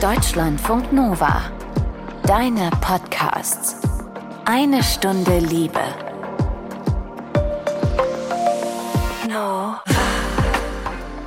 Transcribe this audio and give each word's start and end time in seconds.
Deutschlandfunk 0.00 0.94
Nova. 0.94 1.42
Deine 2.26 2.70
Podcasts. 2.80 3.82
Eine 4.46 4.82
Stunde 4.82 5.40
Liebe. 5.40 5.78
No. 9.28 9.74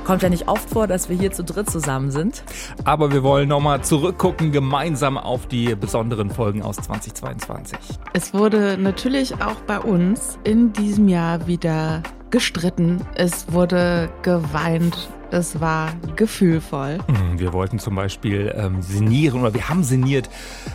Kommt 0.04 0.24
ja 0.24 0.28
nicht 0.28 0.48
oft 0.48 0.68
vor, 0.68 0.88
dass 0.88 1.08
wir 1.08 1.16
hier 1.16 1.30
zu 1.30 1.44
dritt 1.44 1.70
zusammen 1.70 2.10
sind. 2.10 2.42
Aber 2.84 3.12
wir 3.12 3.22
wollen 3.22 3.48
nochmal 3.48 3.82
zurückgucken, 3.82 4.50
gemeinsam 4.50 5.18
auf 5.18 5.46
die 5.46 5.76
besonderen 5.76 6.30
Folgen 6.30 6.62
aus 6.62 6.74
2022. 6.74 7.78
Es 8.12 8.34
wurde 8.34 8.76
natürlich 8.76 9.34
auch 9.40 9.60
bei 9.68 9.78
uns 9.78 10.40
in 10.42 10.72
diesem 10.72 11.06
Jahr 11.06 11.46
wieder 11.46 12.02
gestritten. 12.30 13.00
Es 13.14 13.52
wurde 13.52 14.10
geweint 14.22 15.08
es 15.34 15.60
war 15.60 15.92
gefühlvoll. 16.14 16.98
Hm, 17.08 17.38
wir 17.38 17.52
wollten 17.52 17.78
zum 17.80 17.96
Beispiel 17.96 18.54
ähm, 18.56 18.80
sinnieren 18.82 19.40
oder 19.40 19.52
wir 19.52 19.68
haben 19.68 19.82
sinniert, 19.82 20.30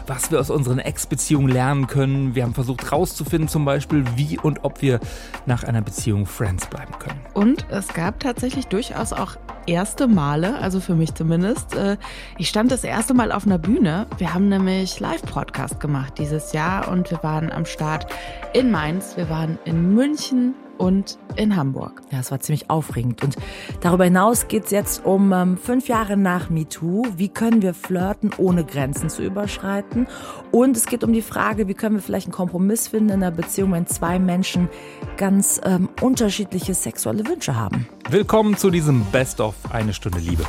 was 0.06 0.32
wir 0.32 0.40
aus 0.40 0.50
unseren 0.50 0.80
Ex-Beziehungen 0.80 1.48
lernen 1.48 1.88
können. 1.88 2.36
Wir 2.36 2.44
haben 2.44 2.54
versucht 2.54 2.84
herauszufinden 2.84 3.48
zum 3.48 3.64
Beispiel, 3.64 4.04
wie 4.16 4.38
und 4.38 4.64
ob 4.64 4.82
wir 4.82 5.00
nach 5.46 5.64
einer 5.64 5.82
Beziehung 5.82 6.26
Friends 6.26 6.68
bleiben 6.68 6.92
können. 7.00 7.20
Und 7.34 7.66
es 7.70 7.88
gab 7.88 8.20
tatsächlich 8.20 8.68
durchaus 8.68 9.14
auch 9.14 9.38
erste 9.66 10.08
Male, 10.08 10.58
also 10.60 10.82
für 10.82 10.96
mich 10.96 11.14
zumindest. 11.16 11.76
Äh, 11.76 11.98
ich 12.38 12.50
stand 12.50 12.72
das 12.72 12.84
erste 12.84 13.14
Mal 13.14 13.32
auf 13.32 13.46
einer 13.46 13.60
Bühne. 13.60 14.08
Wir 14.18 14.34
haben 14.34 14.50
nämlich 14.50 15.00
Live-Podcast 15.00 15.80
gemacht 15.80 16.16
dieses 16.18 16.52
Jahr 16.52 16.90
und 16.90 17.10
wir 17.12 17.24
waren 17.24 17.50
am 17.50 17.66
Start 17.66 18.08
in 18.54 18.72
Mainz, 18.72 19.16
wir 19.16 19.30
waren 19.30 19.58
in 19.64 19.94
München, 19.94 20.54
und 20.80 21.20
in 21.36 21.56
Hamburg. 21.56 22.02
Ja, 22.12 22.20
es 22.20 22.32
war 22.32 22.40
ziemlich 22.40 22.70
aufregend. 22.70 23.24
Und 23.24 23.36
darüber 23.82 24.06
hinaus 24.06 24.48
geht 24.48 24.66
es 24.66 24.72
jetzt 24.72 25.06
um 25.06 25.32
ähm, 25.32 25.58
fünf 25.58 25.88
Jahre 25.88 26.18
nach 26.18 26.50
MeToo. 26.50 27.06
Wie 27.18 27.30
können 27.30 27.62
wir 27.62 27.74
flirten, 27.74 28.32
ohne 28.38 28.64
Grenzen 28.66 29.10
zu 29.10 29.22
überschreiten? 29.22 30.08
Und 30.52 30.76
es 30.76 30.88
geht 30.88 31.04
um 31.04 31.14
die 31.14 31.22
Frage, 31.22 31.68
wie 31.68 31.74
können 31.74 31.96
wir 31.96 32.02
vielleicht 32.02 32.28
einen 32.28 32.34
Kompromiss 32.34 32.88
finden 32.88 33.10
in 33.10 33.16
einer 33.16 33.32
Beziehung, 33.32 33.74
wenn 33.74 33.86
zwei 33.86 34.18
Menschen 34.18 34.70
ganz 35.18 35.62
ähm, 35.64 35.90
unterschiedliche 36.02 36.74
sexuelle 36.74 37.28
Wünsche 37.28 37.56
haben. 37.56 37.88
Willkommen 38.10 38.58
zu 38.58 38.72
diesem 38.72 39.04
Best 39.12 39.42
of 39.42 39.56
Eine 39.72 39.94
Stunde 39.94 40.20
Liebe. 40.20 40.46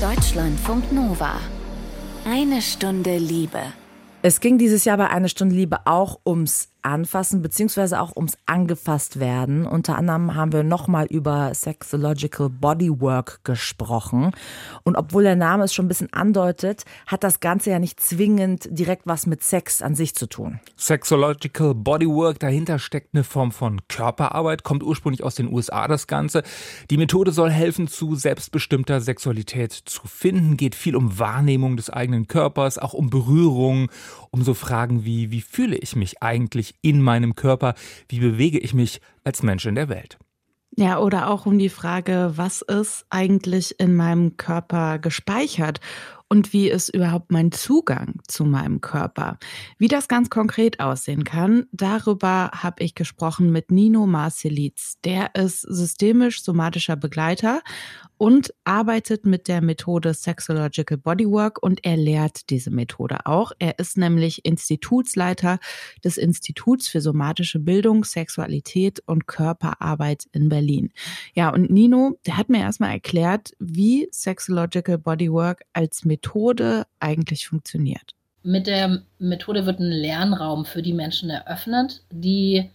Deutschlandfunk 0.00 0.92
Nova. 0.92 1.32
Eine 2.26 2.60
Stunde 2.60 3.16
Liebe. 3.16 3.60
Es 4.22 4.40
ging 4.40 4.58
dieses 4.58 4.84
Jahr 4.84 4.98
bei 4.98 5.08
Eine 5.08 5.30
Stunde 5.30 5.54
Liebe 5.54 5.86
auch 5.86 6.20
ums 6.26 6.68
Anfassen 6.82 7.42
beziehungsweise 7.42 8.00
auch 8.00 8.16
ums 8.16 8.36
angefasst 8.46 9.20
werden. 9.20 9.66
Unter 9.66 9.96
anderem 9.96 10.34
haben 10.34 10.52
wir 10.52 10.62
nochmal 10.62 11.06
über 11.06 11.54
Sexological 11.54 12.48
Bodywork 12.48 13.40
gesprochen. 13.44 14.32
Und 14.82 14.96
obwohl 14.96 15.22
der 15.22 15.36
Name 15.36 15.64
es 15.64 15.74
schon 15.74 15.86
ein 15.86 15.88
bisschen 15.88 16.12
andeutet, 16.12 16.84
hat 17.06 17.24
das 17.24 17.40
Ganze 17.40 17.70
ja 17.70 17.78
nicht 17.78 18.00
zwingend 18.00 18.68
direkt 18.70 19.06
was 19.06 19.26
mit 19.26 19.42
Sex 19.42 19.82
an 19.82 19.94
sich 19.94 20.14
zu 20.14 20.26
tun. 20.26 20.60
Sexological 20.76 21.74
Bodywork, 21.74 22.38
dahinter 22.38 22.78
steckt 22.78 23.14
eine 23.14 23.24
Form 23.24 23.52
von 23.52 23.80
Körperarbeit, 23.88 24.62
kommt 24.62 24.82
ursprünglich 24.82 25.22
aus 25.22 25.34
den 25.34 25.52
USA 25.52 25.88
das 25.88 26.06
Ganze. 26.06 26.42
Die 26.90 26.96
Methode 26.96 27.32
soll 27.32 27.50
helfen, 27.50 27.88
zu 27.88 28.14
selbstbestimmter 28.14 29.00
Sexualität 29.00 29.72
zu 29.72 30.06
finden, 30.06 30.56
geht 30.56 30.74
viel 30.74 30.96
um 30.96 31.18
Wahrnehmung 31.18 31.76
des 31.76 31.90
eigenen 31.90 32.26
Körpers, 32.26 32.78
auch 32.78 32.92
um 32.92 33.10
Berührung, 33.10 33.90
um 34.30 34.42
so 34.42 34.54
Fragen 34.54 35.04
wie, 35.04 35.30
wie 35.30 35.40
fühle 35.40 35.76
ich 35.76 35.96
mich 35.96 36.22
eigentlich 36.22 36.69
in 36.82 37.02
meinem 37.02 37.34
Körper? 37.34 37.74
Wie 38.08 38.20
bewege 38.20 38.58
ich 38.58 38.74
mich 38.74 39.00
als 39.24 39.42
Mensch 39.42 39.66
in 39.66 39.74
der 39.74 39.88
Welt? 39.88 40.18
Ja, 40.76 40.98
oder 41.00 41.28
auch 41.30 41.46
um 41.46 41.58
die 41.58 41.68
Frage, 41.68 42.32
was 42.36 42.62
ist 42.62 43.04
eigentlich 43.10 43.78
in 43.80 43.96
meinem 43.96 44.36
Körper 44.36 44.98
gespeichert 44.98 45.80
und 46.28 46.52
wie 46.52 46.70
ist 46.70 46.88
überhaupt 46.90 47.32
mein 47.32 47.50
Zugang 47.50 48.20
zu 48.28 48.44
meinem 48.44 48.80
Körper. 48.80 49.38
Wie 49.78 49.88
das 49.88 50.06
ganz 50.06 50.30
konkret 50.30 50.78
aussehen 50.78 51.24
kann, 51.24 51.66
darüber 51.72 52.52
habe 52.54 52.84
ich 52.84 52.94
gesprochen 52.94 53.50
mit 53.50 53.72
Nino 53.72 54.06
Marcelitz. 54.06 54.94
Der 55.04 55.34
ist 55.34 55.62
systemisch-somatischer 55.62 56.94
Begleiter 56.94 57.62
und 58.20 58.52
arbeitet 58.64 59.24
mit 59.24 59.48
der 59.48 59.62
Methode 59.62 60.12
Sexological 60.12 60.98
Bodywork 60.98 61.62
und 61.62 61.86
er 61.86 61.96
lehrt 61.96 62.50
diese 62.50 62.70
Methode 62.70 63.24
auch. 63.24 63.52
Er 63.58 63.78
ist 63.78 63.96
nämlich 63.96 64.44
Institutsleiter 64.44 65.58
des 66.04 66.18
Instituts 66.18 66.86
für 66.86 67.00
somatische 67.00 67.60
Bildung, 67.60 68.04
Sexualität 68.04 69.02
und 69.06 69.26
Körperarbeit 69.26 70.26
in 70.32 70.50
Berlin. 70.50 70.92
Ja, 71.32 71.48
und 71.48 71.70
Nino, 71.70 72.18
der 72.26 72.36
hat 72.36 72.50
mir 72.50 72.60
erstmal 72.60 72.90
erklärt, 72.90 73.52
wie 73.58 74.06
Sexological 74.12 74.98
Bodywork 74.98 75.62
als 75.72 76.04
Methode 76.04 76.84
eigentlich 76.98 77.48
funktioniert. 77.48 78.14
Mit 78.42 78.66
der 78.66 79.02
Methode 79.18 79.64
wird 79.64 79.80
ein 79.80 79.90
Lernraum 79.90 80.66
für 80.66 80.82
die 80.82 80.92
Menschen 80.92 81.30
eröffnet, 81.30 82.04
die 82.10 82.68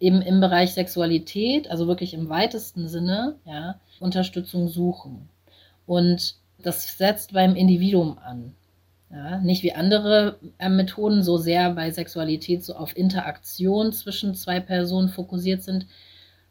eben 0.00 0.22
im 0.22 0.40
Bereich 0.40 0.72
Sexualität, 0.74 1.70
also 1.70 1.86
wirklich 1.86 2.14
im 2.14 2.28
weitesten 2.28 2.88
Sinne, 2.88 3.36
ja, 3.44 3.80
Unterstützung 4.00 4.68
suchen. 4.68 5.28
Und 5.86 6.36
das 6.62 6.96
setzt 6.98 7.32
beim 7.32 7.56
Individuum 7.56 8.18
an. 8.18 8.54
Ja, 9.10 9.38
nicht 9.38 9.62
wie 9.62 9.72
andere 9.72 10.38
äh, 10.58 10.68
Methoden 10.68 11.22
so 11.22 11.36
sehr 11.36 11.70
bei 11.70 11.90
Sexualität 11.90 12.64
so 12.64 12.74
auf 12.74 12.96
Interaktion 12.96 13.92
zwischen 13.92 14.34
zwei 14.34 14.58
Personen 14.58 15.08
fokussiert 15.08 15.62
sind, 15.62 15.86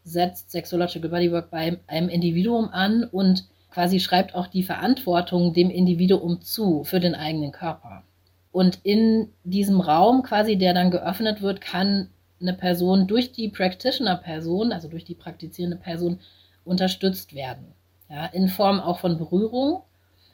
setzt 0.05 0.51
Sexological 0.51 1.09
Bodywork 1.09 1.49
bei 1.49 1.79
einem 1.87 2.07
Individuum 2.07 2.69
an 2.69 3.03
und 3.03 3.45
quasi 3.69 3.99
schreibt 3.99 4.35
auch 4.35 4.47
die 4.47 4.63
Verantwortung 4.63 5.53
dem 5.53 5.69
Individuum 5.69 6.41
zu 6.41 6.83
für 6.83 6.99
den 6.99 7.15
eigenen 7.15 7.51
Körper. 7.51 8.03
Und 8.51 8.79
in 8.83 9.29
diesem 9.43 9.81
Raum 9.81 10.21
quasi, 10.21 10.57
der 10.57 10.73
dann 10.73 10.91
geöffnet 10.91 11.41
wird, 11.41 11.59
kann 11.59 12.09
eine 12.43 12.53
Person 12.53 13.07
durch 13.07 13.31
die 13.31 13.49
Practitioner-Person, 13.49 14.71
also 14.71 14.87
durch 14.87 15.05
die 15.05 15.15
praktizierende 15.15 15.77
Person, 15.77 16.19
unterstützt 16.63 17.33
werden. 17.33 17.73
Ja, 18.09 18.27
in 18.27 18.47
Form 18.47 18.79
auch 18.79 18.99
von 18.99 19.17
Berührung. 19.17 19.81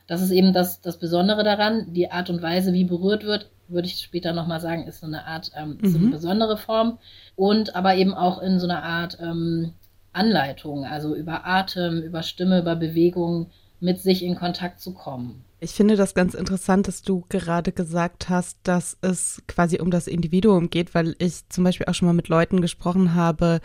Das 0.08 0.22
ist 0.22 0.31
eben 0.31 0.53
das, 0.53 0.81
das 0.81 0.97
Besondere 0.97 1.44
daran. 1.44 1.94
Die 1.94 2.12
Art 2.12 2.30
und 2.30 2.42
Weise, 2.42 2.74
wie 2.74 2.84
berührt 2.84 3.24
wird, 3.24 3.50
würde 3.68 3.88
ich 3.88 4.00
später 4.00 4.34
nochmal 4.34 4.59
sagen, 4.59 4.88
ist 4.88 5.00
so 5.00 5.08
eine 5.08 5.25
Art, 5.25 5.52
ähm, 5.56 5.78
mhm. 5.81 5.96
eine 5.96 6.08
besondere 6.08 6.58
Form. 6.58 6.97
Und 7.36 7.75
aber 7.75 7.96
eben 7.96 8.14
auch 8.14 8.41
in 8.41 8.59
so 8.59 8.68
einer 8.68 8.84
Art 8.84 9.18
ähm, 9.22 9.74
Anleitung, 10.12 10.86
also 10.86 11.16
über 11.16 11.46
Atem, 11.46 12.02
über 12.02 12.24
Stimme, 12.24 12.59
über 12.59 12.76
Bewegung 12.76 13.52
mit 13.80 14.00
sich 14.00 14.24
in 14.24 14.36
Kontakt 14.36 14.81
zu 14.81 14.94
kommen. 14.94 15.46
Ich 15.62 15.72
finde 15.72 15.97
das 15.97 16.14
ganz 16.14 16.36
interessant, 16.36 16.88
dass 16.88 17.02
du 17.02 17.25
gerade 17.28 17.74
gesagt 17.74 18.30
hast, 18.30 18.58
dass 18.64 18.97
es 19.02 19.44
quasi 19.46 19.81
um 19.81 19.92
das 19.92 20.08
Individuum 20.08 20.70
geht, 20.70 20.96
weil 20.96 21.18
ich 21.20 21.50
zum 21.50 21.66
Beispiel 21.66 21.86
auch 21.88 21.94
schon 21.94 22.06
mal 22.06 22.14
mit 22.14 22.30
Leuten 22.30 22.62
gesprochen 22.62 23.14
habe, 23.14 23.59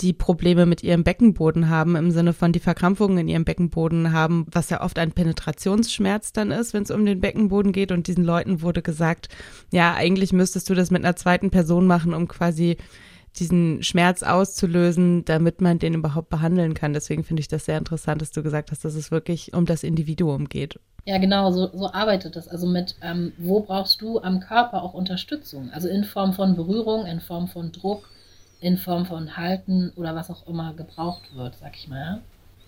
die 0.00 0.14
Probleme 0.14 0.64
mit 0.64 0.82
ihrem 0.82 1.04
Beckenboden 1.04 1.68
haben, 1.68 1.96
im 1.96 2.10
Sinne 2.12 2.32
von 2.32 2.52
die 2.52 2.60
Verkrampfungen 2.60 3.18
in 3.18 3.28
ihrem 3.28 3.44
Beckenboden 3.44 4.12
haben, 4.12 4.46
was 4.50 4.70
ja 4.70 4.82
oft 4.82 4.98
ein 4.98 5.12
Penetrationsschmerz 5.12 6.32
dann 6.32 6.50
ist, 6.50 6.72
wenn 6.72 6.84
es 6.84 6.90
um 6.90 7.04
den 7.04 7.20
Beckenboden 7.20 7.72
geht. 7.72 7.92
Und 7.92 8.06
diesen 8.06 8.24
Leuten 8.24 8.62
wurde 8.62 8.80
gesagt, 8.80 9.28
ja, 9.70 9.92
eigentlich 9.92 10.32
müsstest 10.32 10.70
du 10.70 10.74
das 10.74 10.90
mit 10.90 11.04
einer 11.04 11.16
zweiten 11.16 11.50
Person 11.50 11.86
machen, 11.86 12.14
um 12.14 12.26
quasi 12.26 12.78
diesen 13.38 13.82
Schmerz 13.82 14.22
auszulösen, 14.22 15.24
damit 15.24 15.60
man 15.60 15.78
den 15.78 15.94
überhaupt 15.94 16.28
behandeln 16.28 16.74
kann. 16.74 16.92
Deswegen 16.92 17.24
finde 17.24 17.40
ich 17.40 17.48
das 17.48 17.64
sehr 17.64 17.78
interessant, 17.78 18.22
dass 18.22 18.30
du 18.30 18.42
gesagt 18.42 18.70
hast, 18.70 18.84
dass 18.84 18.94
es 18.94 19.10
wirklich 19.10 19.52
um 19.54 19.66
das 19.66 19.82
Individuum 19.82 20.48
geht. 20.48 20.78
Ja, 21.06 21.18
genau, 21.18 21.50
so, 21.50 21.68
so 21.72 21.92
arbeitet 21.92 22.36
das. 22.36 22.48
Also 22.48 22.66
mit, 22.66 22.96
ähm, 23.02 23.32
wo 23.38 23.60
brauchst 23.60 24.00
du 24.00 24.20
am 24.20 24.40
Körper 24.40 24.82
auch 24.82 24.94
Unterstützung? 24.94 25.70
Also 25.72 25.88
in 25.88 26.04
Form 26.04 26.32
von 26.32 26.56
Berührung, 26.56 27.06
in 27.06 27.20
Form 27.20 27.48
von 27.48 27.72
Druck, 27.72 28.08
in 28.60 28.78
Form 28.78 29.04
von 29.04 29.36
Halten 29.36 29.92
oder 29.96 30.14
was 30.14 30.30
auch 30.30 30.46
immer 30.46 30.72
gebraucht 30.72 31.36
wird, 31.36 31.56
sag 31.60 31.76
ich 31.76 31.88
mal. 31.88 32.22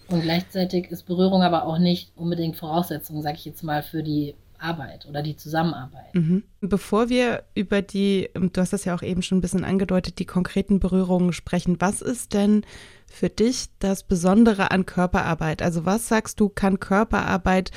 Und 0.08 0.22
gleichzeitig 0.22 0.90
ist 0.90 1.06
Berührung 1.06 1.42
aber 1.42 1.64
auch 1.64 1.78
nicht 1.78 2.10
unbedingt 2.14 2.56
Voraussetzung, 2.56 3.22
sag 3.22 3.36
ich 3.36 3.44
jetzt 3.46 3.64
mal, 3.64 3.82
für 3.82 4.02
die 4.02 4.34
Arbeit 4.58 5.06
oder 5.06 5.22
die 5.22 5.36
Zusammenarbeit. 5.36 6.14
Mhm. 6.14 6.44
Bevor 6.60 7.08
wir 7.08 7.44
über 7.54 7.82
die, 7.82 8.30
du 8.34 8.60
hast 8.60 8.72
das 8.72 8.84
ja 8.84 8.94
auch 8.94 9.02
eben 9.02 9.22
schon 9.22 9.38
ein 9.38 9.42
bisschen 9.42 9.64
angedeutet, 9.64 10.18
die 10.18 10.24
konkreten 10.24 10.80
Berührungen 10.80 11.32
sprechen, 11.32 11.80
was 11.80 12.02
ist 12.02 12.34
denn 12.34 12.62
für 13.06 13.28
dich 13.28 13.66
das 13.78 14.02
Besondere 14.02 14.70
an 14.70 14.86
Körperarbeit? 14.86 15.62
Also 15.62 15.84
was 15.84 16.08
sagst 16.08 16.40
du, 16.40 16.48
kann 16.48 16.80
Körperarbeit, 16.80 17.70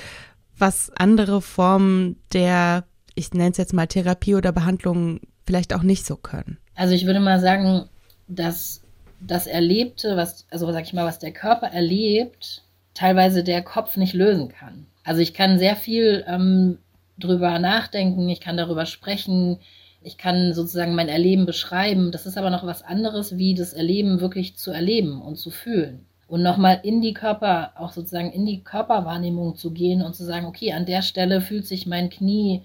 was 0.57 0.91
andere 0.95 1.41
Formen 1.41 2.17
der, 2.33 2.85
ich 3.15 3.33
nenne 3.33 3.51
es 3.51 3.57
jetzt 3.57 3.73
mal 3.73 3.87
Therapie 3.87 4.35
oder 4.35 4.51
Behandlung 4.51 5.21
vielleicht 5.45 5.73
auch 5.73 5.83
nicht 5.83 6.05
so 6.05 6.15
können? 6.15 6.57
Also 6.75 6.93
ich 6.93 7.05
würde 7.05 7.19
mal 7.19 7.39
sagen, 7.39 7.89
dass 8.27 8.81
das 9.19 9.47
Erlebte, 9.47 10.15
was, 10.15 10.45
also 10.49 10.71
sag 10.71 10.83
ich 10.83 10.93
mal, 10.93 11.05
was 11.05 11.19
der 11.19 11.31
Körper 11.31 11.67
erlebt, 11.67 12.63
teilweise 12.93 13.43
der 13.43 13.61
Kopf 13.61 13.97
nicht 13.97 14.13
lösen 14.13 14.49
kann. 14.49 14.85
Also 15.09 15.21
ich 15.23 15.33
kann 15.33 15.57
sehr 15.57 15.75
viel 15.75 16.23
ähm, 16.27 16.77
drüber 17.17 17.57
nachdenken, 17.57 18.29
ich 18.29 18.41
kann 18.41 18.57
darüber 18.57 18.85
sprechen, 18.85 19.57
ich 20.03 20.19
kann 20.19 20.53
sozusagen 20.53 20.93
mein 20.93 21.09
Erleben 21.09 21.47
beschreiben. 21.47 22.11
Das 22.11 22.27
ist 22.27 22.37
aber 22.37 22.51
noch 22.51 22.63
was 22.63 22.83
anderes, 22.83 23.35
wie 23.35 23.55
das 23.55 23.73
Erleben 23.73 24.21
wirklich 24.21 24.55
zu 24.55 24.69
erleben 24.69 25.19
und 25.19 25.37
zu 25.37 25.49
fühlen. 25.49 26.05
und 26.27 26.43
nochmal 26.43 26.81
in 26.83 27.01
die 27.01 27.15
Körper, 27.15 27.71
auch 27.75 27.91
sozusagen 27.91 28.31
in 28.31 28.45
die 28.45 28.63
Körperwahrnehmung 28.63 29.55
zu 29.55 29.71
gehen 29.71 30.03
und 30.03 30.15
zu 30.15 30.23
sagen, 30.25 30.45
okay, 30.45 30.73
an 30.73 30.85
der 30.85 31.01
Stelle 31.01 31.41
fühlt 31.41 31.65
sich 31.65 31.87
mein 31.87 32.11
Knie 32.11 32.61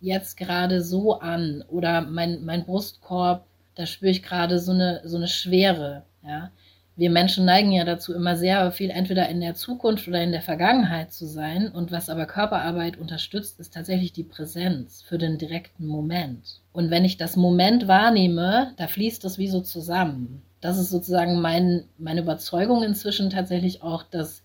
jetzt 0.00 0.36
gerade 0.36 0.82
so 0.82 1.20
an 1.20 1.62
oder 1.68 2.00
mein, 2.00 2.44
mein 2.44 2.64
Brustkorb, 2.64 3.46
da 3.76 3.86
spüre 3.86 4.10
ich 4.10 4.24
gerade 4.24 4.58
so 4.58 4.72
eine, 4.72 5.00
so 5.04 5.16
eine 5.16 5.28
Schwere, 5.28 6.02
ja. 6.24 6.50
Wir 6.96 7.10
Menschen 7.10 7.44
neigen 7.44 7.72
ja 7.72 7.84
dazu, 7.84 8.14
immer 8.14 8.36
sehr 8.36 8.70
viel 8.70 8.90
entweder 8.90 9.28
in 9.28 9.40
der 9.40 9.54
Zukunft 9.54 10.06
oder 10.06 10.22
in 10.22 10.32
der 10.32 10.42
Vergangenheit 10.42 11.12
zu 11.12 11.26
sein. 11.26 11.68
Und 11.68 11.90
was 11.90 12.08
aber 12.08 12.26
Körperarbeit 12.26 12.96
unterstützt, 12.96 13.58
ist 13.58 13.74
tatsächlich 13.74 14.12
die 14.12 14.22
Präsenz 14.22 15.02
für 15.02 15.18
den 15.18 15.38
direkten 15.38 15.86
Moment. 15.86 16.60
Und 16.72 16.90
wenn 16.90 17.04
ich 17.04 17.16
das 17.16 17.36
Moment 17.36 17.88
wahrnehme, 17.88 18.72
da 18.76 18.86
fließt 18.86 19.24
das 19.24 19.38
wie 19.38 19.48
so 19.48 19.60
zusammen 19.60 20.42
das 20.64 20.78
ist 20.78 20.88
sozusagen 20.88 21.42
mein, 21.42 21.84
meine 21.98 22.22
Überzeugung 22.22 22.82
inzwischen 22.82 23.28
tatsächlich 23.28 23.82
auch, 23.82 24.02
dass 24.02 24.42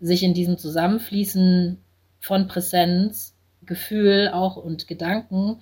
sich 0.00 0.24
in 0.24 0.34
diesem 0.34 0.58
Zusammenfließen 0.58 1.78
von 2.18 2.48
Präsenz, 2.48 3.36
Gefühl 3.64 4.30
auch 4.32 4.56
und 4.56 4.88
Gedanken 4.88 5.60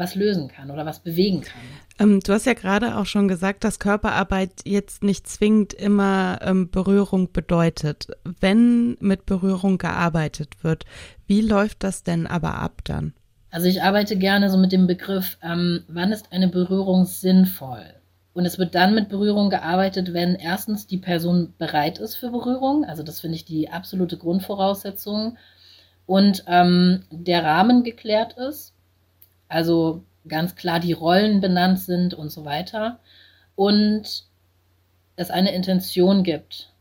was 0.00 0.16
lösen 0.16 0.48
kann 0.48 0.70
oder 0.72 0.84
was 0.84 0.98
bewegen 0.98 1.42
kann. 1.42 1.60
Ähm, 2.00 2.20
du 2.20 2.32
hast 2.32 2.46
ja 2.46 2.54
gerade 2.54 2.96
auch 2.96 3.06
schon 3.06 3.28
gesagt, 3.28 3.62
dass 3.62 3.78
Körperarbeit 3.78 4.50
jetzt 4.64 5.04
nicht 5.04 5.28
zwingend 5.28 5.74
immer 5.74 6.40
ähm, 6.42 6.70
Berührung 6.70 7.30
bedeutet. 7.30 8.08
Wenn 8.40 8.96
mit 9.00 9.26
Berührung 9.26 9.78
gearbeitet 9.78 10.64
wird, 10.64 10.84
wie 11.28 11.42
läuft 11.42 11.84
das 11.84 12.02
denn 12.02 12.26
aber 12.26 12.56
ab 12.56 12.80
dann? 12.84 13.14
Also 13.52 13.66
ich 13.66 13.82
arbeite 13.82 14.16
gerne 14.16 14.50
so 14.50 14.56
mit 14.56 14.72
dem 14.72 14.86
Begriff, 14.86 15.36
ähm, 15.42 15.84
wann 15.88 16.12
ist 16.12 16.32
eine 16.32 16.48
Berührung 16.48 17.04
sinnvoll? 17.04 17.84
Und 18.32 18.46
es 18.46 18.58
wird 18.58 18.74
dann 18.74 18.94
mit 18.94 19.08
Berührung 19.08 19.50
gearbeitet, 19.50 20.12
wenn 20.12 20.36
erstens 20.36 20.86
die 20.86 20.98
Person 20.98 21.52
bereit 21.58 21.98
ist 21.98 22.14
für 22.14 22.30
Berührung. 22.30 22.84
Also 22.84 23.02
das 23.02 23.20
finde 23.20 23.36
ich 23.36 23.44
die 23.44 23.70
absolute 23.70 24.16
Grundvoraussetzung. 24.16 25.36
Und 26.06 26.44
ähm, 26.46 27.02
der 27.10 27.44
Rahmen 27.44 27.82
geklärt 27.82 28.34
ist. 28.34 28.72
Also 29.50 30.04
ganz 30.26 30.56
klar 30.56 30.80
die 30.80 30.92
Rollen 30.92 31.40
benannt 31.40 31.80
sind 31.80 32.14
und 32.14 32.30
so 32.30 32.44
weiter. 32.46 33.00
Und 33.54 34.24
es 35.16 35.30
eine 35.30 35.52
Intention 35.52 36.22
gibt. 36.22 36.72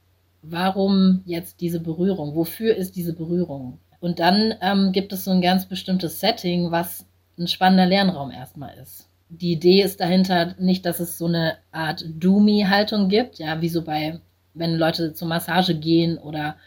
Warum 0.42 1.22
jetzt 1.26 1.60
diese 1.60 1.82
Berührung? 1.82 2.36
Wofür 2.36 2.76
ist 2.76 2.96
diese 2.96 3.14
Berührung? 3.14 3.80
Und 4.00 4.20
dann 4.20 4.56
ähm, 4.62 4.94
gibt 4.94 5.12
es 5.12 5.26
so 5.26 5.32
ein 5.32 5.42
ganz 5.42 5.66
bestimmtes 5.66 6.22
Setting, 6.22 6.72
was 6.72 7.06
ein 7.38 7.48
spannender 7.48 7.86
Lernraum 7.86 8.32
erstmal 8.32 8.78
ist 8.78 9.10
die 9.30 9.54
Idee 9.54 9.84
ist 9.84 10.00
dahinter 10.00 10.56
nicht, 10.58 10.86
dass 10.86 11.00
es 11.00 11.18
so 11.18 11.28
eine 11.28 11.58
Art 11.72 12.04
Do-Me-Haltung 12.08 13.10
gibt, 13.10 13.38
ja, 13.38 13.62
wie 13.62 13.70
so 13.70 13.84
bei, 13.84 14.20
wenn 14.56 14.76
Leute 14.76 15.14
zur 15.14 15.28
Massage 15.28 15.76
gehen 15.76 16.18
oder 16.18 16.58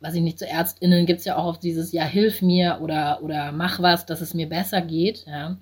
was 0.00 0.14
ich 0.14 0.22
nicht, 0.22 0.38
zu 0.38 0.46
ÄrztInnen 0.46 1.06
gibt 1.06 1.20
es 1.20 1.26
ja 1.26 1.36
auch 1.36 1.44
auf 1.44 1.58
dieses, 1.58 1.92
ja, 1.92 2.04
hilf 2.04 2.42
mir 2.42 2.78
oder, 2.80 3.22
oder 3.22 3.52
mach 3.52 3.80
was, 3.80 4.06
dass 4.06 4.20
es 4.20 4.34
mir 4.34 4.48
besser 4.48 4.80
geht, 4.80 5.26
ja. 5.26 5.58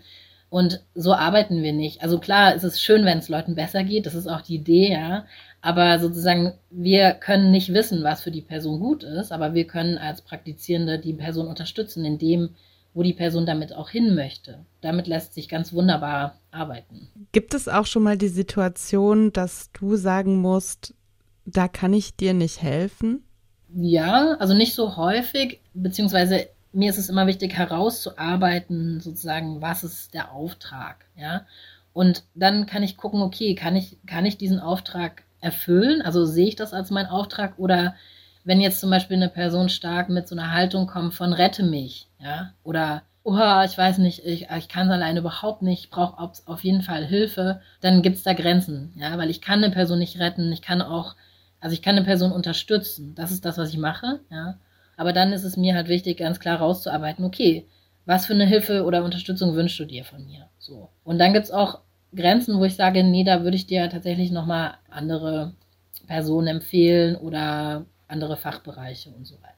Und 0.50 0.82
so 0.94 1.12
arbeiten 1.12 1.62
wir 1.62 1.74
nicht. 1.74 2.02
Also 2.02 2.18
klar, 2.18 2.54
es 2.54 2.64
ist 2.64 2.80
schön, 2.80 3.04
wenn 3.04 3.18
es 3.18 3.28
Leuten 3.28 3.54
besser 3.54 3.84
geht, 3.84 4.06
das 4.06 4.14
ist 4.14 4.26
auch 4.26 4.40
die 4.40 4.54
Idee, 4.54 4.92
ja. 4.92 5.26
Aber 5.60 5.98
sozusagen, 5.98 6.54
wir 6.70 7.12
können 7.12 7.50
nicht 7.50 7.74
wissen, 7.74 8.02
was 8.02 8.22
für 8.22 8.30
die 8.30 8.40
Person 8.40 8.80
gut 8.80 9.02
ist, 9.02 9.32
aber 9.32 9.52
wir 9.52 9.66
können 9.66 9.98
als 9.98 10.22
Praktizierende 10.22 10.98
die 10.98 11.12
Person 11.12 11.48
unterstützen, 11.48 12.04
indem 12.04 12.50
wo 12.94 13.02
die 13.02 13.12
Person 13.12 13.46
damit 13.46 13.72
auch 13.74 13.90
hin 13.90 14.14
möchte. 14.14 14.64
Damit 14.80 15.06
lässt 15.06 15.34
sich 15.34 15.48
ganz 15.48 15.72
wunderbar 15.72 16.38
arbeiten. 16.50 17.08
Gibt 17.32 17.54
es 17.54 17.68
auch 17.68 17.86
schon 17.86 18.02
mal 18.02 18.16
die 18.16 18.28
Situation, 18.28 19.32
dass 19.32 19.70
du 19.72 19.96
sagen 19.96 20.40
musst, 20.40 20.94
da 21.44 21.68
kann 21.68 21.92
ich 21.92 22.16
dir 22.16 22.34
nicht 22.34 22.62
helfen? 22.62 23.22
Ja, 23.74 24.36
also 24.38 24.54
nicht 24.54 24.74
so 24.74 24.96
häufig, 24.96 25.60
beziehungsweise 25.74 26.48
mir 26.72 26.90
ist 26.90 26.98
es 26.98 27.08
immer 27.08 27.26
wichtig 27.26 27.54
herauszuarbeiten, 27.54 29.00
sozusagen, 29.00 29.60
was 29.60 29.84
ist 29.84 30.14
der 30.14 30.32
Auftrag, 30.32 31.06
ja. 31.16 31.46
Und 31.92 32.22
dann 32.34 32.66
kann 32.66 32.82
ich 32.82 32.96
gucken, 32.96 33.22
okay, 33.22 33.54
kann 33.54 33.74
ich, 33.74 33.96
kann 34.06 34.24
ich 34.24 34.38
diesen 34.38 34.60
Auftrag 34.60 35.24
erfüllen? 35.40 36.02
Also 36.02 36.24
sehe 36.24 36.46
ich 36.46 36.56
das 36.56 36.72
als 36.72 36.90
mein 36.90 37.06
Auftrag 37.06 37.58
oder 37.58 37.94
wenn 38.44 38.60
jetzt 38.60 38.80
zum 38.80 38.90
Beispiel 38.90 39.16
eine 39.16 39.28
Person 39.28 39.68
stark 39.68 40.08
mit 40.08 40.28
so 40.28 40.34
einer 40.34 40.52
Haltung 40.52 40.86
kommt 40.86 41.14
von 41.14 41.32
rette 41.32 41.62
mich, 41.62 42.08
ja, 42.20 42.52
oder 42.62 43.02
oh, 43.24 43.62
ich 43.64 43.76
weiß 43.76 43.98
nicht, 43.98 44.24
ich, 44.24 44.48
ich 44.56 44.68
kann 44.68 44.86
es 44.86 44.92
alleine 44.92 45.20
überhaupt 45.20 45.60
nicht, 45.60 45.84
ich 45.84 45.90
brauche 45.90 46.18
auf, 46.18 46.42
auf 46.46 46.64
jeden 46.64 46.82
Fall 46.82 47.04
Hilfe, 47.04 47.60
dann 47.82 48.00
gibt 48.00 48.16
es 48.16 48.22
da 48.22 48.32
Grenzen, 48.32 48.92
ja, 48.96 49.18
weil 49.18 49.28
ich 49.28 49.42
kann 49.42 49.62
eine 49.62 49.72
Person 49.72 49.98
nicht 49.98 50.18
retten, 50.18 50.50
ich 50.50 50.62
kann 50.62 50.80
auch, 50.80 51.14
also 51.60 51.74
ich 51.74 51.82
kann 51.82 51.96
eine 51.96 52.04
Person 52.04 52.32
unterstützen, 52.32 53.14
das 53.14 53.30
ist 53.30 53.44
das, 53.44 53.58
was 53.58 53.70
ich 53.70 53.78
mache, 53.78 54.20
ja, 54.30 54.58
aber 54.96 55.12
dann 55.12 55.32
ist 55.32 55.44
es 55.44 55.56
mir 55.56 55.74
halt 55.74 55.88
wichtig, 55.88 56.18
ganz 56.18 56.40
klar 56.40 56.58
rauszuarbeiten, 56.58 57.24
okay, 57.24 57.66
was 58.04 58.26
für 58.26 58.34
eine 58.34 58.46
Hilfe 58.46 58.84
oder 58.84 59.04
Unterstützung 59.04 59.54
wünschst 59.54 59.78
du 59.78 59.84
dir 59.84 60.04
von 60.04 60.24
mir, 60.26 60.48
so. 60.58 60.90
Und 61.04 61.18
dann 61.18 61.32
gibt 61.32 61.46
es 61.46 61.50
auch 61.50 61.80
Grenzen, 62.14 62.58
wo 62.58 62.64
ich 62.64 62.76
sage, 62.76 63.04
nee, 63.04 63.24
da 63.24 63.42
würde 63.42 63.56
ich 63.56 63.66
dir 63.66 63.90
tatsächlich 63.90 64.30
nochmal 64.30 64.74
andere 64.88 65.54
Personen 66.06 66.46
empfehlen 66.46 67.16
oder 67.16 67.84
andere 68.06 68.36
Fachbereiche 68.36 69.10
und 69.10 69.26
so 69.26 69.36
weiter. 69.42 69.57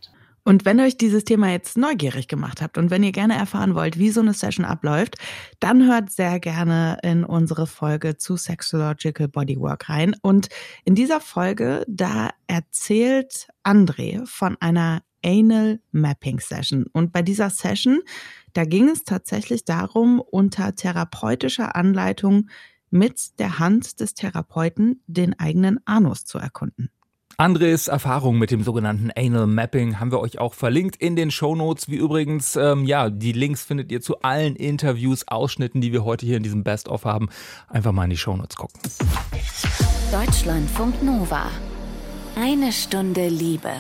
Und 0.50 0.64
wenn 0.64 0.80
euch 0.80 0.96
dieses 0.96 1.22
Thema 1.22 1.52
jetzt 1.52 1.78
neugierig 1.78 2.26
gemacht 2.26 2.60
habt 2.60 2.76
und 2.76 2.90
wenn 2.90 3.04
ihr 3.04 3.12
gerne 3.12 3.36
erfahren 3.36 3.76
wollt, 3.76 4.00
wie 4.00 4.10
so 4.10 4.20
eine 4.20 4.34
Session 4.34 4.64
abläuft, 4.64 5.14
dann 5.60 5.86
hört 5.86 6.10
sehr 6.10 6.40
gerne 6.40 6.98
in 7.04 7.22
unsere 7.22 7.68
Folge 7.68 8.16
zu 8.16 8.36
Sexological 8.36 9.28
Bodywork 9.28 9.88
rein. 9.88 10.16
Und 10.22 10.48
in 10.84 10.96
dieser 10.96 11.20
Folge, 11.20 11.84
da 11.86 12.30
erzählt 12.48 13.46
André 13.62 14.26
von 14.26 14.56
einer 14.58 15.04
Anal 15.24 15.78
Mapping 15.92 16.40
Session. 16.40 16.86
Und 16.92 17.12
bei 17.12 17.22
dieser 17.22 17.50
Session, 17.50 18.00
da 18.52 18.64
ging 18.64 18.88
es 18.88 19.04
tatsächlich 19.04 19.64
darum, 19.64 20.18
unter 20.18 20.74
therapeutischer 20.74 21.76
Anleitung 21.76 22.48
mit 22.90 23.38
der 23.38 23.60
Hand 23.60 24.00
des 24.00 24.14
Therapeuten 24.14 25.00
den 25.06 25.38
eigenen 25.38 25.78
Anus 25.86 26.24
zu 26.24 26.38
erkunden. 26.38 26.90
Andres 27.40 27.88
Erfahrung 27.88 28.38
mit 28.38 28.50
dem 28.50 28.62
sogenannten 28.62 29.10
Anal 29.16 29.46
Mapping 29.46 29.98
haben 29.98 30.12
wir 30.12 30.20
euch 30.20 30.38
auch 30.38 30.52
verlinkt 30.52 30.96
in 30.96 31.16
den 31.16 31.30
Show 31.30 31.56
Notes. 31.56 31.88
Wie 31.88 31.96
übrigens, 31.96 32.54
ähm, 32.54 32.84
ja, 32.84 33.08
die 33.08 33.32
Links 33.32 33.62
findet 33.62 33.90
ihr 33.90 34.02
zu 34.02 34.20
allen 34.20 34.56
Interviews, 34.56 35.26
Ausschnitten, 35.26 35.80
die 35.80 35.90
wir 35.90 36.04
heute 36.04 36.26
hier 36.26 36.36
in 36.36 36.42
diesem 36.42 36.64
Best-of 36.64 37.06
haben. 37.06 37.30
Einfach 37.66 37.92
mal 37.92 38.04
in 38.04 38.10
die 38.10 38.18
Show 38.18 38.36
Notes 38.36 38.56
gucken. 38.56 38.78
Deutschlandfunk 40.12 41.02
Nova. 41.02 41.46
Eine 42.36 42.72
Stunde 42.72 43.28
Liebe. 43.28 43.72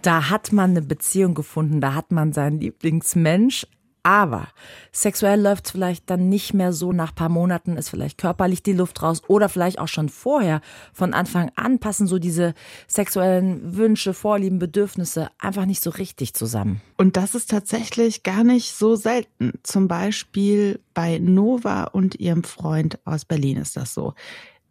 Da 0.00 0.30
hat 0.30 0.50
man 0.50 0.70
eine 0.70 0.80
Beziehung 0.80 1.34
gefunden, 1.34 1.82
da 1.82 1.92
hat 1.92 2.12
man 2.12 2.32
seinen 2.32 2.60
Lieblingsmensch, 2.60 3.66
aber 4.02 4.48
sexuell 4.92 5.40
läuft 5.40 5.66
es 5.66 5.72
vielleicht 5.72 6.08
dann 6.10 6.28
nicht 6.28 6.54
mehr 6.54 6.72
so. 6.72 6.92
Nach 6.92 7.14
paar 7.14 7.28
Monaten 7.28 7.76
ist 7.76 7.88
vielleicht 7.88 8.18
körperlich 8.18 8.62
die 8.62 8.72
Luft 8.72 9.02
raus 9.02 9.22
oder 9.28 9.48
vielleicht 9.48 9.78
auch 9.78 9.88
schon 9.88 10.08
vorher. 10.08 10.60
Von 10.92 11.14
Anfang 11.14 11.50
an 11.56 11.78
passen 11.78 12.06
so 12.06 12.18
diese 12.18 12.54
sexuellen 12.86 13.76
Wünsche, 13.76 14.14
Vorlieben, 14.14 14.58
Bedürfnisse 14.58 15.28
einfach 15.38 15.66
nicht 15.66 15.82
so 15.82 15.90
richtig 15.90 16.34
zusammen. 16.34 16.80
Und 16.96 17.16
das 17.16 17.34
ist 17.34 17.50
tatsächlich 17.50 18.22
gar 18.22 18.44
nicht 18.44 18.74
so 18.74 18.96
selten. 18.96 19.52
Zum 19.62 19.88
Beispiel 19.88 20.80
bei 20.94 21.18
Nova 21.18 21.84
und 21.84 22.18
ihrem 22.20 22.44
Freund 22.44 22.98
aus 23.04 23.24
Berlin 23.24 23.56
ist 23.58 23.76
das 23.76 23.94
so. 23.94 24.14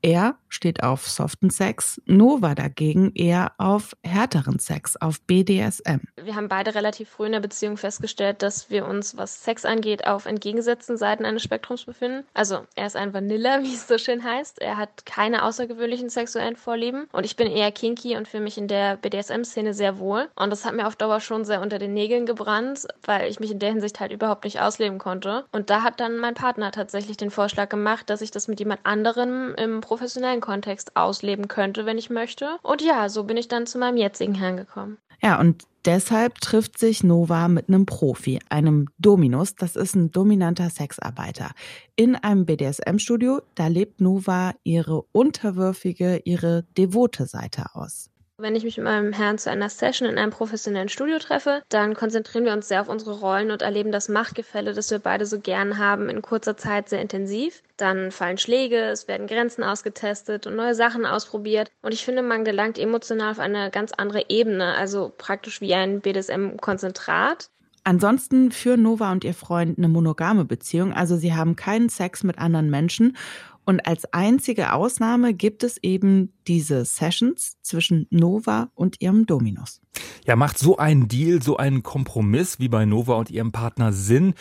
Er 0.01 0.35
steht 0.47 0.83
auf 0.83 1.07
soften 1.07 1.49
Sex, 1.49 2.01
Nova 2.05 2.55
dagegen 2.55 3.11
eher 3.15 3.51
auf 3.57 3.95
härteren 4.03 4.59
Sex, 4.59 4.95
auf 4.95 5.21
BDSM. 5.21 5.99
Wir 6.21 6.35
haben 6.35 6.47
beide 6.47 6.73
relativ 6.73 7.09
früh 7.09 7.27
in 7.27 7.33
der 7.33 7.39
Beziehung 7.39 7.77
festgestellt, 7.77 8.41
dass 8.41 8.69
wir 8.69 8.85
uns, 8.85 9.17
was 9.17 9.43
Sex 9.43 9.65
angeht, 9.65 10.07
auf 10.07 10.25
entgegengesetzten 10.25 10.97
Seiten 10.97 11.25
eines 11.25 11.43
Spektrums 11.43 11.85
befinden. 11.85 12.25
Also 12.33 12.65
er 12.75 12.87
ist 12.87 12.95
ein 12.95 13.13
Vanilla, 13.13 13.59
wie 13.63 13.73
es 13.73 13.87
so 13.87 13.97
schön 13.97 14.23
heißt. 14.23 14.61
Er 14.61 14.77
hat 14.77 15.05
keine 15.05 15.43
außergewöhnlichen 15.43 16.09
sexuellen 16.09 16.55
Vorlieben 16.55 17.07
und 17.11 17.25
ich 17.25 17.35
bin 17.35 17.47
eher 17.47 17.71
kinky 17.71 18.15
und 18.15 18.27
fühle 18.27 18.43
mich 18.43 18.57
in 18.57 18.67
der 18.67 18.97
BDSM-Szene 18.97 19.73
sehr 19.73 19.99
wohl. 19.99 20.29
Und 20.35 20.49
das 20.49 20.65
hat 20.65 20.75
mir 20.75 20.87
auf 20.87 20.95
Dauer 20.95 21.19
schon 21.19 21.45
sehr 21.45 21.61
unter 21.61 21.77
den 21.77 21.93
Nägeln 21.93 22.25
gebrannt, 22.25 22.87
weil 23.03 23.29
ich 23.29 23.39
mich 23.39 23.51
in 23.51 23.59
der 23.59 23.69
Hinsicht 23.69 23.99
halt 23.99 24.11
überhaupt 24.11 24.45
nicht 24.45 24.61
ausleben 24.61 24.97
konnte. 24.97 25.45
Und 25.51 25.69
da 25.69 25.83
hat 25.83 25.99
dann 25.99 26.17
mein 26.17 26.33
Partner 26.33 26.71
tatsächlich 26.71 27.17
den 27.17 27.31
Vorschlag 27.31 27.69
gemacht, 27.69 28.09
dass 28.09 28.21
ich 28.21 28.31
das 28.31 28.47
mit 28.47 28.59
jemand 28.59 28.85
anderem 28.85 29.53
im 29.55 29.81
professionellen 29.89 30.39
Kontext 30.39 30.95
ausleben 30.95 31.47
könnte, 31.47 31.87
wenn 31.87 31.97
ich 31.97 32.11
möchte. 32.11 32.57
Und 32.61 32.83
ja, 32.83 33.09
so 33.09 33.23
bin 33.23 33.37
ich 33.37 33.47
dann 33.47 33.65
zu 33.65 33.79
meinem 33.79 33.97
jetzigen 33.97 34.35
Herrn 34.35 34.55
gekommen. 34.55 34.99
Ja, 35.19 35.39
und 35.39 35.63
deshalb 35.83 36.39
trifft 36.41 36.77
sich 36.77 37.03
Nova 37.03 37.47
mit 37.47 37.69
einem 37.69 37.87
Profi, 37.87 38.39
einem 38.49 38.85
Dominus, 38.99 39.55
das 39.55 39.75
ist 39.75 39.95
ein 39.95 40.11
dominanter 40.11 40.69
Sexarbeiter. 40.69 41.49
In 41.95 42.15
einem 42.15 42.45
BDSM-Studio, 42.45 43.41
da 43.55 43.65
lebt 43.65 43.99
Nova 43.99 44.53
ihre 44.63 45.01
unterwürfige, 45.11 46.21
ihre 46.23 46.65
devote 46.77 47.25
Seite 47.25 47.65
aus. 47.73 48.11
Wenn 48.41 48.55
ich 48.55 48.63
mich 48.63 48.77
mit 48.77 48.85
meinem 48.85 49.11
Herrn 49.11 49.37
zu 49.37 49.51
einer 49.51 49.67
Session 49.67 50.07
in 50.07 50.17
einem 50.17 50.31
professionellen 50.31 50.87
Studio 50.87 51.19
treffe, 51.19 51.61
dann 51.67 51.93
konzentrieren 51.93 52.45
wir 52.45 52.53
uns 52.53 52.69
sehr 52.69 52.79
auf 52.79 52.87
unsere 52.87 53.19
Rollen 53.19 53.51
und 53.51 53.61
erleben 53.61 53.91
das 53.91 54.07
Machtgefälle, 54.07 54.73
das 54.73 54.89
wir 54.91 54.99
beide 54.99 55.25
so 55.25 55.41
gern 55.41 55.77
haben, 55.77 56.07
in 56.07 56.21
kurzer 56.21 56.55
Zeit 56.55 56.87
sehr 56.87 57.01
intensiv. 57.01 57.61
Dann 57.75 58.11
fallen 58.11 58.37
Schläge, 58.37 58.77
es 58.77 59.09
werden 59.09 59.27
Grenzen 59.27 59.61
ausgetestet 59.61 60.47
und 60.47 60.55
neue 60.55 60.73
Sachen 60.73 61.05
ausprobiert. 61.05 61.69
Und 61.81 61.93
ich 61.93 62.05
finde, 62.05 62.21
man 62.21 62.45
gelangt 62.45 62.79
emotional 62.79 63.31
auf 63.31 63.39
eine 63.39 63.71
ganz 63.71 63.91
andere 63.91 64.29
Ebene, 64.29 64.73
also 64.73 65.11
praktisch 65.17 65.59
wie 65.59 65.73
ein 65.73 65.99
BDSM-Konzentrat. 65.99 67.49
Ansonsten 67.83 68.51
führen 68.51 68.83
Nova 68.83 69.11
und 69.11 69.25
ihr 69.25 69.33
Freund 69.33 69.77
eine 69.77 69.89
monogame 69.89 70.45
Beziehung, 70.45 70.93
also 70.93 71.17
sie 71.17 71.33
haben 71.33 71.57
keinen 71.57 71.89
Sex 71.89 72.23
mit 72.23 72.37
anderen 72.37 72.69
Menschen 72.69 73.17
und 73.65 73.85
als 73.85 74.11
einzige 74.13 74.73
Ausnahme 74.73 75.33
gibt 75.33 75.63
es 75.63 75.77
eben 75.81 76.33
diese 76.47 76.85
Sessions 76.85 77.57
zwischen 77.61 78.07
Nova 78.09 78.71
und 78.73 79.01
ihrem 79.01 79.25
Dominus. 79.25 79.81
Ja, 80.25 80.35
macht 80.35 80.57
so 80.57 80.77
ein 80.77 81.07
Deal, 81.07 81.41
so 81.41 81.57
einen 81.57 81.83
Kompromiss 81.83 82.59
wie 82.59 82.69
bei 82.69 82.85
Nova 82.85 83.15
und 83.15 83.29
ihrem 83.29 83.51
Partner 83.51 83.93
Sinn? 83.93 84.33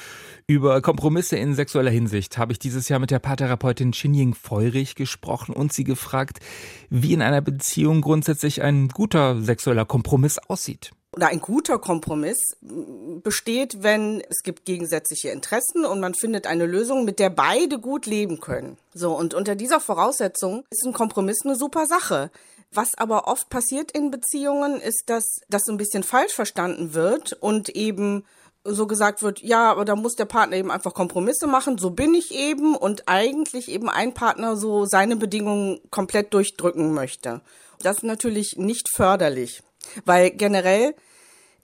Über 0.46 0.80
Kompromisse 0.80 1.36
in 1.36 1.54
sexueller 1.54 1.90
Hinsicht 1.90 2.38
habe 2.38 2.52
ich 2.52 2.58
dieses 2.58 2.88
Jahr 2.88 3.00
mit 3.00 3.10
der 3.10 3.18
Paartherapeutin 3.18 3.90
Xinying 3.90 4.34
Feurich 4.34 4.94
gesprochen 4.94 5.54
und 5.54 5.72
sie 5.72 5.84
gefragt, 5.84 6.40
wie 6.90 7.12
in 7.12 7.22
einer 7.22 7.40
Beziehung 7.40 8.00
grundsätzlich 8.00 8.62
ein 8.62 8.88
guter 8.88 9.40
sexueller 9.42 9.84
Kompromiss 9.84 10.38
aussieht 10.38 10.92
oder 11.14 11.28
ein 11.28 11.40
guter 11.40 11.78
Kompromiss 11.78 12.38
besteht, 12.60 13.82
wenn 13.82 14.22
es 14.28 14.42
gibt 14.42 14.64
gegensätzliche 14.64 15.30
Interessen 15.30 15.84
und 15.84 16.00
man 16.00 16.14
findet 16.14 16.46
eine 16.46 16.66
Lösung, 16.66 17.04
mit 17.04 17.18
der 17.18 17.30
beide 17.30 17.78
gut 17.78 18.06
leben 18.06 18.40
können. 18.40 18.76
So, 18.94 19.16
und 19.16 19.34
unter 19.34 19.54
dieser 19.54 19.80
Voraussetzung 19.80 20.64
ist 20.70 20.84
ein 20.84 20.92
Kompromiss 20.92 21.38
eine 21.44 21.56
super 21.56 21.86
Sache. 21.86 22.30
Was 22.70 22.96
aber 22.98 23.26
oft 23.28 23.48
passiert 23.48 23.92
in 23.92 24.10
Beziehungen, 24.10 24.80
ist, 24.80 25.04
dass 25.06 25.24
das 25.48 25.62
so 25.64 25.72
ein 25.72 25.78
bisschen 25.78 26.02
falsch 26.02 26.34
verstanden 26.34 26.92
wird 26.92 27.32
und 27.32 27.70
eben 27.70 28.24
so 28.64 28.86
gesagt 28.86 29.22
wird, 29.22 29.40
ja, 29.40 29.70
aber 29.70 29.86
da 29.86 29.96
muss 29.96 30.14
der 30.14 30.26
Partner 30.26 30.56
eben 30.56 30.70
einfach 30.70 30.92
Kompromisse 30.92 31.46
machen, 31.46 31.78
so 31.78 31.90
bin 31.90 32.12
ich 32.12 32.34
eben 32.34 32.76
und 32.76 33.04
eigentlich 33.06 33.70
eben 33.70 33.88
ein 33.88 34.12
Partner 34.12 34.56
so 34.56 34.84
seine 34.84 35.16
Bedingungen 35.16 35.80
komplett 35.90 36.34
durchdrücken 36.34 36.92
möchte. 36.92 37.40
Das 37.80 37.98
ist 37.98 38.02
natürlich 38.02 38.56
nicht 38.58 38.88
förderlich. 38.94 39.62
Weil 40.04 40.30
generell 40.30 40.94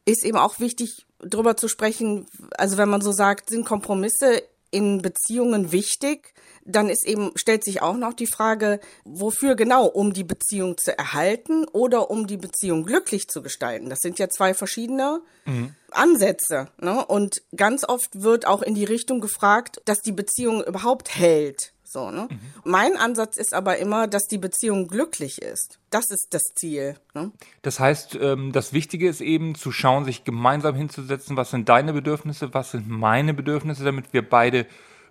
ist 0.04 0.24
eben 0.24 0.38
auch 0.38 0.60
wichtig, 0.60 1.06
darüber 1.20 1.56
zu 1.56 1.68
sprechen, 1.68 2.26
also 2.56 2.76
wenn 2.76 2.88
man 2.88 3.00
so 3.00 3.12
sagt, 3.12 3.50
sind 3.50 3.64
Kompromisse 3.64 4.42
in 4.70 5.02
Beziehungen 5.02 5.72
wichtig, 5.72 6.34
dann 6.64 6.88
ist 6.88 7.06
eben, 7.06 7.32
stellt 7.36 7.62
sich 7.62 7.82
auch 7.82 7.96
noch 7.96 8.14
die 8.14 8.26
Frage, 8.26 8.80
wofür 9.04 9.54
genau, 9.54 9.86
um 9.86 10.12
die 10.12 10.24
Beziehung 10.24 10.78
zu 10.78 10.96
erhalten 10.96 11.66
oder 11.66 12.10
um 12.10 12.26
die 12.26 12.38
Beziehung 12.38 12.84
glücklich 12.84 13.28
zu 13.28 13.42
gestalten. 13.42 13.90
Das 13.90 14.00
sind 14.00 14.18
ja 14.18 14.28
zwei 14.28 14.54
verschiedene 14.54 15.20
mhm. 15.44 15.74
Ansätze. 15.90 16.68
Ne? 16.80 17.04
Und 17.04 17.42
ganz 17.54 17.84
oft 17.86 18.22
wird 18.22 18.46
auch 18.46 18.62
in 18.62 18.74
die 18.74 18.84
Richtung 18.84 19.20
gefragt, 19.20 19.80
dass 19.84 20.00
die 20.00 20.12
Beziehung 20.12 20.64
überhaupt 20.64 21.14
hält. 21.14 21.73
So, 21.94 22.10
ne? 22.10 22.26
Mhm. 22.28 22.38
Mein 22.64 22.96
Ansatz 22.96 23.36
ist 23.36 23.54
aber 23.54 23.78
immer, 23.78 24.08
dass 24.08 24.24
die 24.24 24.38
Beziehung 24.38 24.88
glücklich 24.88 25.40
ist. 25.40 25.78
Das 25.90 26.10
ist 26.10 26.26
das 26.34 26.42
Ziel. 26.56 26.96
Ne? 27.14 27.30
Das 27.62 27.78
heißt, 27.78 28.18
ähm, 28.20 28.50
das 28.50 28.72
Wichtige 28.72 29.08
ist 29.08 29.20
eben 29.20 29.54
zu 29.54 29.70
schauen, 29.70 30.04
sich 30.04 30.24
gemeinsam 30.24 30.74
hinzusetzen, 30.74 31.36
was 31.36 31.52
sind 31.52 31.68
deine 31.68 31.92
Bedürfnisse, 31.92 32.52
was 32.52 32.72
sind 32.72 32.88
meine 32.88 33.32
Bedürfnisse, 33.32 33.84
damit 33.84 34.12
wir 34.12 34.28
beide 34.28 34.66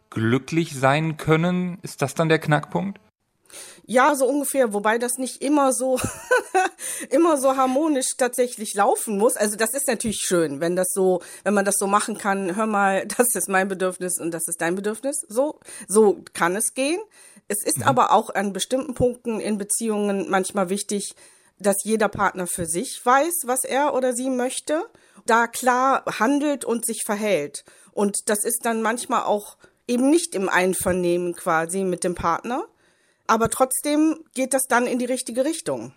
glücklich 0.09 0.75
sein 0.75 1.15
können. 1.15 1.77
Ist 1.83 2.01
das 2.01 2.15
dann 2.15 2.27
der 2.27 2.39
Knackpunkt? 2.39 2.99
Ja, 3.85 4.15
so 4.15 4.25
ungefähr, 4.25 4.73
wobei 4.73 4.97
das 4.97 5.17
nicht 5.17 5.41
immer 5.41 5.73
so 5.73 5.99
immer 7.09 7.37
so 7.37 7.55
harmonisch 7.55 8.15
tatsächlich 8.17 8.73
laufen 8.73 9.17
muss. 9.17 9.35
Also 9.35 9.55
das 9.55 9.73
ist 9.73 9.87
natürlich 9.87 10.21
schön, 10.21 10.59
wenn 10.59 10.75
das 10.75 10.87
so, 10.93 11.21
wenn 11.43 11.53
man 11.53 11.65
das 11.65 11.77
so 11.77 11.87
machen 11.87 12.17
kann, 12.17 12.55
hör 12.55 12.65
mal, 12.65 13.05
das 13.17 13.35
ist 13.35 13.49
mein 13.49 13.67
Bedürfnis 13.67 14.19
und 14.19 14.31
das 14.31 14.47
ist 14.47 14.61
dein 14.61 14.75
Bedürfnis. 14.75 15.25
So, 15.27 15.59
so 15.87 16.23
kann 16.33 16.55
es 16.55 16.73
gehen. 16.73 16.99
Es 17.47 17.63
ist 17.63 17.79
mhm. 17.79 17.83
aber 17.83 18.11
auch 18.11 18.29
an 18.29 18.53
bestimmten 18.53 18.93
Punkten 18.93 19.39
in 19.39 19.57
Beziehungen 19.57 20.29
manchmal 20.29 20.69
wichtig, 20.69 21.15
dass 21.59 21.83
jeder 21.83 22.09
Partner 22.09 22.47
für 22.47 22.65
sich 22.65 22.99
weiß, 23.03 23.43
was 23.45 23.63
er 23.63 23.93
oder 23.93 24.13
sie 24.13 24.29
möchte, 24.29 24.83
da 25.25 25.47
klar 25.47 26.03
handelt 26.19 26.65
und 26.65 26.85
sich 26.85 27.03
verhält. 27.05 27.63
Und 27.91 28.29
das 28.29 28.43
ist 28.43 28.65
dann 28.65 28.81
manchmal 28.81 29.23
auch 29.23 29.57
eben 29.87 30.09
nicht 30.09 30.35
im 30.35 30.49
Einvernehmen 30.49 31.35
quasi 31.35 31.83
mit 31.83 32.03
dem 32.03 32.15
Partner. 32.15 32.65
Aber 33.33 33.49
trotzdem 33.49 34.23
geht 34.35 34.53
das 34.53 34.67
dann 34.67 34.85
in 34.85 34.99
die 34.99 35.05
richtige 35.05 35.43
Richtung. 35.43 35.91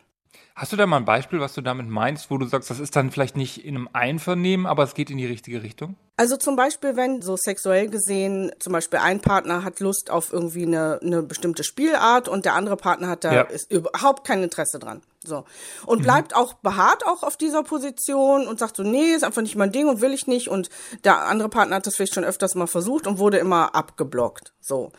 Hast 0.55 0.73
du 0.73 0.77
da 0.79 0.87
mal 0.87 0.97
ein 0.97 1.05
Beispiel, 1.05 1.39
was 1.39 1.53
du 1.53 1.61
damit 1.61 1.87
meinst, 1.87 2.31
wo 2.31 2.39
du 2.39 2.47
sagst, 2.47 2.71
das 2.71 2.81
ist 2.81 2.97
dann 2.97 3.11
vielleicht 3.11 3.37
nicht 3.37 3.63
in 3.63 3.77
einem 3.77 3.91
Einvernehmen, 3.93 4.65
aber 4.65 4.85
es 4.85 4.95
geht 4.95 5.11
in 5.11 5.19
die 5.19 5.27
richtige 5.27 5.63
Richtung? 5.63 5.97
Also 6.17 6.39
zum 6.39 6.57
Beispiel, 6.57 6.97
wenn 6.97 7.21
so 7.21 7.37
sexuell 7.37 7.91
gesehen, 7.91 8.53
zum 8.59 8.73
Beispiel 8.73 9.01
ein 9.01 9.21
Partner 9.21 9.65
hat 9.65 9.81
Lust 9.81 10.11
auf 10.11 10.33
irgendwie 10.33 10.63
eine, 10.63 10.99
eine 11.03 11.23
bestimmte 11.23 11.63
Spielart 11.63 12.27
und 12.27 12.47
der 12.47 12.55
andere 12.55 12.79
Partner 12.79 13.09
hat 13.09 13.25
da 13.25 13.35
ja. 13.35 13.43
ist 13.43 13.71
überhaupt 13.71 14.27
kein 14.27 14.43
Interesse 14.43 14.79
dran. 14.79 15.03
So. 15.23 15.45
Und 15.85 15.99
mhm. 15.99 16.05
bleibt 16.05 16.35
auch 16.35 16.55
beharrt 16.55 17.05
auch 17.07 17.23
auf 17.23 17.37
dieser 17.37 17.65
Position 17.65 18.49
und 18.49 18.59
sagt 18.59 18.77
so, 18.77 18.83
nee, 18.83 19.11
ist 19.11 19.25
einfach 19.25 19.43
nicht 19.43 19.57
mein 19.57 19.73
Ding 19.73 19.91
und 19.91 20.01
will 20.01 20.15
ich 20.15 20.27
nicht. 20.27 20.49
Und 20.49 20.71
der 21.05 21.27
andere 21.27 21.51
Partner 21.51 21.77
hat 21.77 21.87
das 21.87 21.97
vielleicht 21.97 22.15
schon 22.15 22.25
öfters 22.25 22.55
mal 22.55 22.67
versucht 22.67 23.07
und 23.07 23.19
wurde 23.19 23.37
immer 23.37 23.75
abgeblockt. 23.75 24.55
So. 24.63 24.91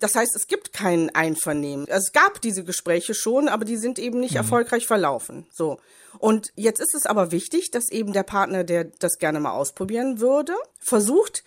Das 0.00 0.14
heißt, 0.14 0.34
es 0.34 0.46
gibt 0.46 0.72
kein 0.72 1.14
Einvernehmen. 1.14 1.86
Es 1.88 2.12
gab 2.12 2.40
diese 2.40 2.64
Gespräche 2.64 3.14
schon, 3.14 3.48
aber 3.48 3.64
die 3.64 3.76
sind 3.76 3.98
eben 3.98 4.18
nicht 4.18 4.32
mhm. 4.32 4.38
erfolgreich 4.38 4.86
verlaufen. 4.86 5.46
So. 5.52 5.78
Und 6.18 6.50
jetzt 6.56 6.80
ist 6.80 6.94
es 6.94 7.06
aber 7.06 7.30
wichtig, 7.30 7.70
dass 7.70 7.90
eben 7.90 8.12
der 8.12 8.22
Partner, 8.24 8.64
der 8.64 8.84
das 8.84 9.18
gerne 9.18 9.40
mal 9.40 9.52
ausprobieren 9.52 10.20
würde, 10.20 10.54
versucht, 10.78 11.44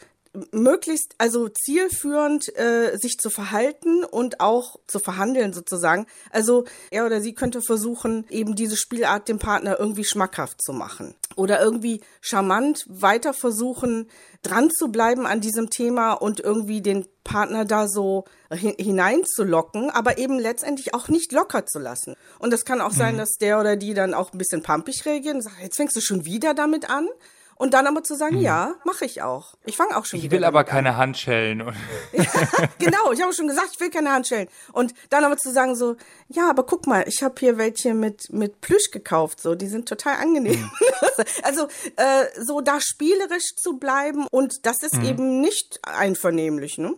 möglichst 0.51 1.15
also 1.17 1.47
zielführend 1.47 2.57
äh, 2.57 2.97
sich 2.97 3.17
zu 3.17 3.29
verhalten 3.29 4.03
und 4.03 4.39
auch 4.39 4.77
zu 4.87 4.99
verhandeln 4.99 5.53
sozusagen. 5.53 6.07
Also 6.31 6.65
er 6.89 7.05
oder 7.05 7.21
sie 7.21 7.33
könnte 7.33 7.61
versuchen, 7.61 8.25
eben 8.29 8.55
diese 8.55 8.77
Spielart 8.77 9.27
dem 9.27 9.39
Partner 9.39 9.79
irgendwie 9.79 10.03
schmackhaft 10.03 10.61
zu 10.61 10.73
machen 10.73 11.15
oder 11.35 11.61
irgendwie 11.61 12.01
charmant 12.21 12.85
weiter 12.89 13.33
versuchen, 13.33 14.09
dran 14.41 14.71
zu 14.71 14.89
bleiben 14.89 15.25
an 15.25 15.41
diesem 15.41 15.69
Thema 15.69 16.13
und 16.13 16.39
irgendwie 16.39 16.81
den 16.81 17.05
Partner 17.23 17.63
da 17.63 17.87
so 17.87 18.25
hineinzulocken, 18.51 19.89
aber 19.89 20.17
eben 20.17 20.39
letztendlich 20.39 20.93
auch 20.93 21.07
nicht 21.07 21.31
locker 21.31 21.65
zu 21.65 21.79
lassen. 21.79 22.15
Und 22.39 22.51
das 22.51 22.65
kann 22.65 22.81
auch 22.81 22.91
sein, 22.91 23.15
mhm. 23.15 23.19
dass 23.19 23.31
der 23.39 23.59
oder 23.59 23.75
die 23.75 23.93
dann 23.93 24.13
auch 24.13 24.33
ein 24.33 24.37
bisschen 24.37 24.61
pampig 24.61 25.05
reagiert 25.05 25.35
und 25.35 25.41
sagt, 25.41 25.61
jetzt 25.61 25.77
fängst 25.77 25.95
du 25.95 26.01
schon 26.01 26.25
wieder 26.25 26.53
damit 26.53 26.89
an. 26.89 27.07
Und 27.55 27.73
dann 27.73 27.87
aber 27.87 28.03
zu 28.03 28.15
sagen, 28.15 28.35
hm. 28.35 28.41
ja, 28.41 28.75
mache 28.85 29.05
ich 29.05 29.21
auch. 29.21 29.55
Ich 29.65 29.77
fange 29.77 29.95
auch 29.95 30.05
schon 30.05 30.17
ich 30.17 30.25
wieder. 30.25 30.35
Ich 30.35 30.39
will 30.39 30.45
aber 30.45 30.63
keine 30.63 30.91
an. 30.91 30.97
Handschellen. 30.97 31.59
genau, 32.79 33.11
ich 33.11 33.21
habe 33.21 33.33
schon 33.33 33.47
gesagt, 33.47 33.69
ich 33.73 33.79
will 33.79 33.89
keine 33.89 34.11
Handschellen. 34.11 34.47
Und 34.71 34.93
dann 35.09 35.23
aber 35.23 35.37
zu 35.37 35.51
sagen 35.51 35.75
so, 35.75 35.95
ja, 36.27 36.49
aber 36.49 36.65
guck 36.65 36.87
mal, 36.87 37.05
ich 37.07 37.23
habe 37.23 37.35
hier 37.39 37.57
welche 37.57 37.93
mit 37.93 38.31
mit 38.31 38.61
Plüsch 38.61 38.91
gekauft, 38.91 39.41
so, 39.41 39.55
die 39.55 39.67
sind 39.67 39.87
total 39.87 40.15
angenehm. 40.15 40.55
Hm. 40.55 41.25
also 41.43 41.67
äh, 41.95 42.25
so 42.41 42.61
da 42.61 42.79
spielerisch 42.79 43.55
zu 43.55 43.77
bleiben 43.77 44.27
und 44.31 44.65
das 44.65 44.83
ist 44.83 44.97
hm. 44.97 45.05
eben 45.05 45.41
nicht 45.41 45.79
einvernehmlich, 45.83 46.77
ne? 46.77 46.95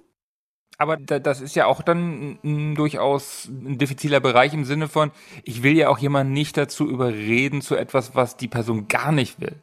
Aber 0.77 0.97
das 0.97 1.39
ist 1.39 1.55
ja 1.55 1.67
auch 1.67 1.81
dann 1.81 2.37
durchaus 2.75 3.45
ein 3.45 3.77
diffiziler 3.77 4.19
Bereich 4.19 4.53
im 4.53 4.65
Sinne 4.65 4.89
von, 4.89 5.11
ich 5.43 5.63
will 5.63 5.77
ja 5.77 5.89
auch 5.89 5.97
jemanden 5.97 6.33
nicht 6.33 6.57
dazu 6.57 6.89
überreden 6.89 7.61
zu 7.61 7.75
etwas, 7.75 8.13
was 8.13 8.35
die 8.35 8.49
Person 8.49 8.87
gar 8.87 9.11
nicht 9.11 9.39
will. 9.39 9.55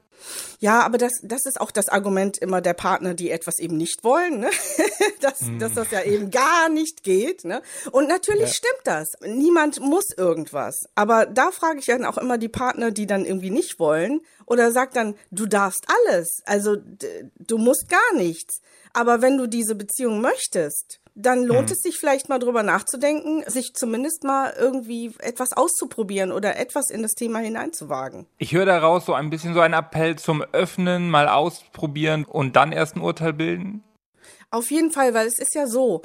Ja, 0.60 0.80
aber 0.80 0.98
das, 0.98 1.12
das 1.22 1.44
ist 1.46 1.60
auch 1.60 1.70
das 1.70 1.88
Argument 1.88 2.38
immer 2.38 2.60
der 2.60 2.74
Partner, 2.74 3.14
die 3.14 3.30
etwas 3.30 3.58
eben 3.58 3.76
nicht 3.76 4.04
wollen, 4.04 4.40
ne? 4.40 4.50
dass, 5.20 5.42
mm. 5.42 5.58
dass 5.58 5.74
das 5.74 5.90
ja 5.90 6.02
eben 6.02 6.30
gar 6.30 6.68
nicht 6.68 7.02
geht. 7.02 7.44
Ne? 7.44 7.62
Und 7.90 8.08
natürlich 8.08 8.42
ja. 8.42 8.54
stimmt 8.54 8.82
das. 8.84 9.08
Niemand 9.24 9.80
muss 9.80 10.06
irgendwas. 10.16 10.80
Aber 10.94 11.26
da 11.26 11.50
frage 11.50 11.80
ich 11.80 11.86
dann 11.86 12.04
auch 12.04 12.18
immer 12.18 12.38
die 12.38 12.48
Partner, 12.48 12.90
die 12.90 13.06
dann 13.06 13.24
irgendwie 13.24 13.50
nicht 13.50 13.78
wollen 13.78 14.20
oder 14.46 14.72
sagt 14.72 14.96
dann, 14.96 15.16
du 15.30 15.46
darfst 15.46 15.86
alles. 15.88 16.42
Also 16.44 16.76
du 17.38 17.58
musst 17.58 17.88
gar 17.88 18.14
nichts. 18.16 18.60
Aber 18.92 19.22
wenn 19.22 19.38
du 19.38 19.46
diese 19.46 19.74
Beziehung 19.74 20.20
möchtest, 20.20 21.00
dann 21.14 21.44
lohnt 21.44 21.70
hm. 21.70 21.76
es 21.76 21.82
sich 21.82 21.98
vielleicht 21.98 22.28
mal 22.28 22.38
drüber 22.38 22.62
nachzudenken, 22.62 23.44
sich 23.46 23.74
zumindest 23.74 24.24
mal 24.24 24.54
irgendwie 24.58 25.12
etwas 25.18 25.52
auszuprobieren 25.52 26.32
oder 26.32 26.56
etwas 26.56 26.90
in 26.90 27.02
das 27.02 27.12
Thema 27.12 27.38
hineinzuwagen. 27.38 28.26
Ich 28.38 28.52
höre 28.52 28.66
daraus 28.66 29.06
so 29.06 29.14
ein 29.14 29.30
bisschen 29.30 29.54
so 29.54 29.60
einen 29.60 29.74
Appell 29.74 30.16
zum 30.16 30.42
Öffnen, 30.52 31.10
mal 31.10 31.28
ausprobieren 31.28 32.24
und 32.24 32.56
dann 32.56 32.72
erst 32.72 32.96
ein 32.96 33.02
Urteil 33.02 33.32
bilden. 33.32 33.84
Auf 34.50 34.70
jeden 34.70 34.90
Fall, 34.90 35.14
weil 35.14 35.26
es 35.26 35.38
ist 35.38 35.54
ja 35.54 35.66
so, 35.66 36.02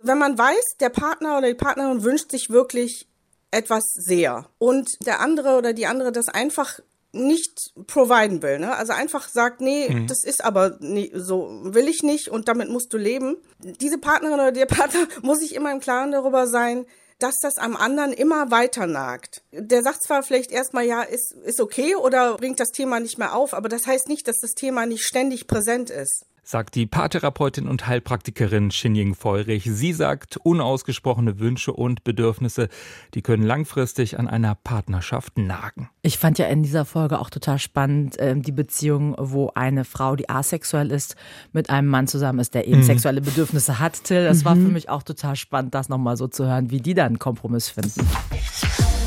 wenn 0.00 0.18
man 0.18 0.36
weiß, 0.36 0.76
der 0.80 0.90
Partner 0.90 1.38
oder 1.38 1.48
die 1.48 1.54
Partnerin 1.54 2.02
wünscht 2.02 2.30
sich 2.30 2.50
wirklich 2.50 3.08
etwas 3.50 3.84
sehr 3.94 4.48
und 4.58 4.88
der 5.06 5.20
andere 5.20 5.56
oder 5.56 5.72
die 5.72 5.86
andere 5.86 6.10
das 6.10 6.28
einfach 6.28 6.80
nicht 7.14 7.72
providen 7.86 8.42
will, 8.42 8.58
ne? 8.58 8.76
Also 8.76 8.92
einfach 8.92 9.28
sagt, 9.28 9.60
nee, 9.60 9.88
mhm. 9.88 10.06
das 10.06 10.24
ist 10.24 10.44
aber 10.44 10.76
nie, 10.80 11.10
so 11.14 11.48
will 11.62 11.88
ich 11.88 12.02
nicht 12.02 12.28
und 12.28 12.48
damit 12.48 12.68
musst 12.68 12.92
du 12.92 12.98
leben. 12.98 13.36
Diese 13.58 13.98
Partnerin 13.98 14.34
oder 14.34 14.52
der 14.52 14.66
Partner 14.66 15.06
muss 15.22 15.38
sich 15.38 15.54
immer 15.54 15.72
im 15.72 15.80
Klaren 15.80 16.12
darüber 16.12 16.46
sein, 16.46 16.86
dass 17.18 17.36
das 17.40 17.56
am 17.58 17.76
anderen 17.76 18.12
immer 18.12 18.50
weiter 18.50 18.86
nagt. 18.86 19.42
Der 19.52 19.82
sagt 19.82 20.02
zwar 20.02 20.22
vielleicht 20.22 20.50
erstmal, 20.50 20.84
ja, 20.84 21.02
ist, 21.02 21.32
ist 21.44 21.60
okay 21.60 21.94
oder 21.94 22.36
bringt 22.36 22.60
das 22.60 22.70
Thema 22.70 23.00
nicht 23.00 23.18
mehr 23.18 23.34
auf, 23.34 23.54
aber 23.54 23.68
das 23.68 23.86
heißt 23.86 24.08
nicht, 24.08 24.26
dass 24.26 24.38
das 24.40 24.52
Thema 24.52 24.84
nicht 24.84 25.04
ständig 25.04 25.46
präsent 25.46 25.90
ist 25.90 26.26
sagt 26.44 26.74
die 26.74 26.86
Paartherapeutin 26.86 27.66
und 27.66 27.86
Heilpraktikerin 27.86 28.68
Xinjing 28.68 29.14
Feurich. 29.14 29.64
Sie 29.64 29.92
sagt, 29.92 30.36
unausgesprochene 30.36 31.38
Wünsche 31.38 31.72
und 31.72 32.04
Bedürfnisse, 32.04 32.68
die 33.14 33.22
können 33.22 33.42
langfristig 33.42 34.18
an 34.18 34.28
einer 34.28 34.54
Partnerschaft 34.54 35.38
nagen. 35.38 35.88
Ich 36.02 36.18
fand 36.18 36.38
ja 36.38 36.46
in 36.46 36.62
dieser 36.62 36.84
Folge 36.84 37.18
auch 37.18 37.30
total 37.30 37.58
spannend 37.58 38.18
äh, 38.18 38.36
die 38.36 38.52
Beziehung, 38.52 39.16
wo 39.18 39.50
eine 39.54 39.84
Frau, 39.84 40.16
die 40.16 40.28
asexuell 40.28 40.90
ist, 40.90 41.16
mit 41.52 41.70
einem 41.70 41.88
Mann 41.88 42.06
zusammen 42.06 42.40
ist, 42.40 42.54
der 42.54 42.66
eben 42.66 42.78
mhm. 42.80 42.84
sexuelle 42.84 43.20
Bedürfnisse 43.20 43.78
hat. 43.78 44.04
Till, 44.04 44.24
das 44.24 44.40
mhm. 44.40 44.44
war 44.44 44.54
für 44.56 44.60
mich 44.60 44.88
auch 44.88 45.02
total 45.02 45.36
spannend, 45.36 45.74
das 45.74 45.88
nochmal 45.88 46.16
so 46.16 46.28
zu 46.28 46.46
hören, 46.46 46.70
wie 46.70 46.80
die 46.80 46.94
dann 46.94 47.06
einen 47.06 47.18
Kompromiss 47.18 47.70
finden. 47.70 48.06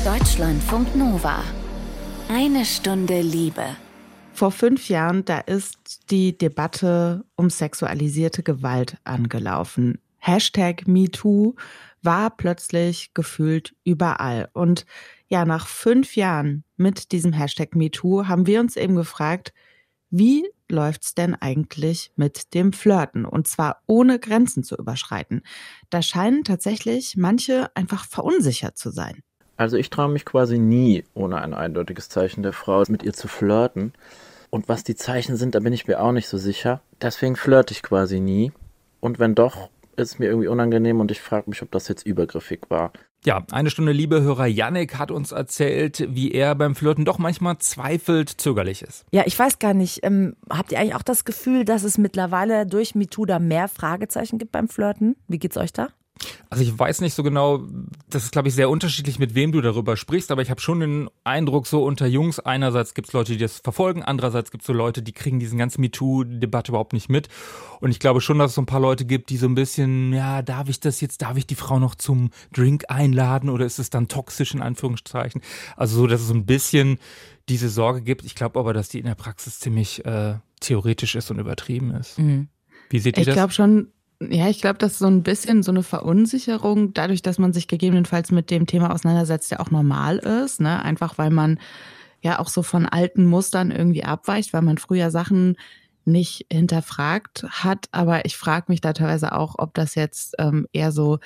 Deutschlandfunk 0.04 0.94
Nova. 0.96 1.42
Eine 2.28 2.64
Stunde 2.64 3.20
Liebe. 3.20 3.64
Vor 4.38 4.52
fünf 4.52 4.88
Jahren, 4.88 5.24
da 5.24 5.40
ist 5.40 6.12
die 6.12 6.38
Debatte 6.38 7.24
um 7.34 7.50
sexualisierte 7.50 8.44
Gewalt 8.44 8.96
angelaufen. 9.02 9.98
Hashtag 10.18 10.86
MeToo 10.86 11.56
war 12.02 12.30
plötzlich 12.36 13.12
gefühlt 13.14 13.74
überall. 13.82 14.48
Und 14.52 14.86
ja, 15.26 15.44
nach 15.44 15.66
fünf 15.66 16.14
Jahren 16.14 16.62
mit 16.76 17.10
diesem 17.10 17.32
Hashtag 17.32 17.74
MeToo 17.74 18.28
haben 18.28 18.46
wir 18.46 18.60
uns 18.60 18.76
eben 18.76 18.94
gefragt, 18.94 19.52
wie 20.08 20.48
läuft's 20.68 21.16
denn 21.16 21.34
eigentlich 21.34 22.12
mit 22.14 22.54
dem 22.54 22.72
Flirten? 22.72 23.24
Und 23.24 23.48
zwar 23.48 23.82
ohne 23.88 24.20
Grenzen 24.20 24.62
zu 24.62 24.76
überschreiten. 24.76 25.42
Da 25.90 26.00
scheinen 26.00 26.44
tatsächlich 26.44 27.16
manche 27.16 27.74
einfach 27.74 28.04
verunsichert 28.04 28.78
zu 28.78 28.90
sein. 28.90 29.24
Also 29.56 29.76
ich 29.76 29.90
traue 29.90 30.10
mich 30.10 30.24
quasi 30.24 30.60
nie, 30.60 31.02
ohne 31.14 31.42
ein 31.42 31.54
eindeutiges 31.54 32.08
Zeichen 32.08 32.44
der 32.44 32.52
Frau, 32.52 32.84
mit 32.86 33.02
ihr 33.02 33.14
zu 33.14 33.26
flirten. 33.26 33.92
Und 34.50 34.68
was 34.68 34.84
die 34.84 34.96
Zeichen 34.96 35.36
sind, 35.36 35.54
da 35.54 35.60
bin 35.60 35.72
ich 35.72 35.86
mir 35.86 36.00
auch 36.00 36.12
nicht 36.12 36.28
so 36.28 36.38
sicher. 36.38 36.80
Deswegen 37.02 37.36
flirte 37.36 37.72
ich 37.72 37.82
quasi 37.82 38.20
nie. 38.20 38.52
Und 39.00 39.18
wenn 39.18 39.34
doch, 39.34 39.68
ist 39.96 40.12
es 40.12 40.18
mir 40.18 40.26
irgendwie 40.26 40.48
unangenehm 40.48 41.00
und 41.00 41.10
ich 41.10 41.20
frage 41.20 41.50
mich, 41.50 41.62
ob 41.62 41.70
das 41.70 41.88
jetzt 41.88 42.06
übergriffig 42.06 42.62
war. 42.68 42.92
Ja, 43.24 43.44
eine 43.50 43.68
Stunde 43.68 43.90
liebe 43.90 44.22
Hörer 44.22 44.46
Yannick 44.46 44.96
hat 44.96 45.10
uns 45.10 45.32
erzählt, 45.32 46.06
wie 46.14 46.30
er 46.30 46.54
beim 46.54 46.76
Flirten 46.76 47.04
doch 47.04 47.18
manchmal 47.18 47.58
zweifelt, 47.58 48.28
zögerlich 48.28 48.82
ist. 48.82 49.04
Ja, 49.10 49.24
ich 49.26 49.36
weiß 49.36 49.58
gar 49.58 49.74
nicht. 49.74 50.04
Ähm, 50.04 50.36
habt 50.48 50.70
ihr 50.70 50.78
eigentlich 50.78 50.94
auch 50.94 51.02
das 51.02 51.24
Gefühl, 51.24 51.64
dass 51.64 51.82
es 51.82 51.98
mittlerweile 51.98 52.64
durch 52.64 52.94
MeToo 52.94 53.26
da 53.26 53.40
mehr 53.40 53.66
Fragezeichen 53.66 54.38
gibt 54.38 54.52
beim 54.52 54.68
Flirten? 54.68 55.16
Wie 55.26 55.38
geht's 55.38 55.56
euch 55.56 55.72
da? 55.72 55.88
Also 56.50 56.62
ich 56.62 56.76
weiß 56.76 57.00
nicht 57.00 57.14
so 57.14 57.22
genau, 57.22 57.62
das 58.08 58.24
ist 58.24 58.32
glaube 58.32 58.48
ich 58.48 58.54
sehr 58.54 58.70
unterschiedlich, 58.70 59.18
mit 59.18 59.34
wem 59.34 59.52
du 59.52 59.60
darüber 59.60 59.96
sprichst, 59.96 60.30
aber 60.30 60.42
ich 60.42 60.50
habe 60.50 60.60
schon 60.60 60.80
den 60.80 61.10
Eindruck, 61.24 61.66
so 61.66 61.84
unter 61.84 62.06
Jungs, 62.06 62.40
einerseits 62.40 62.94
gibt 62.94 63.08
es 63.08 63.12
Leute, 63.12 63.32
die 63.32 63.38
das 63.38 63.58
verfolgen, 63.58 64.02
andererseits 64.02 64.50
gibt 64.50 64.62
es 64.62 64.66
so 64.66 64.72
Leute, 64.72 65.02
die 65.02 65.12
kriegen 65.12 65.40
diesen 65.40 65.58
ganzen 65.58 65.80
MeToo-Debatte 65.80 66.72
überhaupt 66.72 66.92
nicht 66.92 67.08
mit. 67.08 67.28
Und 67.80 67.90
ich 67.90 68.00
glaube 68.00 68.20
schon, 68.20 68.38
dass 68.38 68.52
es 68.52 68.54
so 68.54 68.62
ein 68.62 68.66
paar 68.66 68.80
Leute 68.80 69.04
gibt, 69.04 69.30
die 69.30 69.36
so 69.36 69.46
ein 69.46 69.54
bisschen, 69.54 70.12
ja, 70.12 70.42
darf 70.42 70.68
ich 70.68 70.80
das 70.80 71.00
jetzt, 71.00 71.22
darf 71.22 71.36
ich 71.36 71.46
die 71.46 71.54
Frau 71.54 71.78
noch 71.78 71.94
zum 71.94 72.30
Drink 72.52 72.84
einladen 72.88 73.50
oder 73.50 73.66
ist 73.66 73.78
es 73.78 73.90
dann 73.90 74.08
toxisch 74.08 74.54
in 74.54 74.62
Anführungszeichen? 74.62 75.42
Also 75.76 75.96
so, 75.96 76.06
dass 76.06 76.20
es 76.20 76.28
so 76.28 76.34
ein 76.34 76.46
bisschen 76.46 76.98
diese 77.48 77.68
Sorge 77.68 78.02
gibt. 78.02 78.24
Ich 78.24 78.34
glaube 78.34 78.58
aber, 78.58 78.72
dass 78.72 78.88
die 78.88 78.98
in 78.98 79.06
der 79.06 79.14
Praxis 79.14 79.60
ziemlich 79.60 80.04
äh, 80.04 80.34
theoretisch 80.60 81.14
ist 81.14 81.30
und 81.30 81.38
übertrieben 81.38 81.92
ist. 81.92 82.18
Mhm. 82.18 82.48
Wie 82.90 82.98
seht 82.98 83.16
ihr 83.16 83.22
ich 83.22 83.26
das? 83.26 83.34
Ich 83.34 83.38
glaube 83.38 83.52
schon, 83.52 83.92
ja, 84.20 84.48
ich 84.48 84.60
glaube, 84.60 84.78
das 84.78 84.92
ist 84.92 84.98
so 84.98 85.06
ein 85.06 85.22
bisschen 85.22 85.62
so 85.62 85.70
eine 85.70 85.82
Verunsicherung, 85.84 86.92
dadurch, 86.92 87.22
dass 87.22 87.38
man 87.38 87.52
sich 87.52 87.68
gegebenenfalls 87.68 88.32
mit 88.32 88.50
dem 88.50 88.66
Thema 88.66 88.92
auseinandersetzt, 88.92 89.50
der 89.50 89.60
auch 89.60 89.70
normal 89.70 90.18
ist, 90.18 90.60
ne? 90.60 90.82
Einfach 90.82 91.18
weil 91.18 91.30
man 91.30 91.60
ja 92.20 92.40
auch 92.40 92.48
so 92.48 92.62
von 92.64 92.86
alten 92.86 93.26
Mustern 93.26 93.70
irgendwie 93.70 94.04
abweicht, 94.04 94.52
weil 94.52 94.62
man 94.62 94.78
früher 94.78 95.10
Sachen 95.10 95.56
nicht 96.04 96.46
hinterfragt 96.50 97.44
hat. 97.48 97.86
Aber 97.92 98.24
ich 98.24 98.36
frage 98.36 98.66
mich 98.68 98.80
da 98.80 98.92
teilweise 98.92 99.32
auch, 99.32 99.54
ob 99.58 99.74
das 99.74 99.94
jetzt 99.94 100.34
ähm, 100.38 100.66
eher 100.72 100.90
so 100.90 101.18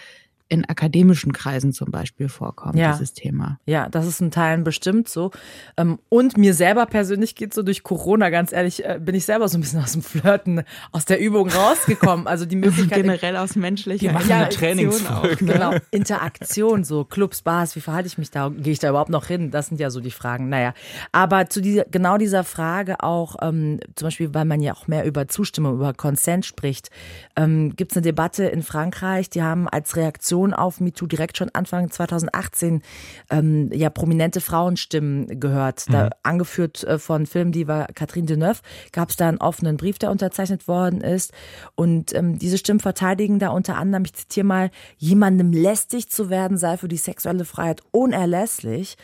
in 0.53 0.69
akademischen 0.69 1.33
Kreisen 1.33 1.73
zum 1.73 1.91
Beispiel 1.91 2.29
vorkommt, 2.29 2.77
ja. 2.77 2.93
dieses 2.93 3.15
Thema. 3.15 3.59
Ja, 3.65 3.89
das 3.89 4.07
ist 4.07 4.21
in 4.21 4.31
Teilen 4.31 4.65
bestimmt 4.65 5.09
so. 5.09 5.31
Ähm, 5.79 5.99
und 6.11 6.37
mir 6.37 6.53
selber 6.53 6.85
persönlich 6.85 7.35
geht 7.37 7.55
so 7.55 7.63
durch 7.63 7.83
Corona, 7.83 8.29
ganz 8.29 8.53
ehrlich, 8.53 8.85
äh, 8.85 9.01
bin 9.01 9.15
ich 9.15 9.25
selber 9.25 9.49
so 9.49 9.57
ein 9.57 9.63
bisschen 9.63 9.83
aus 9.83 9.93
dem 9.93 10.03
Flirten, 10.03 10.63
aus 10.91 11.07
der 11.07 11.21
Übung 11.21 11.49
rausgekommen. 11.49 12.27
Also 12.27 12.45
die 12.45 12.57
Möglichkeit. 12.63 12.99
generell 12.99 13.39
aus 13.39 13.57
menschlicher 13.57 14.09
Die 14.09 14.13
machen 14.13 14.29
ja, 14.29 14.45
Trainingsfolge. 14.45 15.43
Ne? 15.43 15.53
Genau, 15.55 15.73
Interaktion, 15.91 16.85
so 16.85 17.07
Clubs, 17.07 17.41
Bars, 17.41 17.75
wie 17.75 17.81
verhalte 17.81 18.09
ich 18.09 18.19
mich 18.19 18.31
da? 18.31 18.51
Gehe 18.51 18.75
ich 18.75 18.79
da 18.79 18.91
überhaupt 18.91 19.09
noch 19.09 19.25
hin? 19.25 19.51
Das 19.51 19.69
sind 19.69 19.81
ja 19.81 19.89
so 19.89 20.01
die 20.01 20.11
Fragen. 20.11 20.51
Naja, 20.51 20.75
aber 21.13 21.49
zu 21.49 21.63
dieser, 21.63 21.85
genau 21.85 22.19
dieser 22.19 22.45
Frage 22.45 23.03
auch, 23.03 23.37
ähm, 23.41 23.81
zum 23.95 24.07
Beispiel, 24.07 24.35
weil 24.35 24.45
man 24.45 24.61
ja 24.61 24.75
auch 24.75 24.87
mehr 24.87 25.07
über 25.07 25.29
Zustimmung, 25.29 25.77
über 25.77 25.95
Consent 25.95 26.45
spricht, 26.45 26.91
ähm, 27.37 27.75
gibt 27.75 27.93
es 27.93 27.97
eine 27.97 28.03
Debatte 28.03 28.45
in 28.45 28.63
Frankreich, 28.63 29.31
die 29.31 29.43
haben 29.43 29.67
als 29.67 29.97
Reaktion 29.97 30.42
Reaktion 30.43 30.55
auf 30.55 30.81
MeToo 30.81 31.07
direkt 31.07 31.39
schon 31.39 31.51
Anfang 31.53 31.91
2018 31.91 32.83
ähm, 33.31 33.71
ja 33.73 33.91
prominente 33.91 34.41
Frauenstimmen 34.41 35.41
gehört. 35.41 35.93
Da 35.93 36.05
mhm. 36.05 36.11
angeführt 36.23 36.85
äh, 36.85 36.99
von 36.99 37.27
Filmdiva 37.27 37.87
Catherine 37.95 38.27
Deneuve 38.27 38.61
gab 38.93 39.11
es 39.11 39.17
da 39.17 39.29
einen 39.29 39.39
offenen 39.39 39.77
Brief, 39.77 39.99
der 39.99 40.11
unterzeichnet 40.11 40.69
worden 40.69 41.01
ist. 41.01 41.33
Und 41.75 42.15
ähm, 42.15 42.39
diese 42.39 42.59
Stimmen 42.59 42.81
verteidigen 42.81 43.39
da 43.39 43.51
unter 43.51 43.77
anderem, 43.77 44.05
ich 44.05 44.15
zitiere 44.15 44.47
mal, 44.47 44.71
jemandem 44.97 45.53
lästig 45.53 46.09
zu 46.11 46.31
werden 46.31 46.57
sei 46.57 46.77
für 46.77 46.89
die 46.89 46.97
sexuelle 46.97 47.45
Freiheit 47.45 47.83
unerlässlich. 47.91 48.97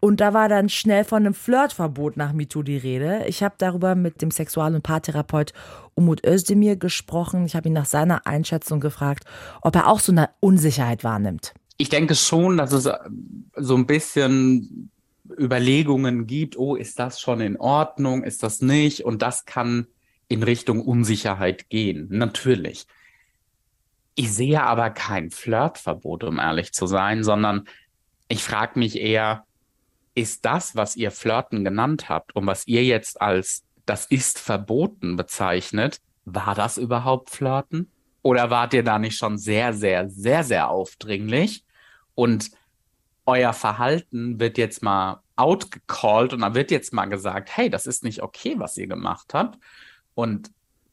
Und 0.00 0.20
da 0.20 0.32
war 0.32 0.48
dann 0.48 0.68
schnell 0.68 1.04
von 1.04 1.24
einem 1.24 1.34
Flirtverbot 1.34 2.16
nach 2.16 2.32
MeToo 2.32 2.62
die 2.62 2.78
Rede. 2.78 3.24
Ich 3.26 3.42
habe 3.42 3.54
darüber 3.58 3.94
mit 3.94 4.22
dem 4.22 4.30
Sexual- 4.30 4.74
und 4.74 4.82
Paartherapeut 4.82 5.52
Umut 5.94 6.26
Özdemir 6.26 6.76
gesprochen. 6.76 7.44
Ich 7.44 7.54
habe 7.54 7.68
ihn 7.68 7.74
nach 7.74 7.84
seiner 7.84 8.26
Einschätzung 8.26 8.80
gefragt, 8.80 9.24
ob 9.60 9.76
er 9.76 9.88
auch 9.88 10.00
so 10.00 10.12
eine 10.12 10.30
Unsicherheit 10.40 11.04
wahrnimmt. 11.04 11.52
Ich 11.76 11.90
denke 11.90 12.14
schon, 12.14 12.56
dass 12.56 12.72
es 12.72 12.86
äh, 12.86 12.96
so 13.56 13.74
ein 13.74 13.86
bisschen 13.86 14.90
Überlegungen 15.38 16.26
gibt, 16.26 16.56
oh, 16.56 16.74
ist 16.74 16.98
das 16.98 17.20
schon 17.20 17.40
in 17.40 17.56
Ordnung, 17.58 18.24
ist 18.24 18.42
das 18.42 18.62
nicht? 18.62 19.04
Und 19.04 19.22
das 19.22 19.44
kann 19.44 19.86
in 20.28 20.42
Richtung 20.42 20.80
Unsicherheit 20.80 21.68
gehen, 21.68 22.08
natürlich. 22.10 22.86
Ich 24.14 24.32
sehe 24.32 24.62
aber 24.62 24.90
kein 24.90 25.30
Flirtverbot, 25.30 26.24
um 26.24 26.38
ehrlich 26.38 26.72
zu 26.72 26.86
sein, 26.86 27.24
sondern 27.24 27.66
ich 28.28 28.42
frage 28.42 28.78
mich 28.78 29.00
eher, 29.00 29.44
ist 30.20 30.44
das, 30.44 30.76
was 30.76 30.96
ihr 30.96 31.10
Flirten 31.10 31.64
genannt 31.64 32.08
habt 32.08 32.34
und 32.36 32.46
was 32.46 32.66
ihr 32.66 32.84
jetzt 32.84 33.20
als 33.20 33.64
das 33.86 34.06
ist 34.06 34.38
verboten 34.38 35.16
bezeichnet, 35.16 36.00
war 36.24 36.54
das 36.54 36.76
überhaupt 36.78 37.30
Flirten? 37.30 37.90
Oder 38.22 38.50
wart 38.50 38.74
ihr 38.74 38.84
da 38.84 38.98
nicht 38.98 39.16
schon 39.16 39.38
sehr, 39.38 39.72
sehr, 39.72 40.08
sehr, 40.10 40.44
sehr 40.44 40.68
aufdringlich 40.68 41.64
und 42.14 42.50
euer 43.24 43.52
Verhalten 43.52 44.38
wird 44.38 44.58
jetzt 44.58 44.82
mal 44.82 45.22
outgecalled 45.36 46.34
und 46.34 46.40
da 46.40 46.54
wird 46.54 46.70
jetzt 46.70 46.92
mal 46.92 47.06
gesagt, 47.06 47.56
hey, 47.56 47.70
das 47.70 47.86
ist 47.86 48.04
nicht 48.04 48.22
okay, 48.22 48.56
was 48.58 48.76
ihr 48.76 48.86
gemacht 48.86 49.32
habt. 49.32 49.58
Und 50.14 50.50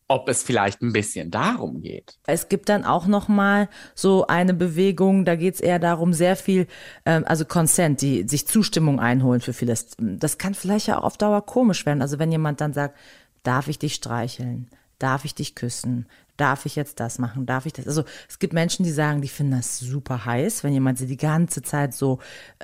ob 0.07 0.29
es 0.29 0.43
vielleicht 0.43 0.81
ein 0.81 0.93
bisschen 0.93 1.31
darum 1.31 1.81
geht. 1.81 2.17
Es 2.25 2.47
gibt 2.47 2.69
dann 2.69 2.85
auch 2.85 3.07
noch 3.07 3.27
mal 3.27 3.69
so 3.93 4.27
eine 4.27 4.53
Bewegung, 4.53 5.25
da 5.25 5.35
geht 5.35 5.55
es 5.55 5.59
eher 5.59 5.79
darum, 5.79 6.13
sehr 6.13 6.35
viel, 6.35 6.67
ähm, 7.05 7.23
also 7.25 7.45
Consent, 7.45 8.01
die 8.01 8.27
sich 8.27 8.47
Zustimmung 8.47 8.99
einholen 8.99 9.41
für 9.41 9.53
vieles. 9.53 9.95
Das 9.99 10.37
kann 10.37 10.53
vielleicht 10.53 10.87
ja 10.87 10.99
auch 10.99 11.03
auf 11.03 11.17
Dauer 11.17 11.45
komisch 11.45 11.85
werden. 11.85 12.01
Also 12.01 12.19
wenn 12.19 12.31
jemand 12.31 12.61
dann 12.61 12.73
sagt, 12.73 12.97
darf 13.43 13.67
ich 13.67 13.79
dich 13.79 13.95
streicheln? 13.95 14.69
Darf 14.99 15.25
ich 15.25 15.35
dich 15.35 15.55
küssen? 15.55 16.07
Darf 16.37 16.65
ich 16.65 16.75
jetzt 16.75 16.99
das 16.99 17.19
machen, 17.19 17.45
darf 17.45 17.65
ich 17.65 17.73
das? 17.73 17.87
Also 17.87 18.03
es 18.29 18.39
gibt 18.39 18.53
Menschen, 18.53 18.83
die 18.83 18.91
sagen, 18.91 19.21
die 19.21 19.27
finden 19.27 19.57
das 19.57 19.79
super 19.79 20.25
heiß, 20.25 20.63
wenn 20.63 20.73
jemand 20.73 20.97
sie 20.97 21.07
die 21.07 21.17
ganze 21.17 21.61
Zeit 21.61 21.93
so 21.93 22.19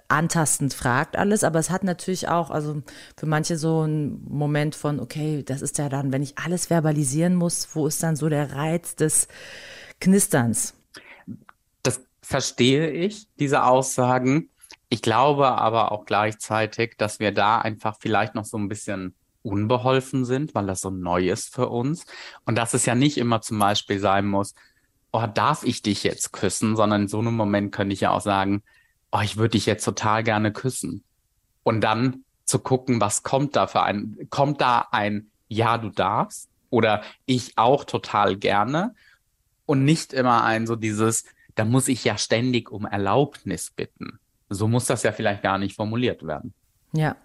antastend 0.07 0.73
fragt 0.73 1.17
alles, 1.17 1.43
aber 1.43 1.59
es 1.59 1.69
hat 1.69 1.83
natürlich 1.83 2.29
auch, 2.29 2.51
also 2.51 2.81
für 3.17 3.25
manche 3.25 3.57
so 3.57 3.81
einen 3.81 4.23
Moment 4.29 4.75
von, 4.75 4.99
okay, 4.99 5.43
das 5.43 5.61
ist 5.61 5.77
ja 5.77 5.89
dann, 5.89 6.13
wenn 6.13 6.23
ich 6.23 6.37
alles 6.37 6.67
verbalisieren 6.67 7.35
muss, 7.35 7.75
wo 7.75 7.87
ist 7.87 8.01
dann 8.03 8.15
so 8.15 8.29
der 8.29 8.53
Reiz 8.53 8.95
des 8.95 9.27
Knisterns? 9.99 10.75
Das 11.81 12.01
verstehe 12.21 12.89
ich, 12.91 13.27
diese 13.39 13.63
Aussagen. 13.63 14.49
Ich 14.89 15.01
glaube 15.01 15.47
aber 15.47 15.91
auch 15.91 16.05
gleichzeitig, 16.05 16.95
dass 16.97 17.19
wir 17.19 17.31
da 17.33 17.59
einfach 17.59 17.97
vielleicht 17.99 18.35
noch 18.35 18.45
so 18.45 18.57
ein 18.57 18.69
bisschen 18.69 19.15
unbeholfen 19.43 20.25
sind, 20.25 20.55
weil 20.55 20.65
das 20.65 20.81
so 20.81 20.89
neu 20.89 21.29
ist 21.29 21.53
für 21.53 21.69
uns. 21.69 22.05
Und 22.45 22.55
dass 22.55 22.73
es 22.73 22.85
ja 22.85 22.95
nicht 22.95 23.17
immer 23.17 23.41
zum 23.41 23.59
Beispiel 23.59 23.99
sein 23.99 24.25
muss, 24.25 24.55
oh, 25.11 25.25
darf 25.31 25.63
ich 25.63 25.81
dich 25.81 26.03
jetzt 26.03 26.33
küssen, 26.33 26.75
sondern 26.75 27.03
in 27.03 27.07
so 27.07 27.19
einem 27.19 27.35
Moment 27.35 27.71
könnte 27.71 27.93
ich 27.93 28.01
ja 28.01 28.11
auch 28.11 28.21
sagen, 28.21 28.63
oh, 29.11 29.19
ich 29.21 29.37
würde 29.37 29.51
dich 29.51 29.65
jetzt 29.65 29.85
total 29.85 30.23
gerne 30.23 30.51
küssen. 30.51 31.03
Und 31.63 31.81
dann 31.81 32.23
zu 32.45 32.59
gucken, 32.59 32.99
was 32.99 33.23
kommt 33.23 33.55
da 33.55 33.67
für 33.67 33.83
ein, 33.83 34.27
kommt 34.29 34.59
da 34.59 34.87
ein 34.91 35.29
Ja, 35.47 35.77
du 35.77 35.89
darfst 35.89 36.49
oder 36.69 37.03
ich 37.25 37.57
auch 37.57 37.83
total 37.83 38.35
gerne 38.35 38.95
und 39.65 39.85
nicht 39.85 40.13
immer 40.13 40.43
ein 40.43 40.67
so 40.67 40.75
dieses, 40.75 41.25
dann 41.55 41.69
muss 41.69 41.87
ich 41.87 42.03
ja 42.03 42.17
ständig 42.17 42.71
um 42.71 42.85
Erlaubnis 42.85 43.71
bitten. 43.71 44.19
So 44.49 44.67
muss 44.67 44.85
das 44.85 45.03
ja 45.03 45.11
vielleicht 45.11 45.43
gar 45.43 45.57
nicht 45.57 45.75
formuliert 45.75 46.25
werden. 46.25 46.53
Ja. 46.91 47.15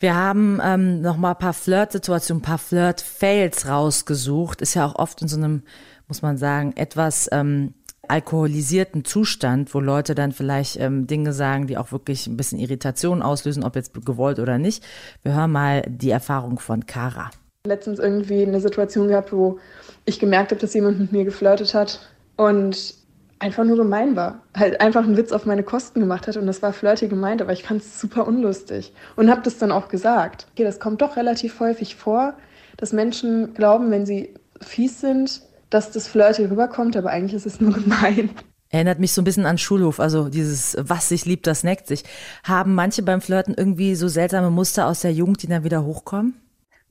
Wir 0.00 0.14
haben 0.14 0.60
ähm, 0.62 1.00
noch 1.00 1.16
mal 1.16 1.32
ein 1.32 1.38
paar 1.38 1.52
Flirt-Situationen, 1.52 2.40
ein 2.40 2.46
paar 2.46 2.58
Flirt-Fails 2.58 3.68
rausgesucht. 3.68 4.60
Ist 4.60 4.74
ja 4.74 4.86
auch 4.86 4.94
oft 4.94 5.20
in 5.22 5.28
so 5.28 5.36
einem, 5.36 5.62
muss 6.06 6.22
man 6.22 6.36
sagen, 6.36 6.72
etwas 6.76 7.28
ähm, 7.32 7.74
alkoholisierten 8.06 9.04
Zustand, 9.04 9.74
wo 9.74 9.80
Leute 9.80 10.14
dann 10.14 10.30
vielleicht 10.30 10.78
ähm, 10.78 11.08
Dinge 11.08 11.32
sagen, 11.32 11.66
die 11.66 11.76
auch 11.76 11.90
wirklich 11.90 12.28
ein 12.28 12.36
bisschen 12.36 12.60
Irritation 12.60 13.22
auslösen, 13.22 13.64
ob 13.64 13.74
jetzt 13.74 13.92
gewollt 14.04 14.38
oder 14.38 14.56
nicht. 14.56 14.84
Wir 15.22 15.34
hören 15.34 15.50
mal 15.50 15.82
die 15.88 16.10
Erfahrung 16.10 16.60
von 16.60 16.86
Kara. 16.86 17.30
Letztens 17.66 17.98
irgendwie 17.98 18.42
eine 18.42 18.60
Situation 18.60 19.08
gehabt, 19.08 19.32
wo 19.32 19.58
ich 20.04 20.20
gemerkt 20.20 20.52
habe, 20.52 20.60
dass 20.60 20.74
jemand 20.74 21.00
mit 21.00 21.12
mir 21.12 21.24
geflirtet 21.24 21.74
hat 21.74 22.00
und 22.36 22.94
einfach 23.38 23.64
nur 23.64 23.76
gemein 23.76 24.16
war. 24.16 24.42
Halt 24.56 24.80
einfach 24.80 25.04
einen 25.04 25.16
Witz 25.16 25.32
auf 25.32 25.46
meine 25.46 25.62
Kosten 25.62 26.00
gemacht 26.00 26.26
hat 26.26 26.36
und 26.36 26.46
das 26.46 26.62
war 26.62 26.72
flirty 26.72 27.08
gemeint, 27.08 27.40
aber 27.42 27.52
ich 27.52 27.62
fand 27.62 27.82
es 27.82 28.00
super 28.00 28.26
unlustig 28.26 28.92
und 29.16 29.30
habe 29.30 29.42
das 29.42 29.58
dann 29.58 29.72
auch 29.72 29.88
gesagt. 29.88 30.46
Okay, 30.52 30.64
das 30.64 30.80
kommt 30.80 31.02
doch 31.02 31.16
relativ 31.16 31.60
häufig 31.60 31.96
vor, 31.96 32.34
dass 32.76 32.92
Menschen 32.92 33.54
glauben, 33.54 33.90
wenn 33.90 34.06
sie 34.06 34.34
fies 34.60 35.00
sind, 35.00 35.42
dass 35.70 35.90
das 35.90 36.08
flirty 36.08 36.44
rüberkommt, 36.44 36.96
aber 36.96 37.10
eigentlich 37.10 37.34
ist 37.34 37.46
es 37.46 37.60
nur 37.60 37.72
gemein. 37.74 38.30
Erinnert 38.70 38.98
mich 38.98 39.12
so 39.12 39.22
ein 39.22 39.24
bisschen 39.24 39.46
an 39.46 39.56
Schulhof, 39.56 39.98
also 39.98 40.28
dieses 40.28 40.76
was 40.78 41.08
sich 41.08 41.24
liebt, 41.24 41.46
das 41.46 41.64
neckt 41.64 41.86
sich. 41.86 42.04
Haben 42.44 42.74
manche 42.74 43.02
beim 43.02 43.22
Flirten 43.22 43.54
irgendwie 43.56 43.94
so 43.94 44.08
seltsame 44.08 44.50
Muster 44.50 44.86
aus 44.86 45.00
der 45.00 45.12
Jugend, 45.12 45.42
die 45.42 45.46
dann 45.46 45.64
wieder 45.64 45.84
hochkommen? 45.84 46.34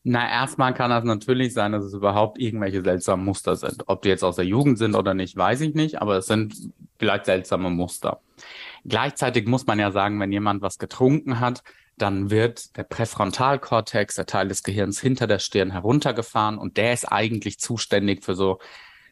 Na, 0.10 0.26
erstmal 0.26 0.74
kann 0.74 0.90
das 0.90 1.04
natürlich 1.04 1.54
sein, 1.54 1.74
dass 1.74 1.84
es 1.84 1.94
überhaupt 1.94 2.40
irgendwelche 2.40 2.82
seltsamen 2.82 3.26
Muster 3.26 3.58
sind. 3.58 3.84
Ob 3.88 4.04
die 4.04 4.08
jetzt 4.08 4.24
aus 4.24 4.38
der 4.38 4.46
Jugend 4.46 4.78
sind 4.78 4.96
oder 4.96 5.14
nicht, 5.14 5.36
weiß 5.36 5.60
ich 5.60 5.76
nicht, 5.76 6.02
aber 6.02 6.16
es 6.16 6.28
sind 6.28 6.56
vielleicht 6.98 7.26
seltsame 7.26 7.70
Muster. 7.70 8.22
Gleichzeitig 8.86 9.48
muss 9.48 9.68
man 9.68 9.80
ja 9.80 9.92
sagen, 9.92 10.18
wenn 10.22 10.32
jemand 10.32 10.62
was 10.62 10.78
getrunken 10.78 11.42
hat, 11.42 11.62
dann 11.98 12.30
wird 12.30 12.78
der 12.78 12.84
Präfrontalkortex, 12.84 14.16
der 14.16 14.28
Teil 14.28 14.48
des 14.48 14.64
Gehirns 14.64 15.02
hinter 15.02 15.28
der 15.28 15.40
Stirn 15.40 15.72
heruntergefahren 15.72 16.58
und 16.58 16.78
der 16.78 16.94
ist 16.94 17.12
eigentlich 17.12 17.60
zuständig 17.60 18.24
für 18.24 18.36
so 18.36 18.60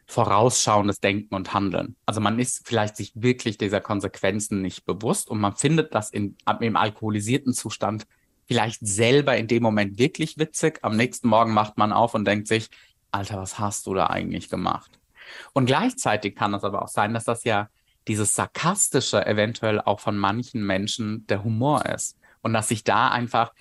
vorausschauendes 0.05 1.01
Denken 1.01 1.35
und 1.35 1.53
Handeln. 1.53 1.97
Also 2.05 2.21
man 2.21 2.39
ist 2.39 2.65
vielleicht 2.65 2.95
sich 2.95 3.11
wirklich 3.15 3.57
dieser 3.57 3.81
Konsequenzen 3.81 4.61
nicht 4.61 4.85
bewusst 4.85 5.29
und 5.29 5.41
man 5.41 5.57
findet 5.57 5.93
das 5.93 6.09
in, 6.09 6.37
im 6.61 6.77
alkoholisierten 6.77 7.51
Zustand 7.53 8.07
vielleicht 8.45 8.85
selber 8.85 9.35
in 9.37 9.47
dem 9.47 9.63
Moment 9.63 9.97
wirklich 9.97 10.37
witzig. 10.37 10.79
Am 10.81 10.95
nächsten 10.95 11.27
Morgen 11.27 11.53
macht 11.53 11.77
man 11.77 11.91
auf 11.91 12.13
und 12.13 12.25
denkt 12.25 12.47
sich, 12.47 12.69
Alter, 13.11 13.37
was 13.37 13.59
hast 13.59 13.87
du 13.87 13.93
da 13.93 14.07
eigentlich 14.07 14.49
gemacht? 14.49 14.91
Und 15.53 15.65
gleichzeitig 15.65 16.35
kann 16.35 16.53
es 16.53 16.63
aber 16.63 16.83
auch 16.83 16.87
sein, 16.87 17.13
dass 17.13 17.25
das 17.25 17.43
ja 17.43 17.69
dieses 18.07 18.35
Sarkastische 18.35 19.25
eventuell 19.25 19.81
auch 19.81 19.99
von 19.99 20.17
manchen 20.17 20.65
Menschen 20.65 21.25
der 21.27 21.43
Humor 21.43 21.85
ist 21.85 22.17
und 22.41 22.53
dass 22.53 22.67
sich 22.67 22.83
da 22.83 23.09
einfach 23.09 23.53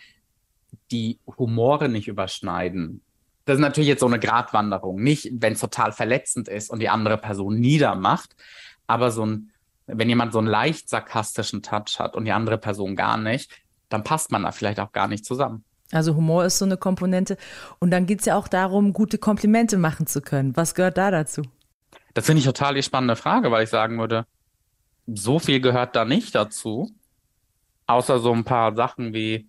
die 0.90 1.18
Humore 1.38 1.88
nicht 1.88 2.08
überschneiden. 2.08 3.00
Das 3.46 3.56
ist 3.56 3.60
natürlich 3.60 3.88
jetzt 3.88 4.00
so 4.00 4.06
eine 4.06 4.18
Gratwanderung. 4.18 5.02
Nicht, 5.02 5.30
wenn 5.32 5.54
es 5.54 5.60
total 5.60 5.92
verletzend 5.92 6.48
ist 6.48 6.70
und 6.70 6.80
die 6.80 6.88
andere 6.88 7.18
Person 7.18 7.58
niedermacht, 7.58 8.34
aber 8.86 9.10
so 9.10 9.24
ein, 9.24 9.50
wenn 9.86 10.08
jemand 10.08 10.32
so 10.32 10.38
einen 10.38 10.48
leicht 10.48 10.88
sarkastischen 10.88 11.62
Touch 11.62 11.98
hat 11.98 12.16
und 12.16 12.24
die 12.24 12.32
andere 12.32 12.58
Person 12.58 12.96
gar 12.96 13.16
nicht, 13.16 13.50
dann 13.88 14.04
passt 14.04 14.30
man 14.32 14.42
da 14.42 14.52
vielleicht 14.52 14.80
auch 14.80 14.92
gar 14.92 15.08
nicht 15.08 15.24
zusammen. 15.24 15.64
Also 15.92 16.16
Humor 16.16 16.44
ist 16.44 16.58
so 16.58 16.64
eine 16.64 16.76
Komponente. 16.76 17.36
Und 17.78 17.90
dann 17.90 18.06
geht 18.06 18.20
es 18.20 18.26
ja 18.26 18.36
auch 18.36 18.48
darum, 18.48 18.92
gute 18.92 19.18
Komplimente 19.18 19.76
machen 19.76 20.06
zu 20.06 20.20
können. 20.20 20.56
Was 20.56 20.74
gehört 20.74 20.98
da 20.98 21.10
dazu? 21.10 21.42
Das 22.14 22.26
finde 22.26 22.40
ich 22.40 22.46
total 22.46 22.74
die 22.74 22.82
spannende 22.82 23.16
Frage, 23.16 23.50
weil 23.50 23.64
ich 23.64 23.70
sagen 23.70 23.98
würde, 23.98 24.26
so 25.06 25.38
viel 25.38 25.60
gehört 25.60 25.94
da 25.96 26.04
nicht 26.04 26.34
dazu. 26.34 26.90
Außer 27.86 28.18
so 28.18 28.32
ein 28.32 28.44
paar 28.44 28.74
Sachen 28.74 29.12
wie, 29.12 29.48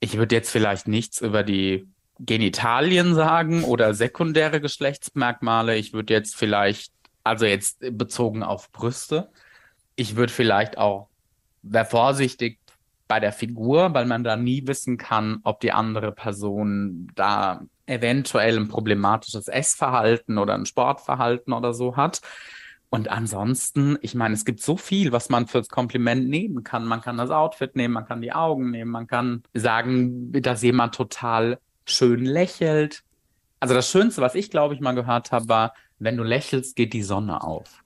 ich 0.00 0.16
würde 0.16 0.34
jetzt 0.34 0.50
vielleicht 0.50 0.86
nichts 0.86 1.20
über 1.20 1.42
die 1.42 1.88
Genitalien 2.20 3.14
sagen 3.14 3.64
oder 3.64 3.94
sekundäre 3.94 4.60
Geschlechtsmerkmale. 4.60 5.76
Ich 5.76 5.92
würde 5.92 6.14
jetzt 6.14 6.36
vielleicht, 6.36 6.92
also 7.24 7.46
jetzt 7.46 7.80
bezogen 7.80 8.42
auf 8.42 8.70
Brüste, 8.70 9.30
ich 9.96 10.16
würde 10.16 10.32
vielleicht 10.32 10.78
auch, 10.78 11.08
wäre 11.62 11.84
vorsichtig 11.84 12.58
bei 13.06 13.20
der 13.20 13.32
Figur, 13.32 13.94
weil 13.94 14.06
man 14.06 14.24
da 14.24 14.36
nie 14.36 14.66
wissen 14.66 14.96
kann, 14.96 15.40
ob 15.44 15.60
die 15.60 15.72
andere 15.72 16.12
Person 16.12 17.10
da 17.14 17.62
eventuell 17.86 18.56
ein 18.58 18.68
problematisches 18.68 19.48
Essverhalten 19.48 20.38
oder 20.38 20.54
ein 20.54 20.66
Sportverhalten 20.66 21.52
oder 21.52 21.74
so 21.74 21.96
hat. 21.96 22.20
Und 22.88 23.08
ansonsten, 23.08 23.98
ich 24.02 24.14
meine, 24.14 24.34
es 24.34 24.44
gibt 24.44 24.60
so 24.60 24.76
viel, 24.76 25.12
was 25.12 25.28
man 25.28 25.48
fürs 25.48 25.68
Kompliment 25.68 26.28
nehmen 26.28 26.62
kann. 26.62 26.86
Man 26.86 27.00
kann 27.00 27.16
das 27.16 27.30
Outfit 27.30 27.76
nehmen, 27.76 27.94
man 27.94 28.06
kann 28.06 28.22
die 28.22 28.32
Augen 28.32 28.70
nehmen, 28.70 28.90
man 28.90 29.06
kann 29.06 29.42
sagen, 29.52 30.32
dass 30.32 30.62
jemand 30.62 30.94
total 30.94 31.58
schön 31.84 32.24
lächelt. 32.24 33.02
Also 33.60 33.74
das 33.74 33.90
Schönste, 33.90 34.22
was 34.22 34.34
ich 34.34 34.50
glaube 34.50 34.74
ich 34.74 34.80
mal 34.80 34.94
gehört 34.94 35.32
habe, 35.32 35.48
war, 35.48 35.74
wenn 35.98 36.16
du 36.16 36.22
lächelst, 36.22 36.76
geht 36.76 36.92
die 36.92 37.02
Sonne 37.02 37.42
auf. 37.42 37.83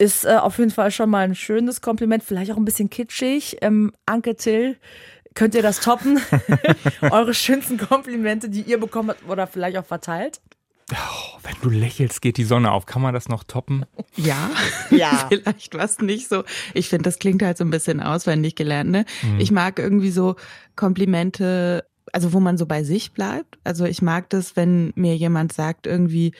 Ist 0.00 0.24
äh, 0.24 0.36
auf 0.36 0.56
jeden 0.56 0.70
Fall 0.70 0.90
schon 0.90 1.10
mal 1.10 1.24
ein 1.24 1.34
schönes 1.34 1.82
Kompliment, 1.82 2.22
vielleicht 2.24 2.50
auch 2.50 2.56
ein 2.56 2.64
bisschen 2.64 2.88
kitschig. 2.88 3.58
Ähm, 3.60 3.92
Anke 4.06 4.34
Till, 4.34 4.78
könnt 5.34 5.54
ihr 5.54 5.60
das 5.60 5.80
toppen? 5.80 6.18
Eure 7.02 7.34
schönsten 7.34 7.76
Komplimente, 7.76 8.48
die 8.48 8.62
ihr 8.62 8.80
bekommen 8.80 9.10
habt 9.10 9.28
oder 9.28 9.46
vielleicht 9.46 9.76
auch 9.76 9.84
verteilt? 9.84 10.40
Oh, 10.90 11.38
wenn 11.42 11.54
du 11.60 11.68
lächelst, 11.68 12.22
geht 12.22 12.38
die 12.38 12.44
Sonne 12.44 12.72
auf. 12.72 12.86
Kann 12.86 13.02
man 13.02 13.12
das 13.12 13.28
noch 13.28 13.44
toppen? 13.44 13.84
Ja, 14.16 14.50
ja. 14.90 15.26
vielleicht 15.28 15.74
was 15.74 15.98
nicht 15.98 16.28
so. 16.30 16.44
Ich 16.72 16.88
finde, 16.88 17.02
das 17.04 17.18
klingt 17.18 17.42
halt 17.42 17.58
so 17.58 17.64
ein 17.64 17.70
bisschen 17.70 18.00
auswendig 18.00 18.54
gelernt. 18.54 18.90
Ne? 18.90 19.04
Mhm. 19.22 19.38
Ich 19.38 19.50
mag 19.50 19.78
irgendwie 19.78 20.10
so 20.10 20.36
Komplimente, 20.76 21.84
also 22.10 22.32
wo 22.32 22.40
man 22.40 22.56
so 22.56 22.64
bei 22.64 22.84
sich 22.84 23.12
bleibt. 23.12 23.58
Also 23.64 23.84
ich 23.84 24.00
mag 24.00 24.30
das, 24.30 24.56
wenn 24.56 24.94
mir 24.96 25.14
jemand 25.14 25.52
sagt 25.52 25.86
irgendwie, 25.86 26.32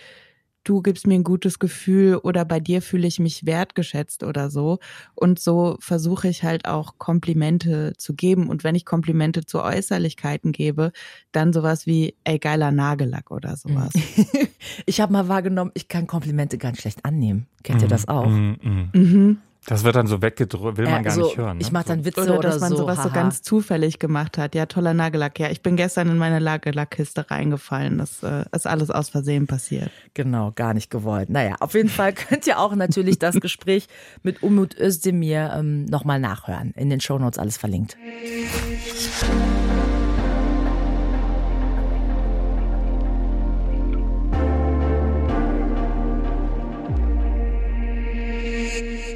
du 0.65 0.83
gibst 0.83 1.07
mir 1.07 1.15
ein 1.15 1.25
gutes 1.25 1.59
Gefühl 1.59 2.17
oder 2.17 2.45
bei 2.45 2.61
dir 2.61 2.83
fühle 2.83 3.07
ich 3.07 3.19
mich 3.19 3.47
wertgeschätzt 3.47 4.23
oder 4.23 4.51
so. 4.51 4.79
Und 5.15 5.39
so 5.39 5.77
versuche 5.81 6.29
ich 6.29 6.43
halt 6.43 6.67
auch 6.67 6.99
Komplimente 6.99 7.95
zu 7.97 8.15
geben. 8.15 8.49
Und 8.49 8.65
wenn 8.65 8.75
ich 8.75 8.85
Komplimente 8.85 9.45
zu 9.45 9.63
Äußerlichkeiten 9.63 10.53
gebe, 10.53 10.93
dann 11.33 11.53
sowas 11.53 11.87
wie, 11.87 12.15
ey, 12.25 12.39
geiler 12.39 12.73
Nagellack 12.73 13.31
oder 13.31 13.57
sowas. 13.57 13.93
ich 14.87 15.01
habe 15.01 15.13
mal 15.13 15.29
wahrgenommen, 15.29 15.71
ich 15.75 15.89
kann 15.89 16.07
Komplimente 16.07 16.59
ganz 16.59 16.81
schlecht 16.81 17.05
annehmen. 17.05 17.47
Kennt 17.63 17.83
ihr 17.83 17.87
mhm, 17.87 17.91
das 17.91 18.09
auch? 18.09 18.29
Mm. 18.29 18.91
Mhm. 18.93 19.39
Das 19.71 19.85
wird 19.85 19.95
dann 19.95 20.09
so 20.09 20.21
weggedrückt, 20.21 20.79
will 20.79 20.87
man 20.87 21.05
gar 21.05 21.15
so, 21.15 21.23
nicht 21.23 21.37
hören. 21.37 21.59
Ne? 21.59 21.63
Ich 21.63 21.71
mache 21.71 21.85
dann 21.87 22.05
Witze 22.05 22.23
oder, 22.23 22.39
oder 22.41 22.49
dass 22.49 22.61
man 22.61 22.71
so, 22.71 22.79
sowas 22.79 22.99
haha. 22.99 23.07
so 23.09 23.15
ganz 23.15 23.43
zufällig 23.43 24.01
gemacht 24.01 24.37
hat. 24.37 24.57
Ja, 24.57 24.67
toller 24.67 24.95
Nagellack. 24.95 25.39
Ja, 25.39 25.49
ich 25.49 25.63
bin 25.63 25.77
gestern 25.77 26.09
in 26.09 26.19
meine 26.19 26.41
Nagellackkiste 26.41 27.31
reingefallen. 27.31 27.99
Das 27.99 28.25
äh, 28.25 28.47
ist 28.51 28.67
alles 28.67 28.91
aus 28.91 29.11
Versehen 29.11 29.47
passiert. 29.47 29.93
Genau, 30.15 30.51
gar 30.57 30.75
nicht 30.75 30.91
gewollt. 30.91 31.31
Naja, 31.31 31.55
auf 31.61 31.75
jeden 31.75 31.89
Fall 31.89 32.13
könnt 32.15 32.49
ihr 32.49 32.59
auch 32.59 32.75
natürlich 32.75 33.21
das 33.21 33.37
Gespräch 33.41 33.87
mit 34.25 34.43
Umut 34.43 34.77
Özdemir 34.77 35.53
ähm, 35.57 35.85
nochmal 35.85 36.19
nachhören. 36.19 36.73
In 36.75 36.91
den 36.91 37.01
Shownotes 37.01 37.39
alles 37.39 37.57
verlinkt. 37.57 37.97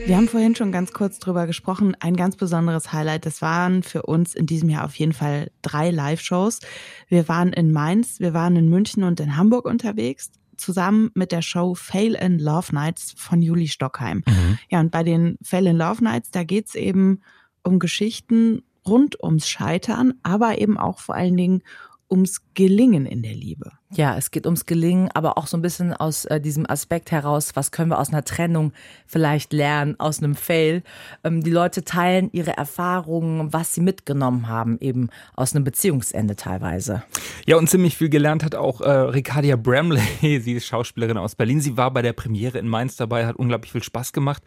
Wir 0.07 0.19
haben 0.19 0.29
vorhin 0.29 0.55
schon 0.55 0.71
ganz 0.71 0.93
kurz 0.93 1.19
drüber 1.19 1.47
gesprochen. 1.47 1.97
Ein 1.99 2.15
ganz 2.15 2.37
besonderes 2.37 2.93
Highlight, 2.93 3.25
das 3.25 3.41
waren 3.41 3.83
für 3.83 4.03
uns 4.03 4.35
in 4.35 4.45
diesem 4.45 4.69
Jahr 4.69 4.85
auf 4.85 4.95
jeden 4.97 5.15
Fall 5.15 5.51
drei 5.63 5.91
Live-Shows. 5.91 6.61
Wir 7.09 7.27
waren 7.27 7.55
in 7.55 7.73
Mainz, 7.73 8.21
wir 8.21 8.35
waren 8.35 8.55
in 8.57 8.69
München 8.69 9.03
und 9.03 9.19
in 9.19 9.37
Hamburg 9.37 9.65
unterwegs 9.65 10.31
zusammen 10.59 11.11
mit 11.15 11.33
der 11.33 11.41
Show 11.41 11.75
Fail 11.75 12.15
in 12.15 12.39
Love 12.39 12.75
Nights 12.75 13.15
von 13.17 13.41
Juli 13.41 13.67
Stockheim. 13.67 14.23
Mhm. 14.27 14.59
Ja, 14.71 14.81
und 14.81 14.91
bei 14.91 15.03
den 15.03 15.39
Fail 15.43 15.67
in 15.67 15.79
Love 15.79 16.05
Nights, 16.05 16.31
da 16.31 16.45
geht's 16.45 16.75
eben 16.75 17.23
um 17.63 17.79
Geschichten 17.79 18.63
rund 18.87 19.23
ums 19.23 19.49
Scheitern, 19.49 20.15
aber 20.23 20.59
eben 20.59 20.77
auch 20.77 20.99
vor 20.99 21.15
allen 21.15 21.37
Dingen 21.37 21.63
ums 22.11 22.43
Gelingen 22.53 23.07
in 23.07 23.23
der 23.23 23.35
Liebe. 23.35 23.73
Ja, 23.97 24.17
es 24.17 24.33
geht 24.33 24.45
ums 24.47 24.67
Gelingen, 24.67 25.09
aber 25.15 25.39
auch 25.39 25.47
so 25.47 25.57
ein 25.57 25.63
bisschen 25.63 25.93
aus 25.93 26.25
äh, 26.25 26.41
diesem 26.41 26.69
Aspekt 26.69 27.13
heraus, 27.13 27.55
was 27.55 27.71
können 27.71 27.91
wir 27.91 28.01
aus 28.01 28.09
einer 28.09 28.25
Trennung 28.25 28.73
vielleicht 29.07 29.53
lernen, 29.53 29.99
aus 30.01 30.21
einem 30.21 30.35
Fail. 30.35 30.83
Ähm, 31.23 31.45
die 31.45 31.51
Leute 31.51 31.85
teilen 31.85 32.29
ihre 32.33 32.57
Erfahrungen, 32.57 33.53
was 33.53 33.73
sie 33.73 33.81
mitgenommen 33.81 34.49
haben, 34.49 34.79
eben 34.81 35.11
aus 35.37 35.55
einem 35.55 35.63
Beziehungsende 35.63 36.35
teilweise. 36.35 37.05
Ja, 37.47 37.57
und 37.57 37.71
ziemlich 37.71 37.97
viel 37.97 38.09
gelernt 38.09 38.43
hat 38.43 38.57
auch 38.57 38.81
äh, 38.81 38.91
Ricardia 38.91 39.55
Bramley, 39.55 40.03
sie 40.41 40.55
ist 40.55 40.67
Schauspielerin 40.67 41.17
aus 41.17 41.37
Berlin. 41.37 41.61
Sie 41.61 41.77
war 41.77 41.93
bei 41.93 42.03
der 42.03 42.15
Premiere 42.15 42.59
in 42.59 42.67
Mainz 42.67 42.97
dabei, 42.97 43.27
hat 43.27 43.37
unglaublich 43.37 43.71
viel 43.71 43.85
Spaß 43.85 44.13
gemacht. 44.13 44.43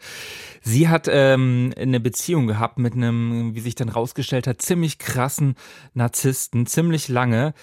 Sie 0.60 0.88
hat 0.88 1.08
ähm, 1.10 1.72
eine 1.78 2.00
Beziehung 2.00 2.48
gehabt 2.48 2.78
mit 2.78 2.92
einem, 2.92 3.54
wie 3.54 3.60
sich 3.60 3.74
dann 3.74 3.88
rausgestellt 3.88 4.46
hat, 4.46 4.60
ziemlich 4.60 4.98
krassen 4.98 5.54
Narzissten, 5.94 6.66
ziemlich 6.66 7.08
lange 7.08 7.54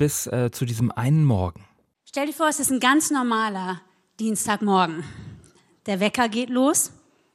bis 0.00 0.26
äh, 0.28 0.50
zu 0.50 0.64
diesem 0.64 0.90
einen 0.90 1.26
Morgen. 1.26 1.62
Stell 2.06 2.24
dir 2.24 2.32
vor, 2.32 2.48
es 2.48 2.58
ist 2.58 2.72
ein 2.72 2.80
ganz 2.80 3.10
normaler 3.10 3.82
Dienstagmorgen. 4.18 5.04
Der 5.84 6.00
Wecker 6.00 6.30
geht 6.30 6.48
los, 6.48 6.92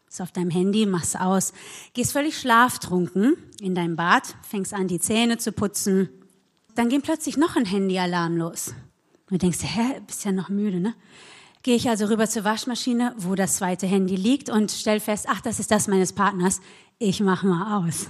ist 0.10 0.19
auf 0.19 0.32
deinem 0.32 0.49
Handy, 0.49 0.88
machst 0.88 1.19
aus, 1.19 1.54
gehst 1.93 2.12
völlig 2.12 2.39
schlaftrunken 2.39 3.38
in 3.62 3.75
dein 3.75 3.95
Bad, 3.95 4.36
fängst 4.41 4.73
an, 4.73 4.88
die 4.88 4.99
Zähne 4.99 5.38
zu 5.38 5.51
putzen. 5.51 6.10
Dann 6.73 6.89
geht 6.89 7.04
plötzlich 7.04 7.38
noch 7.38 7.56
ein 7.56 7.65
Handyalarm 7.65 8.36
los. 8.36 8.73
Du 9.30 9.38
denkst, 9.38 9.60
hä, 9.62 10.01
bist 10.08 10.25
ja 10.25 10.32
noch 10.32 10.49
müde, 10.49 10.80
ne? 10.80 10.95
Gehe 11.62 11.75
ich 11.75 11.88
also 11.88 12.06
rüber 12.06 12.28
zur 12.28 12.45
Waschmaschine, 12.45 13.13
wo 13.17 13.36
das 13.36 13.58
zweite 13.58 13.86
Handy 13.86 14.15
liegt 14.15 14.49
und 14.49 14.71
stell 14.71 14.99
fest, 14.99 15.28
ach, 15.30 15.41
das 15.41 15.60
ist 15.60 15.69
das 15.69 15.88
meines 15.88 16.13
Partners. 16.13 16.62
Ich 16.97 17.19
mach 17.19 17.43
mal 17.43 17.86
aus. 17.86 18.08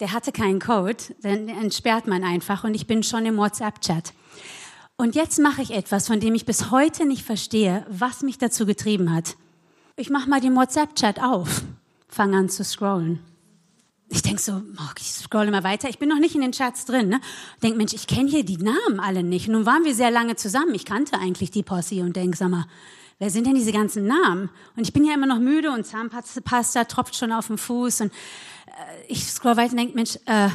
Der 0.00 0.12
hatte 0.12 0.32
keinen 0.32 0.60
Code, 0.60 0.96
dann 1.20 1.48
entsperrt 1.48 2.06
man 2.06 2.24
einfach 2.24 2.64
und 2.64 2.74
ich 2.74 2.86
bin 2.86 3.02
schon 3.02 3.26
im 3.26 3.36
WhatsApp-Chat. 3.36 4.14
Und 4.96 5.14
jetzt 5.14 5.38
mache 5.38 5.62
ich 5.62 5.72
etwas, 5.72 6.06
von 6.06 6.20
dem 6.20 6.34
ich 6.34 6.46
bis 6.46 6.70
heute 6.70 7.06
nicht 7.06 7.22
verstehe, 7.22 7.86
was 7.88 8.22
mich 8.22 8.38
dazu 8.38 8.66
getrieben 8.66 9.14
hat. 9.14 9.36
Ich 9.96 10.10
mache 10.10 10.28
mal 10.28 10.40
den 10.40 10.56
WhatsApp-Chat 10.56 11.22
auf, 11.22 11.62
fange 12.08 12.38
an 12.38 12.48
zu 12.48 12.64
scrollen. 12.64 13.20
Ich 14.12 14.22
denk 14.22 14.40
so, 14.40 14.60
ich 14.98 15.12
scrolle 15.12 15.52
mal 15.52 15.62
weiter. 15.62 15.88
Ich 15.88 15.98
bin 15.98 16.08
noch 16.08 16.18
nicht 16.18 16.34
in 16.34 16.40
den 16.40 16.50
Chats 16.50 16.84
drin. 16.84 17.08
Ne? 17.08 17.20
Denk, 17.62 17.76
Mensch, 17.76 17.92
ich 17.92 18.08
kenne 18.08 18.28
hier 18.28 18.44
die 18.44 18.56
Namen 18.56 18.98
alle 18.98 19.22
nicht. 19.22 19.46
Nun 19.46 19.66
waren 19.66 19.84
wir 19.84 19.94
sehr 19.94 20.10
lange 20.10 20.34
zusammen. 20.34 20.74
Ich 20.74 20.84
kannte 20.84 21.16
eigentlich 21.16 21.52
die 21.52 21.62
Posse 21.62 22.02
und 22.02 22.16
denk, 22.16 22.34
sag 22.34 22.48
mal, 22.48 22.66
wer 23.20 23.30
sind 23.30 23.46
denn 23.46 23.54
diese 23.54 23.70
ganzen 23.70 24.06
Namen? 24.06 24.50
Und 24.74 24.82
ich 24.82 24.92
bin 24.92 25.04
ja 25.04 25.14
immer 25.14 25.26
noch 25.26 25.38
müde 25.38 25.70
und 25.70 25.86
Zahnpasta 25.86 26.84
tropft 26.84 27.14
schon 27.14 27.30
auf 27.30 27.46
dem 27.46 27.58
Fuß. 27.58 28.00
Und 28.00 28.12
ich 29.08 29.24
scroll 29.24 29.56
weiter 29.56 29.72
und 29.72 29.78
denk, 29.78 29.94
Mensch, 29.94 30.16
äh, 30.26 30.48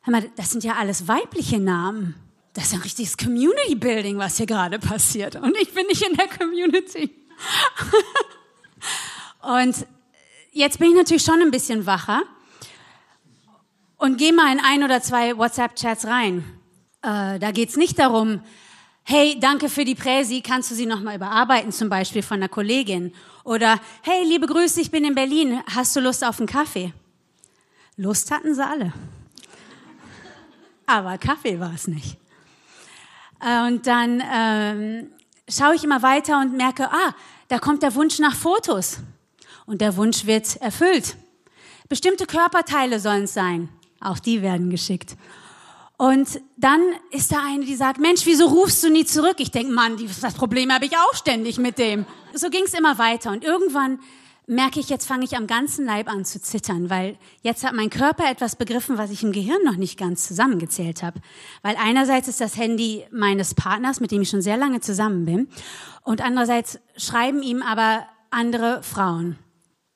hör 0.00 0.10
mal, 0.10 0.30
das 0.36 0.50
sind 0.50 0.64
ja 0.64 0.74
alles 0.74 1.08
weibliche 1.08 1.58
Namen 1.58 2.14
das 2.54 2.66
ist 2.66 2.74
ein 2.74 2.82
richtiges 2.82 3.16
Community 3.16 3.74
Building, 3.74 4.16
was 4.16 4.36
hier 4.36 4.46
gerade 4.46 4.78
passiert. 4.78 5.34
Und 5.36 5.56
ich 5.60 5.74
bin 5.74 5.86
nicht 5.88 6.02
in 6.02 6.16
der 6.16 6.28
Community. 6.28 7.10
und 9.42 9.86
jetzt 10.52 10.78
bin 10.78 10.90
ich 10.90 10.96
natürlich 10.96 11.24
schon 11.24 11.42
ein 11.42 11.50
bisschen 11.50 11.84
wacher 11.84 12.22
und 13.96 14.18
gehe 14.18 14.32
mal 14.32 14.52
in 14.52 14.60
ein 14.60 14.84
oder 14.84 15.02
zwei 15.02 15.36
WhatsApp-Chats 15.36 16.06
rein. 16.06 16.44
Äh, 17.02 17.40
da 17.40 17.50
geht's 17.50 17.76
nicht 17.76 17.98
darum, 17.98 18.40
hey, 19.02 19.36
danke 19.40 19.68
für 19.68 19.84
die 19.84 19.96
Präsi, 19.96 20.40
kannst 20.40 20.70
du 20.70 20.76
sie 20.76 20.86
nochmal 20.86 21.16
überarbeiten, 21.16 21.72
zum 21.72 21.88
Beispiel 21.88 22.22
von 22.22 22.36
einer 22.36 22.48
Kollegin. 22.48 23.12
Oder, 23.42 23.80
hey, 24.02 24.22
liebe 24.24 24.46
Grüße, 24.46 24.80
ich 24.80 24.92
bin 24.92 25.04
in 25.04 25.16
Berlin, 25.16 25.60
hast 25.74 25.96
du 25.96 26.00
Lust 26.00 26.24
auf 26.24 26.38
einen 26.38 26.46
Kaffee? 26.46 26.92
Lust 27.96 28.30
hatten 28.30 28.54
sie 28.54 28.64
alle. 28.64 28.92
Aber 30.86 31.16
Kaffee 31.18 31.60
war 31.60 31.72
es 31.74 31.86
nicht. 31.86 32.18
Äh, 33.40 33.66
und 33.66 33.86
dann 33.86 34.22
ähm, 34.32 35.10
schaue 35.48 35.74
ich 35.74 35.84
immer 35.84 36.02
weiter 36.02 36.40
und 36.40 36.56
merke, 36.56 36.90
ah, 36.90 37.14
da 37.48 37.58
kommt 37.58 37.82
der 37.82 37.94
Wunsch 37.94 38.18
nach 38.18 38.34
Fotos. 38.34 38.98
Und 39.66 39.80
der 39.80 39.96
Wunsch 39.96 40.26
wird 40.26 40.56
erfüllt. 40.56 41.16
Bestimmte 41.88 42.26
Körperteile 42.26 43.00
sollen 43.00 43.24
es 43.24 43.34
sein. 43.34 43.68
Auch 44.00 44.18
die 44.18 44.42
werden 44.42 44.70
geschickt. 44.70 45.16
Und 45.96 46.40
dann 46.56 46.82
ist 47.10 47.32
da 47.32 47.38
eine, 47.46 47.64
die 47.64 47.76
sagt, 47.76 48.00
Mensch, 48.00 48.26
wieso 48.26 48.46
rufst 48.46 48.82
du 48.82 48.90
nie 48.90 49.04
zurück? 49.04 49.36
Ich 49.38 49.52
denke, 49.52 49.72
Mann, 49.72 49.96
das 50.20 50.34
Problem 50.34 50.72
habe 50.72 50.86
ich 50.86 50.96
auch 50.96 51.14
ständig 51.14 51.58
mit 51.58 51.78
dem. 51.78 52.04
So 52.34 52.50
ging 52.50 52.64
es 52.64 52.74
immer 52.74 52.98
weiter. 52.98 53.30
Und 53.30 53.44
irgendwann 53.44 54.00
merke 54.46 54.80
ich, 54.80 54.88
jetzt 54.88 55.06
fange 55.06 55.24
ich 55.24 55.36
am 55.36 55.46
ganzen 55.46 55.86
Leib 55.86 56.08
an 56.08 56.24
zu 56.24 56.40
zittern, 56.40 56.90
weil 56.90 57.16
jetzt 57.42 57.64
hat 57.64 57.74
mein 57.74 57.90
Körper 57.90 58.30
etwas 58.30 58.56
begriffen, 58.56 58.98
was 58.98 59.10
ich 59.10 59.22
im 59.22 59.32
Gehirn 59.32 59.62
noch 59.64 59.76
nicht 59.76 59.98
ganz 59.98 60.26
zusammengezählt 60.26 61.02
habe. 61.02 61.20
Weil 61.62 61.76
einerseits 61.78 62.28
ist 62.28 62.40
das 62.40 62.56
Handy 62.56 63.04
meines 63.10 63.54
Partners, 63.54 64.00
mit 64.00 64.10
dem 64.10 64.22
ich 64.22 64.28
schon 64.28 64.42
sehr 64.42 64.56
lange 64.56 64.80
zusammen 64.80 65.24
bin, 65.24 65.48
und 66.02 66.20
andererseits 66.20 66.78
schreiben 66.96 67.42
ihm 67.42 67.62
aber 67.62 68.06
andere 68.30 68.82
Frauen. 68.82 69.38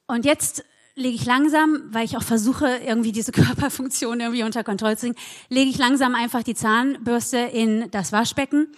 Und 0.06 0.24
jetzt 0.24 0.64
lege 0.94 1.14
ich 1.14 1.26
langsam, 1.26 1.82
weil 1.90 2.06
ich 2.06 2.16
auch 2.16 2.22
versuche, 2.22 2.78
irgendwie 2.86 3.12
diese 3.12 3.32
Körperfunktion 3.32 4.20
irgendwie 4.20 4.42
unter 4.42 4.64
Kontrolle 4.64 4.96
zu 4.96 5.06
bringen, 5.06 5.18
lege 5.50 5.70
ich 5.70 5.76
langsam 5.76 6.14
einfach 6.14 6.42
die 6.42 6.54
Zahnbürste 6.54 7.36
in 7.36 7.90
das 7.90 8.12
Waschbecken, 8.12 8.68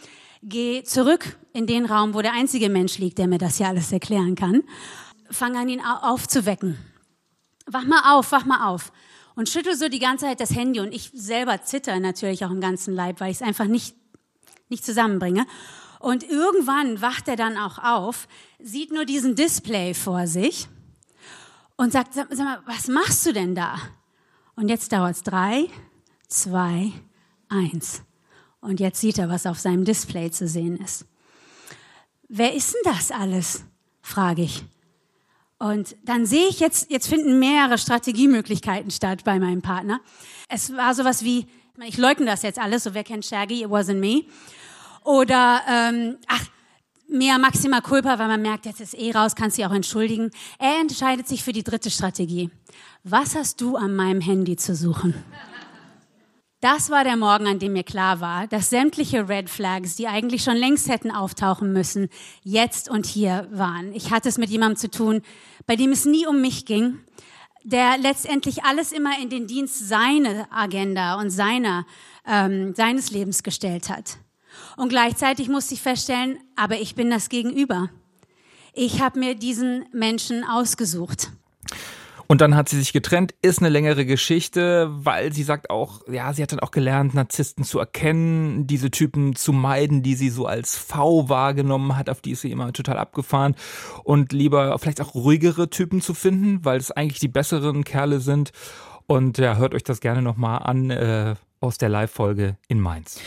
gehe 0.42 0.82
zurück 0.82 1.36
in 1.52 1.66
den 1.68 1.84
Raum, 1.86 2.14
wo 2.14 2.22
der 2.22 2.32
einzige 2.32 2.68
Mensch 2.68 2.98
liegt, 2.98 3.18
der 3.18 3.28
mir 3.28 3.38
das 3.38 3.58
hier 3.58 3.68
alles 3.68 3.92
erklären 3.92 4.34
kann 4.34 4.62
fange 5.30 5.58
an, 5.58 5.68
ihn 5.68 5.80
aufzuwecken. 5.80 6.78
Wach 7.66 7.84
mal 7.84 8.16
auf, 8.16 8.32
wach 8.32 8.44
mal 8.44 8.68
auf. 8.68 8.92
Und 9.34 9.48
schüttel 9.48 9.76
so 9.76 9.88
die 9.88 9.98
ganze 9.98 10.26
Zeit 10.26 10.40
das 10.40 10.54
Handy 10.54 10.80
und 10.80 10.92
ich 10.92 11.10
selber 11.14 11.62
zitter 11.62 11.98
natürlich 12.00 12.44
auch 12.44 12.50
im 12.50 12.60
ganzen 12.60 12.94
Leib, 12.94 13.20
weil 13.20 13.30
ich 13.30 13.38
es 13.38 13.42
einfach 13.42 13.66
nicht, 13.66 13.94
nicht 14.68 14.84
zusammenbringe. 14.84 15.46
Und 16.00 16.22
irgendwann 16.24 17.00
wacht 17.00 17.28
er 17.28 17.36
dann 17.36 17.56
auch 17.56 17.78
auf, 17.78 18.26
sieht 18.58 18.92
nur 18.92 19.04
diesen 19.04 19.34
Display 19.36 19.94
vor 19.94 20.26
sich 20.26 20.68
und 21.76 21.92
sagt, 21.92 22.14
sag, 22.14 22.28
sag 22.30 22.44
mal, 22.44 22.62
was 22.66 22.88
machst 22.88 23.24
du 23.26 23.32
denn 23.32 23.54
da? 23.54 23.78
Und 24.56 24.68
jetzt 24.68 24.92
dauert 24.92 25.16
es 25.16 25.22
drei, 25.22 25.68
zwei, 26.28 26.92
eins. 27.48 28.02
Und 28.60 28.80
jetzt 28.80 29.00
sieht 29.00 29.18
er, 29.18 29.28
was 29.28 29.46
auf 29.46 29.58
seinem 29.58 29.84
Display 29.84 30.30
zu 30.30 30.48
sehen 30.48 30.76
ist. 30.76 31.06
Wer 32.28 32.54
ist 32.54 32.74
denn 32.74 32.92
das 32.92 33.10
alles? 33.10 33.64
frage 34.02 34.42
ich. 34.42 34.64
Und 35.60 35.94
dann 36.04 36.24
sehe 36.24 36.48
ich 36.48 36.58
jetzt, 36.58 36.90
jetzt 36.90 37.06
finden 37.06 37.38
mehrere 37.38 37.76
Strategiemöglichkeiten 37.76 38.90
statt 38.90 39.24
bei 39.24 39.38
meinem 39.38 39.60
Partner. 39.60 40.00
Es 40.48 40.74
war 40.74 40.94
sowas 40.94 41.22
wie, 41.22 41.46
ich 41.84 41.98
leugne 41.98 42.24
das 42.24 42.42
jetzt 42.42 42.58
alles, 42.58 42.84
so 42.84 42.94
wer 42.94 43.04
kennt 43.04 43.26
Shaggy, 43.26 43.62
it 43.62 43.68
wasn't 43.68 44.00
me. 44.00 44.22
Oder, 45.04 45.60
ähm, 45.68 46.16
ach, 46.28 46.46
mehr 47.08 47.38
Maxima 47.38 47.82
Culpa, 47.82 48.18
weil 48.18 48.28
man 48.28 48.40
merkt, 48.40 48.64
jetzt 48.64 48.80
ist 48.80 48.94
eh 48.94 49.12
raus, 49.12 49.34
kannst 49.34 49.58
du 49.58 49.66
auch 49.66 49.72
entschuldigen. 49.72 50.30
Er 50.58 50.80
entscheidet 50.80 51.28
sich 51.28 51.44
für 51.44 51.52
die 51.52 51.62
dritte 51.62 51.90
Strategie. 51.90 52.50
Was 53.04 53.34
hast 53.34 53.60
du 53.60 53.76
an 53.76 53.94
meinem 53.94 54.22
Handy 54.22 54.56
zu 54.56 54.74
suchen? 54.74 55.12
Das 56.60 56.90
war 56.90 57.04
der 57.04 57.16
Morgen, 57.16 57.46
an 57.46 57.58
dem 57.58 57.72
mir 57.72 57.84
klar 57.84 58.20
war, 58.20 58.46
dass 58.46 58.68
sämtliche 58.68 59.30
Red 59.30 59.48
Flags, 59.48 59.96
die 59.96 60.08
eigentlich 60.08 60.44
schon 60.44 60.56
längst 60.56 60.90
hätten 60.90 61.10
auftauchen 61.10 61.72
müssen, 61.72 62.10
jetzt 62.42 62.90
und 62.90 63.06
hier 63.06 63.48
waren. 63.50 63.94
Ich 63.94 64.10
hatte 64.10 64.28
es 64.28 64.36
mit 64.36 64.50
jemandem 64.50 64.76
zu 64.76 64.90
tun, 64.90 65.22
bei 65.66 65.74
dem 65.74 65.90
es 65.90 66.04
nie 66.04 66.26
um 66.26 66.42
mich 66.42 66.66
ging, 66.66 66.98
der 67.64 67.96
letztendlich 67.96 68.62
alles 68.64 68.92
immer 68.92 69.18
in 69.22 69.30
den 69.30 69.46
Dienst 69.46 69.88
seiner 69.88 70.48
Agenda 70.50 71.18
und 71.18 71.30
seiner, 71.30 71.86
ähm, 72.26 72.74
seines 72.74 73.10
Lebens 73.10 73.42
gestellt 73.42 73.88
hat. 73.88 74.18
Und 74.76 74.90
gleichzeitig 74.90 75.48
musste 75.48 75.72
ich 75.72 75.80
feststellen, 75.80 76.40
aber 76.56 76.78
ich 76.78 76.94
bin 76.94 77.08
das 77.08 77.30
Gegenüber. 77.30 77.88
Ich 78.74 79.00
habe 79.00 79.18
mir 79.18 79.34
diesen 79.34 79.86
Menschen 79.92 80.44
ausgesucht. 80.44 81.30
Und 82.30 82.40
dann 82.40 82.54
hat 82.54 82.68
sie 82.68 82.78
sich 82.78 82.92
getrennt, 82.92 83.34
ist 83.42 83.58
eine 83.58 83.70
längere 83.70 84.06
Geschichte, 84.06 84.88
weil 84.92 85.32
sie 85.32 85.42
sagt 85.42 85.68
auch, 85.68 86.06
ja, 86.06 86.32
sie 86.32 86.44
hat 86.44 86.52
dann 86.52 86.60
auch 86.60 86.70
gelernt, 86.70 87.12
Narzissten 87.12 87.64
zu 87.64 87.80
erkennen, 87.80 88.68
diese 88.68 88.92
Typen 88.92 89.34
zu 89.34 89.52
meiden, 89.52 90.04
die 90.04 90.14
sie 90.14 90.28
so 90.30 90.46
als 90.46 90.76
V 90.76 91.28
wahrgenommen 91.28 91.96
hat, 91.96 92.08
auf 92.08 92.20
die 92.20 92.30
ist 92.30 92.42
sie 92.42 92.52
immer 92.52 92.72
total 92.72 92.98
abgefahren 92.98 93.56
und 94.04 94.32
lieber 94.32 94.78
vielleicht 94.78 95.00
auch 95.00 95.16
ruhigere 95.16 95.70
Typen 95.70 96.00
zu 96.00 96.14
finden, 96.14 96.64
weil 96.64 96.78
es 96.78 96.92
eigentlich 96.92 97.18
die 97.18 97.26
besseren 97.26 97.82
Kerle 97.82 98.20
sind. 98.20 98.52
Und 99.08 99.38
ja, 99.38 99.56
hört 99.56 99.74
euch 99.74 99.82
das 99.82 99.98
gerne 99.98 100.22
nochmal 100.22 100.60
an 100.62 100.90
äh, 100.90 101.34
aus 101.58 101.78
der 101.78 101.88
Live-Folge 101.88 102.56
in 102.68 102.78
Mainz. 102.78 103.20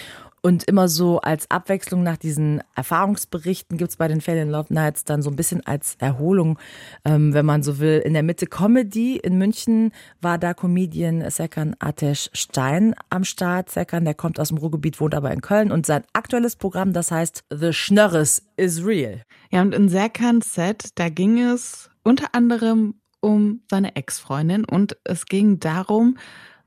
Und 0.45 0.65
immer 0.65 0.89
so 0.89 1.21
als 1.21 1.49
Abwechslung 1.49 2.03
nach 2.03 2.17
diesen 2.17 2.61
Erfahrungsberichten 2.75 3.77
gibt 3.77 3.91
es 3.91 3.95
bei 3.95 4.09
den 4.09 4.19
Fällen 4.19 4.49
Love 4.49 4.73
Nights 4.73 5.05
dann 5.05 5.21
so 5.21 5.29
ein 5.29 5.37
bisschen 5.37 5.65
als 5.65 5.95
Erholung, 5.99 6.59
ähm, 7.05 7.33
wenn 7.33 7.45
man 7.45 7.63
so 7.63 7.79
will. 7.79 7.99
In 8.03 8.13
der 8.13 8.23
Mitte 8.23 8.45
Comedy. 8.45 9.15
In 9.15 9.37
München 9.37 9.93
war 10.19 10.37
da 10.37 10.53
Comedian 10.53 11.23
Serkan 11.29 11.77
Atesh 11.79 12.29
Stein 12.33 12.93
am 13.09 13.23
Start. 13.23 13.69
Serkan, 13.69 14.03
der 14.03 14.15
kommt 14.15 14.37
aus 14.37 14.49
dem 14.49 14.57
Ruhrgebiet, 14.57 14.99
wohnt 14.99 15.15
aber 15.15 15.31
in 15.31 15.39
Köln. 15.39 15.71
Und 15.71 15.85
sein 15.85 16.03
aktuelles 16.11 16.57
Programm, 16.57 16.91
das 16.91 17.09
heißt 17.09 17.45
The 17.49 17.71
Schnörres 17.71 18.43
is 18.57 18.85
Real. 18.85 19.21
Ja, 19.49 19.61
und 19.61 19.73
in 19.73 19.87
Serkans 19.87 20.53
Set, 20.53 20.89
da 20.95 21.07
ging 21.07 21.39
es 21.39 21.89
unter 22.03 22.35
anderem 22.35 22.95
um 23.21 23.61
seine 23.71 23.95
Ex-Freundin 23.95 24.65
und 24.65 24.97
es 25.05 25.25
ging 25.25 25.61
darum, 25.61 26.17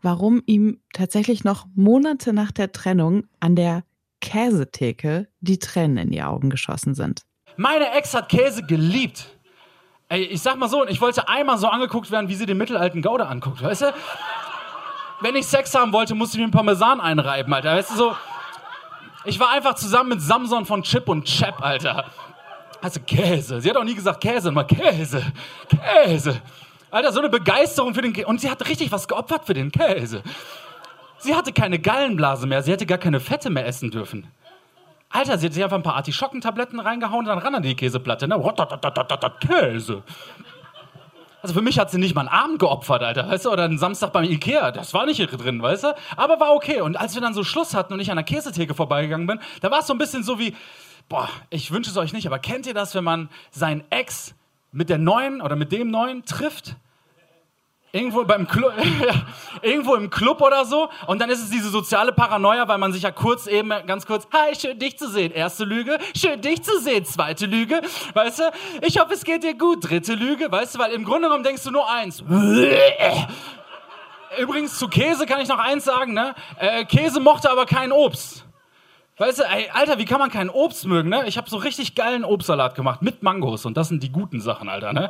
warum 0.02 0.42
ihm 0.46 0.80
tatsächlich 0.92 1.44
noch 1.44 1.66
Monate 1.74 2.32
nach 2.32 2.50
der 2.50 2.72
Trennung 2.72 3.24
an 3.40 3.56
der 3.56 3.84
Käsetheke 4.20 5.28
die 5.40 5.58
Tränen 5.58 5.98
in 5.98 6.10
die 6.10 6.22
Augen 6.22 6.50
geschossen 6.50 6.94
sind. 6.94 7.22
Meine 7.56 7.90
Ex 7.92 8.14
hat 8.14 8.28
Käse 8.28 8.62
geliebt. 8.62 9.28
Ey, 10.08 10.22
ich 10.24 10.42
sag 10.42 10.56
mal 10.56 10.68
so, 10.68 10.86
ich 10.86 11.00
wollte 11.00 11.28
einmal 11.28 11.58
so 11.58 11.66
angeguckt 11.66 12.10
werden, 12.10 12.28
wie 12.28 12.34
sie 12.34 12.46
den 12.46 12.58
mittelalten 12.58 13.02
Gouda 13.02 13.24
anguckt, 13.24 13.62
weißt 13.62 13.82
du? 13.82 13.94
Wenn 15.20 15.34
ich 15.34 15.46
Sex 15.46 15.74
haben 15.74 15.92
wollte, 15.92 16.14
musste 16.14 16.36
ich 16.36 16.38
mir 16.38 16.44
einen 16.44 16.52
Parmesan 16.52 17.00
einreiben, 17.00 17.52
Alter, 17.52 17.74
weißt 17.74 17.92
du 17.92 17.96
so. 17.96 18.16
Ich 19.24 19.40
war 19.40 19.50
einfach 19.50 19.74
zusammen 19.74 20.10
mit 20.10 20.20
Samson 20.20 20.66
von 20.66 20.82
Chip 20.82 21.08
und 21.08 21.24
Chap, 21.24 21.60
Alter. 21.60 22.10
Also 22.80 23.00
Käse. 23.00 23.60
Sie 23.60 23.68
hat 23.68 23.76
auch 23.76 23.84
nie 23.84 23.94
gesagt 23.94 24.20
Käse, 24.20 24.50
immer 24.50 24.64
Käse. 24.64 25.22
Käse. 25.68 26.40
Alter, 26.96 27.12
so 27.12 27.20
eine 27.20 27.28
Begeisterung 27.28 27.94
für 27.94 28.02
den 28.02 28.12
Käse. 28.12 28.26
Und 28.26 28.40
sie 28.40 28.50
hat 28.50 28.66
richtig 28.68 28.90
was 28.90 29.06
geopfert 29.06 29.44
für 29.44 29.54
den 29.54 29.70
Käse. 29.70 30.22
Sie 31.18 31.34
hatte 31.34 31.52
keine 31.52 31.78
Gallenblase 31.78 32.46
mehr, 32.46 32.62
sie 32.62 32.72
hätte 32.72 32.86
gar 32.86 32.98
keine 32.98 33.20
Fette 33.20 33.50
mehr 33.50 33.66
essen 33.66 33.90
dürfen. 33.90 34.26
Alter, 35.10 35.38
sie 35.38 35.46
hat 35.46 35.52
sich 35.52 35.62
einfach 35.62 35.76
ein 35.76 35.82
paar 35.82 35.96
Artischockentabletten 35.96 36.80
reingehauen 36.80 37.20
und 37.20 37.26
dann 37.26 37.38
ran 37.38 37.54
an 37.54 37.62
die 37.62 37.74
Käseplatte, 37.74 38.26
ne? 38.28 38.38
Käse. 39.40 40.02
Also 41.42 41.54
für 41.54 41.62
mich 41.62 41.78
hat 41.78 41.90
sie 41.90 41.98
nicht 41.98 42.14
mal 42.14 42.22
einen 42.22 42.30
Abend 42.30 42.58
geopfert, 42.58 43.02
Alter, 43.02 43.28
weißt 43.28 43.44
du, 43.44 43.50
oder 43.50 43.64
einen 43.64 43.78
Samstag 43.78 44.12
beim 44.12 44.24
Ikea, 44.24 44.72
das 44.72 44.94
war 44.94 45.06
nicht 45.06 45.20
drin, 45.20 45.62
weißt 45.62 45.84
du, 45.84 45.94
aber 46.16 46.40
war 46.40 46.54
okay. 46.54 46.80
Und 46.80 46.96
als 46.96 47.14
wir 47.14 47.22
dann 47.22 47.34
so 47.34 47.44
Schluss 47.44 47.74
hatten 47.74 47.92
und 47.92 48.00
ich 48.00 48.10
an 48.10 48.16
der 48.16 48.24
Käsetheke 48.24 48.74
vorbeigegangen 48.74 49.26
bin, 49.26 49.38
da 49.60 49.70
war 49.70 49.80
es 49.80 49.86
so 49.86 49.94
ein 49.94 49.98
bisschen 49.98 50.24
so 50.24 50.38
wie, 50.38 50.56
boah, 51.08 51.28
ich 51.50 51.70
wünsche 51.70 51.90
es 51.90 51.96
euch 51.98 52.12
nicht, 52.12 52.26
aber 52.26 52.38
kennt 52.38 52.66
ihr 52.66 52.74
das, 52.74 52.94
wenn 52.94 53.04
man 53.04 53.28
seinen 53.50 53.84
Ex 53.90 54.34
mit 54.72 54.88
der 54.88 54.98
neuen 54.98 55.40
oder 55.40 55.56
mit 55.56 55.72
dem 55.72 55.90
neuen 55.90 56.24
trifft? 56.24 56.76
Irgendwo, 57.96 58.24
beim 58.24 58.46
Club, 58.46 58.74
irgendwo 59.62 59.94
im 59.94 60.10
Club 60.10 60.42
oder 60.42 60.66
so. 60.66 60.90
Und 61.06 61.18
dann 61.18 61.30
ist 61.30 61.42
es 61.42 61.48
diese 61.48 61.70
soziale 61.70 62.12
Paranoia, 62.12 62.68
weil 62.68 62.76
man 62.76 62.92
sich 62.92 63.02
ja 63.02 63.10
kurz 63.10 63.46
eben, 63.46 63.70
ganz 63.86 64.04
kurz, 64.04 64.28
hi, 64.32 64.54
schön 64.54 64.78
dich 64.78 64.98
zu 64.98 65.08
sehen. 65.08 65.32
Erste 65.32 65.64
Lüge, 65.64 65.98
schön 66.14 66.42
dich 66.42 66.62
zu 66.62 66.78
sehen. 66.80 67.06
Zweite 67.06 67.46
Lüge, 67.46 67.80
weißt 68.12 68.40
du, 68.40 68.42
ich 68.82 68.98
hoffe, 69.00 69.14
es 69.14 69.24
geht 69.24 69.42
dir 69.44 69.56
gut. 69.56 69.88
Dritte 69.88 70.12
Lüge, 70.12 70.52
weißt 70.52 70.74
du, 70.74 70.78
weil 70.78 70.92
im 70.92 71.04
Grunde 71.04 71.28
genommen 71.28 71.44
denkst 71.44 71.64
du 71.64 71.70
nur 71.70 71.90
eins. 71.90 72.22
Übrigens, 74.38 74.78
zu 74.78 74.88
Käse 74.88 75.24
kann 75.24 75.40
ich 75.40 75.48
noch 75.48 75.58
eins 75.58 75.84
sagen, 75.84 76.12
ne? 76.12 76.34
Äh, 76.58 76.84
Käse 76.84 77.18
mochte 77.20 77.50
aber 77.50 77.64
kein 77.64 77.92
Obst. 77.92 78.45
Weißt 79.18 79.38
du, 79.38 79.44
ey, 79.44 79.70
Alter, 79.72 79.98
wie 79.98 80.04
kann 80.04 80.18
man 80.18 80.30
kein 80.30 80.50
Obst 80.50 80.86
mögen, 80.86 81.08
ne? 81.08 81.26
Ich 81.26 81.38
habe 81.38 81.48
so 81.48 81.56
richtig 81.56 81.94
geilen 81.94 82.22
Obstsalat 82.22 82.74
gemacht 82.74 83.00
mit 83.00 83.22
Mangos 83.22 83.64
und 83.64 83.74
das 83.74 83.88
sind 83.88 84.02
die 84.02 84.12
guten 84.12 84.42
Sachen, 84.42 84.68
Alter, 84.68 84.92
ne? 84.92 85.08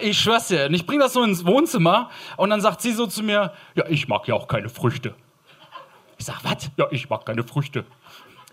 Ich 0.00 0.20
schwör's 0.20 0.46
dir, 0.46 0.66
und 0.66 0.74
ich 0.74 0.86
bring 0.86 1.00
das 1.00 1.12
so 1.12 1.24
ins 1.24 1.44
Wohnzimmer 1.44 2.08
und 2.36 2.50
dann 2.50 2.60
sagt 2.60 2.80
sie 2.80 2.92
so 2.92 3.08
zu 3.08 3.24
mir, 3.24 3.52
ja, 3.74 3.84
ich 3.88 4.06
mag 4.06 4.28
ja 4.28 4.36
auch 4.36 4.46
keine 4.46 4.68
Früchte. 4.68 5.12
Ich 6.18 6.26
sag, 6.26 6.44
was? 6.44 6.70
Ja, 6.76 6.86
ich 6.92 7.10
mag 7.10 7.26
keine 7.26 7.42
Früchte. 7.42 7.84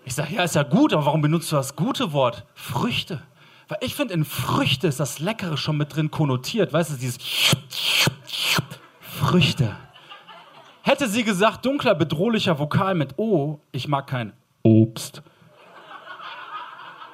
Ich 0.06 0.16
sag, 0.16 0.32
ja, 0.32 0.44
ist 0.44 0.56
ja 0.56 0.64
gut, 0.64 0.92
aber 0.92 1.06
warum 1.06 1.22
benutzt 1.22 1.52
du 1.52 1.56
das 1.56 1.76
gute 1.76 2.12
Wort 2.12 2.44
Früchte? 2.56 3.22
Weil 3.68 3.78
ich 3.82 3.94
finde, 3.94 4.16
in 4.16 4.26
Früchte 4.26 4.88
ist 4.88 5.00
das 5.00 5.20
Leckere 5.20 5.58
schon 5.58 5.78
mit 5.78 5.96
drin 5.96 6.10
konnotiert, 6.10 6.74
weißt 6.74 6.94
du, 6.94 6.96
dieses 6.96 7.20
Früchte. 9.02 9.76
Hätte 10.82 11.08
sie 11.08 11.24
gesagt, 11.24 11.64
dunkler, 11.64 11.94
bedrohlicher 11.94 12.58
Vokal 12.58 12.96
mit 12.96 13.20
O, 13.20 13.60
ich 13.72 13.88
mag 13.88 14.08
kein 14.08 14.34
Obst. 14.66 15.22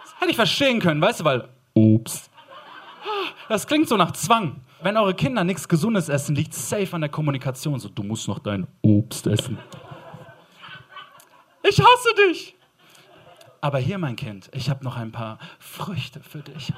Das 0.04 0.16
hätte 0.20 0.32
ich 0.32 0.38
verstehen 0.38 0.80
können, 0.80 1.02
weißt 1.02 1.20
du, 1.20 1.26
weil 1.26 1.50
Obst. 1.74 2.32
Das 3.50 3.68
klingt 3.68 3.90
so 3.90 3.98
nach 3.98 4.14
Zwang. 4.14 4.62
Wenn 4.82 4.96
eure 4.96 5.14
Kinder 5.14 5.44
nichts 5.44 5.68
Gesundes 5.68 6.08
essen, 6.08 6.34
liegt 6.34 6.54
safe 6.54 6.88
an 6.94 7.02
der 7.02 7.10
Kommunikation. 7.10 7.78
So, 7.78 7.90
du 7.90 8.04
musst 8.04 8.28
noch 8.30 8.40
dein 8.40 8.68
Obst 8.82 9.28
essen. 9.28 9.58
Ich 11.64 11.78
hasse 11.80 12.10
dich. 12.30 12.56
Aber 13.60 13.80
hier, 13.80 13.98
mein 13.98 14.16
Kind, 14.16 14.50
ich 14.54 14.70
habe 14.70 14.84
noch 14.84 14.96
ein 14.96 15.12
paar 15.12 15.38
Früchte 15.60 16.22
für 16.22 16.40
dich. 16.40 16.72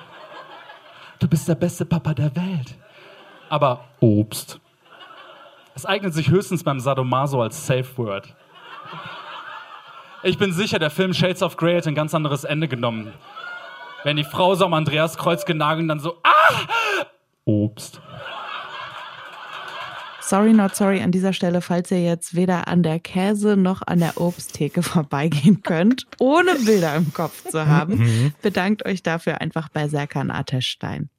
Du 1.20 1.28
bist 1.28 1.48
der 1.48 1.56
beste 1.56 1.86
Papa 1.86 2.16
der 2.16 2.36
Welt. 2.36 2.76
Aber 3.48 3.86
Obst. 4.00 4.60
Es 5.76 5.86
eignet 5.86 6.14
sich 6.16 6.30
höchstens 6.30 6.64
beim 6.64 6.80
Sadomaso 6.80 7.42
als 7.42 7.66
Safe 7.66 7.98
Word. 7.98 8.36
Ich 10.26 10.38
bin 10.38 10.54
sicher, 10.54 10.80
der 10.80 10.90
Film 10.90 11.14
Shades 11.14 11.44
of 11.44 11.58
Grey 11.58 11.74
hätte 11.74 11.90
ein 11.90 11.96
ganz 11.96 12.16
anderes 12.16 12.46
Ende 12.46 12.70
genommen. 12.70 13.14
Wenn 14.06 14.16
die 14.16 14.24
Frau 14.24 14.56
so 14.56 14.66
am 14.66 14.74
Andreaskreuz 14.74 15.46
genagelt 15.46 15.90
dann 15.90 16.00
so, 16.00 16.18
ah! 16.24 17.06
Obst. 17.44 18.02
Sorry, 20.22 20.54
not 20.54 20.76
sorry 20.76 21.02
an 21.02 21.12
dieser 21.12 21.34
Stelle, 21.34 21.60
falls 21.60 21.92
ihr 21.92 22.02
jetzt 22.02 22.34
weder 22.36 22.70
an 22.70 22.84
der 22.84 23.02
Käse 23.02 23.58
noch 23.58 23.82
an 23.86 24.00
der 24.00 24.20
Obsttheke 24.20 24.82
vorbeigehen 24.84 25.62
könnt, 25.62 26.08
ohne 26.20 26.56
Bilder 26.56 26.96
im 26.96 27.14
Kopf 27.14 27.44
zu 27.50 27.68
haben. 27.68 27.98
Mhm. 27.98 28.34
Bedankt 28.42 28.86
euch 28.86 29.04
dafür 29.04 29.42
einfach 29.42 29.68
bei 29.68 29.90
Serkan 29.90 30.32
Atestein. 30.32 31.10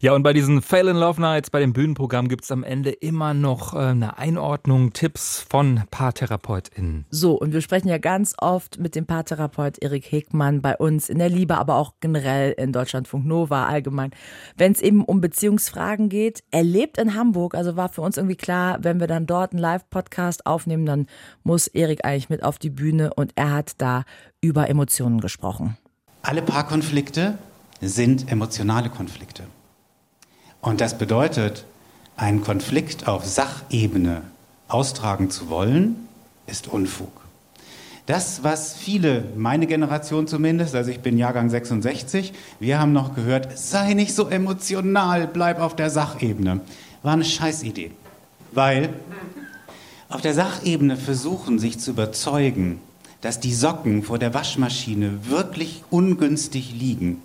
Ja, 0.00 0.12
und 0.12 0.22
bei 0.22 0.32
diesen 0.32 0.62
Fail 0.62 0.86
in 0.86 0.96
Love 0.96 1.20
Nights, 1.20 1.50
bei 1.50 1.58
dem 1.58 1.72
Bühnenprogramm 1.72 2.28
gibt's 2.28 2.52
am 2.52 2.62
Ende 2.62 2.90
immer 2.90 3.34
noch 3.34 3.74
äh, 3.74 3.78
eine 3.78 4.16
Einordnung, 4.16 4.92
Tipps 4.92 5.44
von 5.50 5.82
PaartherapeutInnen. 5.90 7.04
So, 7.10 7.32
und 7.32 7.52
wir 7.52 7.62
sprechen 7.62 7.88
ja 7.88 7.98
ganz 7.98 8.36
oft 8.38 8.78
mit 8.78 8.94
dem 8.94 9.06
Paartherapeut 9.06 9.82
Erik 9.82 10.12
Hegmann 10.12 10.62
bei 10.62 10.76
uns 10.76 11.08
in 11.08 11.18
der 11.18 11.28
Liebe, 11.28 11.58
aber 11.58 11.74
auch 11.74 11.94
generell 11.98 12.52
in 12.52 12.72
Deutschlandfunk 12.72 13.26
Nova 13.26 13.66
allgemein, 13.66 14.12
wenn 14.56 14.70
es 14.70 14.80
eben 14.82 15.04
um 15.04 15.20
Beziehungsfragen 15.20 16.08
geht. 16.08 16.44
Er 16.52 16.62
lebt 16.62 16.96
in 16.98 17.16
Hamburg, 17.16 17.56
also 17.56 17.74
war 17.74 17.88
für 17.88 18.02
uns 18.02 18.16
irgendwie 18.16 18.36
klar, 18.36 18.78
wenn 18.82 19.00
wir 19.00 19.08
dann 19.08 19.26
dort 19.26 19.50
einen 19.50 19.60
Live-Podcast 19.60 20.46
aufnehmen, 20.46 20.86
dann 20.86 21.06
muss 21.42 21.66
Erik 21.66 22.04
eigentlich 22.04 22.28
mit 22.28 22.44
auf 22.44 22.60
die 22.60 22.70
Bühne 22.70 23.14
und 23.14 23.32
er 23.34 23.52
hat 23.52 23.72
da 23.78 24.04
über 24.40 24.68
Emotionen 24.68 25.20
gesprochen. 25.20 25.76
Alle 26.22 26.42
Paarkonflikte 26.42 27.38
sind 27.80 28.30
emotionale 28.30 28.90
Konflikte. 28.90 29.44
Und 30.60 30.80
das 30.80 30.98
bedeutet, 30.98 31.64
einen 32.16 32.42
Konflikt 32.42 33.06
auf 33.06 33.24
Sachebene 33.24 34.22
austragen 34.66 35.30
zu 35.30 35.48
wollen, 35.50 36.08
ist 36.46 36.68
Unfug. 36.68 37.12
Das, 38.06 38.42
was 38.42 38.74
viele, 38.74 39.24
meine 39.36 39.66
Generation 39.66 40.26
zumindest, 40.26 40.74
also 40.74 40.90
ich 40.90 41.00
bin 41.00 41.18
Jahrgang 41.18 41.50
66, 41.50 42.32
wir 42.58 42.80
haben 42.80 42.92
noch 42.92 43.14
gehört, 43.14 43.58
sei 43.58 43.92
nicht 43.92 44.14
so 44.14 44.28
emotional, 44.28 45.26
bleib 45.26 45.60
auf 45.60 45.76
der 45.76 45.90
Sachebene. 45.90 46.60
War 47.02 47.12
eine 47.12 47.24
Scheißidee. 47.24 47.90
Weil 48.52 48.94
auf 50.08 50.22
der 50.22 50.32
Sachebene 50.32 50.96
versuchen, 50.96 51.58
sich 51.58 51.78
zu 51.78 51.90
überzeugen, 51.90 52.80
dass 53.20 53.40
die 53.40 53.52
Socken 53.52 54.02
vor 54.02 54.18
der 54.18 54.32
Waschmaschine 54.32 55.28
wirklich 55.28 55.84
ungünstig 55.90 56.72
liegen, 56.72 57.20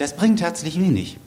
das 0.00 0.16
bringt 0.16 0.40
herzlich 0.40 0.80
wenig. 0.80 1.18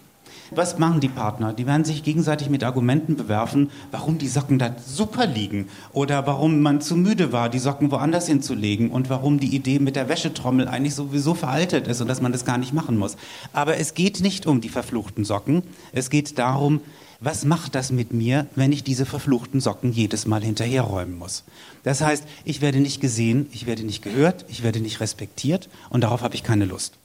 Was 0.49 0.79
machen 0.79 0.99
die 0.99 1.07
Partner? 1.07 1.53
Die 1.53 1.67
werden 1.67 1.86
sich 1.86 2.01
gegenseitig 2.01 2.49
mit 2.49 2.63
Argumenten 2.63 3.15
bewerfen, 3.15 3.69
warum 3.91 4.17
die 4.17 4.27
Socken 4.27 4.57
da 4.57 4.75
super 4.83 5.27
liegen 5.27 5.67
oder 5.91 6.25
warum 6.25 6.59
man 6.59 6.81
zu 6.81 6.95
müde 6.95 7.31
war, 7.31 7.49
die 7.49 7.59
Socken 7.59 7.91
woanders 7.91 8.25
hinzulegen 8.25 8.89
und 8.89 9.12
warum 9.12 9.39
die 9.39 9.55
Idee 9.55 9.77
mit 9.77 9.95
der 9.95 10.09
Wäschetrommel 10.09 10.67
eigentlich 10.67 10.95
sowieso 10.95 11.36
veraltet 11.36 11.88
ist 11.88 12.01
und 12.01 12.07
dass 12.07 12.21
man 12.21 12.31
das 12.31 12.45
gar 12.45 12.57
nicht 12.57 12.73
machen 12.73 12.97
muss. 12.97 13.15
Aber 13.53 13.77
es 13.77 13.93
geht 13.93 14.21
nicht 14.21 14.47
um 14.47 14.59
die 14.59 14.69
verfluchten 14.69 15.23
Socken. 15.23 15.62
Es 15.91 16.09
geht 16.09 16.39
darum, 16.39 16.81
was 17.19 17.45
macht 17.45 17.75
das 17.75 17.91
mit 17.91 18.12
mir, 18.12 18.47
wenn 18.55 18.71
ich 18.71 18.83
diese 18.83 19.05
verfluchten 19.05 19.62
Socken 19.62 19.93
jedes 19.93 20.25
Mal 20.25 20.43
hinterherräumen 20.43 21.15
muss? 21.15 21.43
Das 21.83 22.01
heißt, 22.01 22.25
ich 22.43 22.62
werde 22.62 22.79
nicht 22.79 23.01
gesehen, 23.01 23.47
ich 23.51 23.67
werde 23.67 23.83
nicht 23.83 24.01
gehört, 24.01 24.45
ich 24.49 24.63
werde 24.63 24.79
nicht 24.79 24.99
respektiert 24.99 25.69
und 25.91 26.01
darauf 26.01 26.23
habe 26.23 26.33
ich 26.33 26.43
keine 26.43 26.65
Lust. 26.65 26.97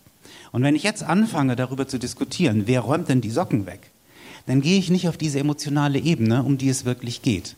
Und 0.53 0.63
wenn 0.63 0.77
ich 0.77 0.83
jetzt 0.83 1.03
anfange, 1.03 1.57
darüber 1.57 1.89
zu 1.89 1.99
diskutieren, 1.99 2.63
wer 2.67 2.81
räumt 2.81 3.09
denn 3.09 3.21
die 3.21 3.31
Socken 3.31 3.67
weg, 3.67 3.91
dann 4.47 4.61
gehe 4.61 4.79
ich 4.79 4.91
nicht 4.91 5.09
auf 5.09 5.17
diese 5.17 5.39
emotionale 5.39 5.99
Ebene, 5.99 6.43
um 6.43 6.59
die 6.59 6.69
es 6.69 6.85
wirklich 6.85 7.23
geht. 7.23 7.57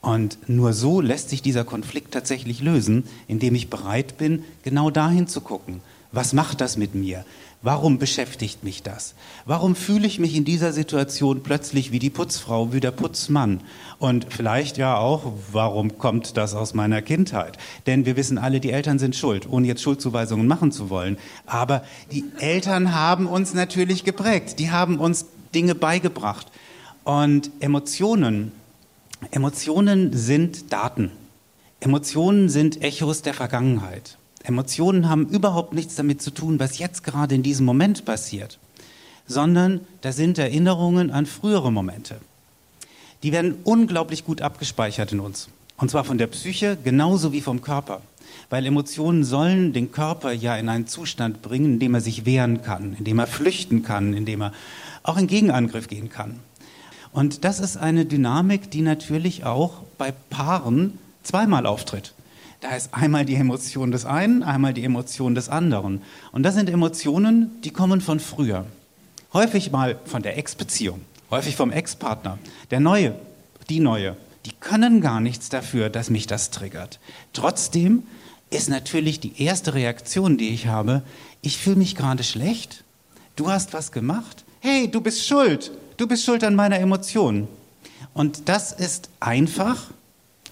Und 0.00 0.48
nur 0.48 0.72
so 0.72 1.00
lässt 1.00 1.28
sich 1.28 1.42
dieser 1.42 1.64
Konflikt 1.64 2.12
tatsächlich 2.12 2.62
lösen, 2.62 3.04
indem 3.28 3.54
ich 3.54 3.68
bereit 3.68 4.16
bin, 4.16 4.44
genau 4.62 4.90
dahin 4.90 5.26
zu 5.26 5.42
gucken. 5.42 5.82
Was 6.12 6.32
macht 6.32 6.60
das 6.60 6.76
mit 6.76 6.94
mir? 6.94 7.24
Warum 7.62 7.98
beschäftigt 7.98 8.64
mich 8.64 8.82
das? 8.82 9.14
Warum 9.44 9.76
fühle 9.76 10.06
ich 10.06 10.18
mich 10.18 10.34
in 10.34 10.46
dieser 10.46 10.72
Situation 10.72 11.42
plötzlich 11.42 11.92
wie 11.92 11.98
die 11.98 12.08
Putzfrau, 12.08 12.72
wie 12.72 12.80
der 12.80 12.90
Putzmann? 12.90 13.60
Und 13.98 14.26
vielleicht 14.30 14.78
ja 14.78 14.96
auch, 14.96 15.30
warum 15.52 15.98
kommt 15.98 16.38
das 16.38 16.54
aus 16.54 16.72
meiner 16.72 17.02
Kindheit? 17.02 17.58
Denn 17.86 18.06
wir 18.06 18.16
wissen 18.16 18.38
alle, 18.38 18.60
die 18.60 18.70
Eltern 18.70 18.98
sind 18.98 19.14
schuld, 19.14 19.46
ohne 19.46 19.66
jetzt 19.66 19.82
Schuldzuweisungen 19.82 20.46
machen 20.46 20.72
zu 20.72 20.88
wollen. 20.88 21.18
Aber 21.44 21.84
die 22.10 22.24
Eltern 22.38 22.94
haben 22.94 23.26
uns 23.26 23.52
natürlich 23.52 24.04
geprägt. 24.04 24.58
Die 24.58 24.70
haben 24.70 24.98
uns 24.98 25.26
Dinge 25.54 25.74
beigebracht. 25.74 26.46
Und 27.04 27.50
Emotionen, 27.60 28.52
Emotionen 29.32 30.14
sind 30.14 30.72
Daten. 30.72 31.10
Emotionen 31.80 32.48
sind 32.48 32.82
Echos 32.82 33.20
der 33.20 33.34
Vergangenheit. 33.34 34.16
Emotionen 34.42 35.08
haben 35.08 35.28
überhaupt 35.28 35.74
nichts 35.74 35.96
damit 35.96 36.22
zu 36.22 36.30
tun, 36.30 36.58
was 36.58 36.78
jetzt 36.78 37.04
gerade 37.04 37.34
in 37.34 37.42
diesem 37.42 37.66
Moment 37.66 38.04
passiert, 38.04 38.58
sondern 39.26 39.80
da 40.00 40.12
sind 40.12 40.38
Erinnerungen 40.38 41.10
an 41.10 41.26
frühere 41.26 41.70
Momente. 41.70 42.16
Die 43.22 43.32
werden 43.32 43.56
unglaublich 43.64 44.24
gut 44.24 44.40
abgespeichert 44.40 45.12
in 45.12 45.20
uns. 45.20 45.48
Und 45.76 45.90
zwar 45.90 46.04
von 46.04 46.18
der 46.18 46.26
Psyche 46.26 46.76
genauso 46.82 47.32
wie 47.32 47.40
vom 47.40 47.60
Körper. 47.62 48.02
Weil 48.48 48.66
Emotionen 48.66 49.24
sollen 49.24 49.72
den 49.72 49.92
Körper 49.92 50.32
ja 50.32 50.56
in 50.56 50.68
einen 50.68 50.86
Zustand 50.86 51.42
bringen, 51.42 51.74
in 51.74 51.78
dem 51.78 51.94
er 51.94 52.00
sich 52.00 52.24
wehren 52.24 52.62
kann, 52.62 52.94
in 52.98 53.04
dem 53.04 53.18
er 53.18 53.26
flüchten 53.26 53.82
kann, 53.82 54.14
in 54.14 54.24
dem 54.24 54.42
er 54.42 54.52
auch 55.02 55.16
in 55.16 55.26
Gegenangriff 55.26 55.88
gehen 55.88 56.10
kann. 56.10 56.40
Und 57.12 57.44
das 57.44 57.60
ist 57.60 57.76
eine 57.76 58.04
Dynamik, 58.04 58.70
die 58.70 58.82
natürlich 58.82 59.44
auch 59.44 59.82
bei 59.98 60.12
Paaren 60.12 60.98
zweimal 61.22 61.66
auftritt. 61.66 62.12
Da 62.60 62.76
ist 62.76 62.92
einmal 62.92 63.24
die 63.24 63.36
Emotion 63.36 63.90
des 63.90 64.04
einen, 64.04 64.42
einmal 64.42 64.74
die 64.74 64.84
Emotion 64.84 65.34
des 65.34 65.48
anderen. 65.48 66.02
Und 66.30 66.42
das 66.42 66.54
sind 66.54 66.68
Emotionen, 66.68 67.50
die 67.62 67.70
kommen 67.70 68.02
von 68.02 68.20
früher. 68.20 68.66
Häufig 69.32 69.70
mal 69.70 69.98
von 70.04 70.22
der 70.22 70.36
Ex-Beziehung, 70.36 71.00
häufig 71.30 71.56
vom 71.56 71.72
Ex-Partner. 71.72 72.38
Der 72.70 72.80
Neue, 72.80 73.14
die 73.70 73.80
Neue, 73.80 74.16
die 74.44 74.52
können 74.52 75.00
gar 75.00 75.20
nichts 75.20 75.48
dafür, 75.48 75.88
dass 75.88 76.10
mich 76.10 76.26
das 76.26 76.50
triggert. 76.50 77.00
Trotzdem 77.32 78.02
ist 78.50 78.68
natürlich 78.68 79.20
die 79.20 79.42
erste 79.42 79.72
Reaktion, 79.72 80.36
die 80.36 80.50
ich 80.50 80.66
habe, 80.66 81.02
ich 81.40 81.56
fühle 81.56 81.76
mich 81.76 81.96
gerade 81.96 82.24
schlecht, 82.24 82.84
du 83.36 83.50
hast 83.50 83.72
was 83.72 83.90
gemacht, 83.90 84.44
hey, 84.60 84.90
du 84.90 85.00
bist 85.00 85.26
schuld, 85.26 85.72
du 85.96 86.06
bist 86.06 86.24
schuld 86.24 86.44
an 86.44 86.56
meiner 86.56 86.78
Emotion. 86.78 87.48
Und 88.12 88.50
das 88.50 88.72
ist 88.72 89.08
einfach, 89.20 89.90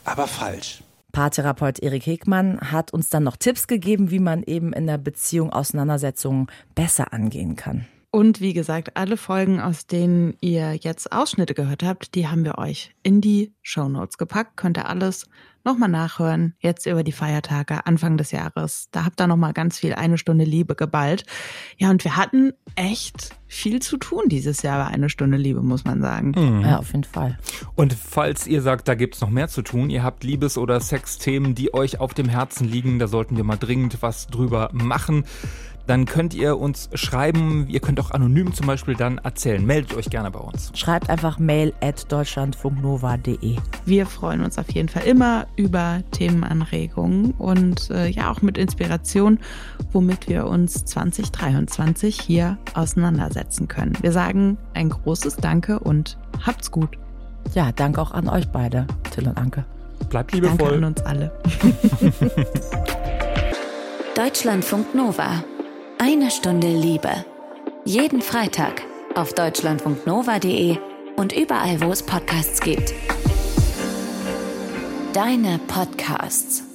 aber 0.05 0.27
falsch. 0.27 0.81
Paartherapeut 1.19 1.81
Erik 1.81 2.07
Hegmann 2.07 2.61
hat 2.61 2.93
uns 2.93 3.11
dann 3.11 3.25
noch 3.25 3.37
Tipps 3.37 3.67
gegeben, 3.67 4.13
wie 4.13 4.21
man 4.21 4.45
eben 4.45 4.73
in 4.73 4.87
der 4.87 4.99
Beziehung 4.99 5.53
Auseinandersetzungen 5.53 6.47
besser 6.77 7.13
angehen 7.13 7.57
kann. 7.57 7.89
Und 8.11 8.41
wie 8.41 8.55
gesagt, 8.55 8.97
alle 8.97 9.19
Folgen, 9.19 9.61
aus 9.61 9.87
denen 9.87 10.35
ihr 10.41 10.75
jetzt 10.75 11.13
Ausschnitte 11.13 11.53
gehört 11.53 11.83
habt, 11.83 12.15
die 12.15 12.27
haben 12.27 12.45
wir 12.45 12.57
euch 12.57 12.95
in 13.03 13.21
die 13.21 13.53
Show 13.61 13.89
Notes 13.89 14.17
gepackt. 14.17 14.57
Könnt 14.57 14.79
ihr 14.79 14.89
alles 14.89 15.27
nochmal 15.63 15.91
nachhören, 15.91 16.55
jetzt 16.61 16.87
über 16.87 17.03
die 17.03 17.13
Feiertage, 17.13 17.85
Anfang 17.85 18.17
des 18.17 18.31
Jahres. 18.31 18.89
Da 18.93 19.05
habt 19.05 19.21
ihr 19.21 19.27
nochmal 19.27 19.53
ganz 19.53 19.79
viel 19.79 19.93
eine 19.93 20.17
Stunde 20.17 20.45
Liebe 20.45 20.75
geballt. 20.75 21.25
Ja, 21.77 21.91
und 21.91 22.03
wir 22.05 22.17
hatten 22.17 22.55
echt 22.77 23.37
viel 23.47 23.83
zu 23.83 23.99
tun 23.99 24.25
dieses 24.29 24.63
Jahr 24.63 24.87
bei 24.87 24.95
eine 24.95 25.11
Stunde 25.11 25.37
Liebe, 25.37 25.61
muss 25.61 25.85
man 25.85 26.01
sagen. 26.01 26.33
Mhm. 26.35 26.63
Ja, 26.63 26.79
auf 26.79 26.93
jeden 26.93 27.05
Fall. 27.05 27.39
Und 27.75 27.93
falls 27.93 28.47
ihr 28.47 28.63
sagt, 28.63 28.89
da 28.89 28.95
gibt's 28.95 29.21
noch 29.21 29.31
mehr 29.31 29.49
zu 29.49 29.61
tun, 29.61 29.91
ihr 29.91 30.03
habt 30.03 30.25
Liebes- 30.25 30.57
oder 30.57 30.81
Sexthemen, 30.81 31.55
die 31.55 31.75
euch 31.75 32.01
auf 32.01 32.15
dem 32.15 32.31
Herzen 32.31 32.67
liegen, 32.67 32.99
da 32.99 33.07
sollten 33.07 33.37
wir 33.37 33.45
mal 33.45 33.57
dringend 33.57 34.01
was 34.01 34.29
drüber 34.29 34.71
machen 34.73 35.25
dann 35.89 36.05
könnt 36.05 36.35
ihr 36.35 36.59
uns 36.59 36.91
schreiben. 36.93 37.67
Ihr 37.69 37.81
könnt 37.81 37.99
auch 37.99 38.11
anonym 38.11 38.53
zum 38.53 38.67
Beispiel 38.67 38.95
dann 38.95 39.19
erzählen. 39.19 39.65
Meldet 39.65 39.97
euch 39.97 40.11
gerne 40.11 40.31
bei 40.31 40.39
uns. 40.39 40.71
Schreibt 40.75 41.09
einfach 41.09 41.39
mail 41.39 41.73
at 41.81 42.13
deutschlandfunknova.de. 42.13 43.57
Wir 43.87 44.07
freuen 44.07 44.43
uns 44.43 44.59
auf 44.59 44.71
jeden 44.71 44.89
Fall 44.89 45.05
immer 45.05 45.47
über 45.57 46.03
Themenanregungen 46.13 47.33
und 47.33 47.91
äh, 47.91 48.09
ja 48.09 48.31
auch 48.31 48.43
mit 48.43 48.59
Inspiration, 48.59 49.39
womit 49.93 50.29
wir 50.29 50.47
uns 50.47 50.85
2023 50.85 52.21
hier 52.21 52.59
auseinandersetzen 52.75 53.67
können. 53.67 53.97
Wir 54.03 54.13
sagen 54.13 54.59
ein 54.75 54.91
großes 54.91 55.37
Danke 55.37 55.79
und 55.79 56.19
habt's 56.45 56.71
gut. 56.71 56.99
Ja, 57.55 57.73
danke 57.73 58.03
auch 58.03 58.13
an 58.13 58.29
euch 58.29 58.49
beide, 58.49 58.87
Till 59.11 59.27
und 59.27 59.39
Anke. 59.39 59.65
Bleibt 60.11 60.33
liebevoll. 60.33 60.59
Danke 60.59 60.77
an 60.77 60.85
uns 60.85 61.01
alle. 61.01 61.33
Deutschlandfunk 64.15 64.95
Nova. 64.95 65.43
Eine 66.01 66.31
Stunde 66.31 66.69
Liebe. 66.69 67.25
Jeden 67.85 68.23
Freitag 68.23 68.83
auf 69.17 69.33
deutschlandfunknova.de 69.33 70.79
und 71.17 71.33
überall, 71.33 71.81
wo 71.81 71.91
es 71.91 72.05
Podcasts 72.05 72.61
gibt. 72.61 72.95
Deine 75.13 75.59
Podcasts. 75.67 76.68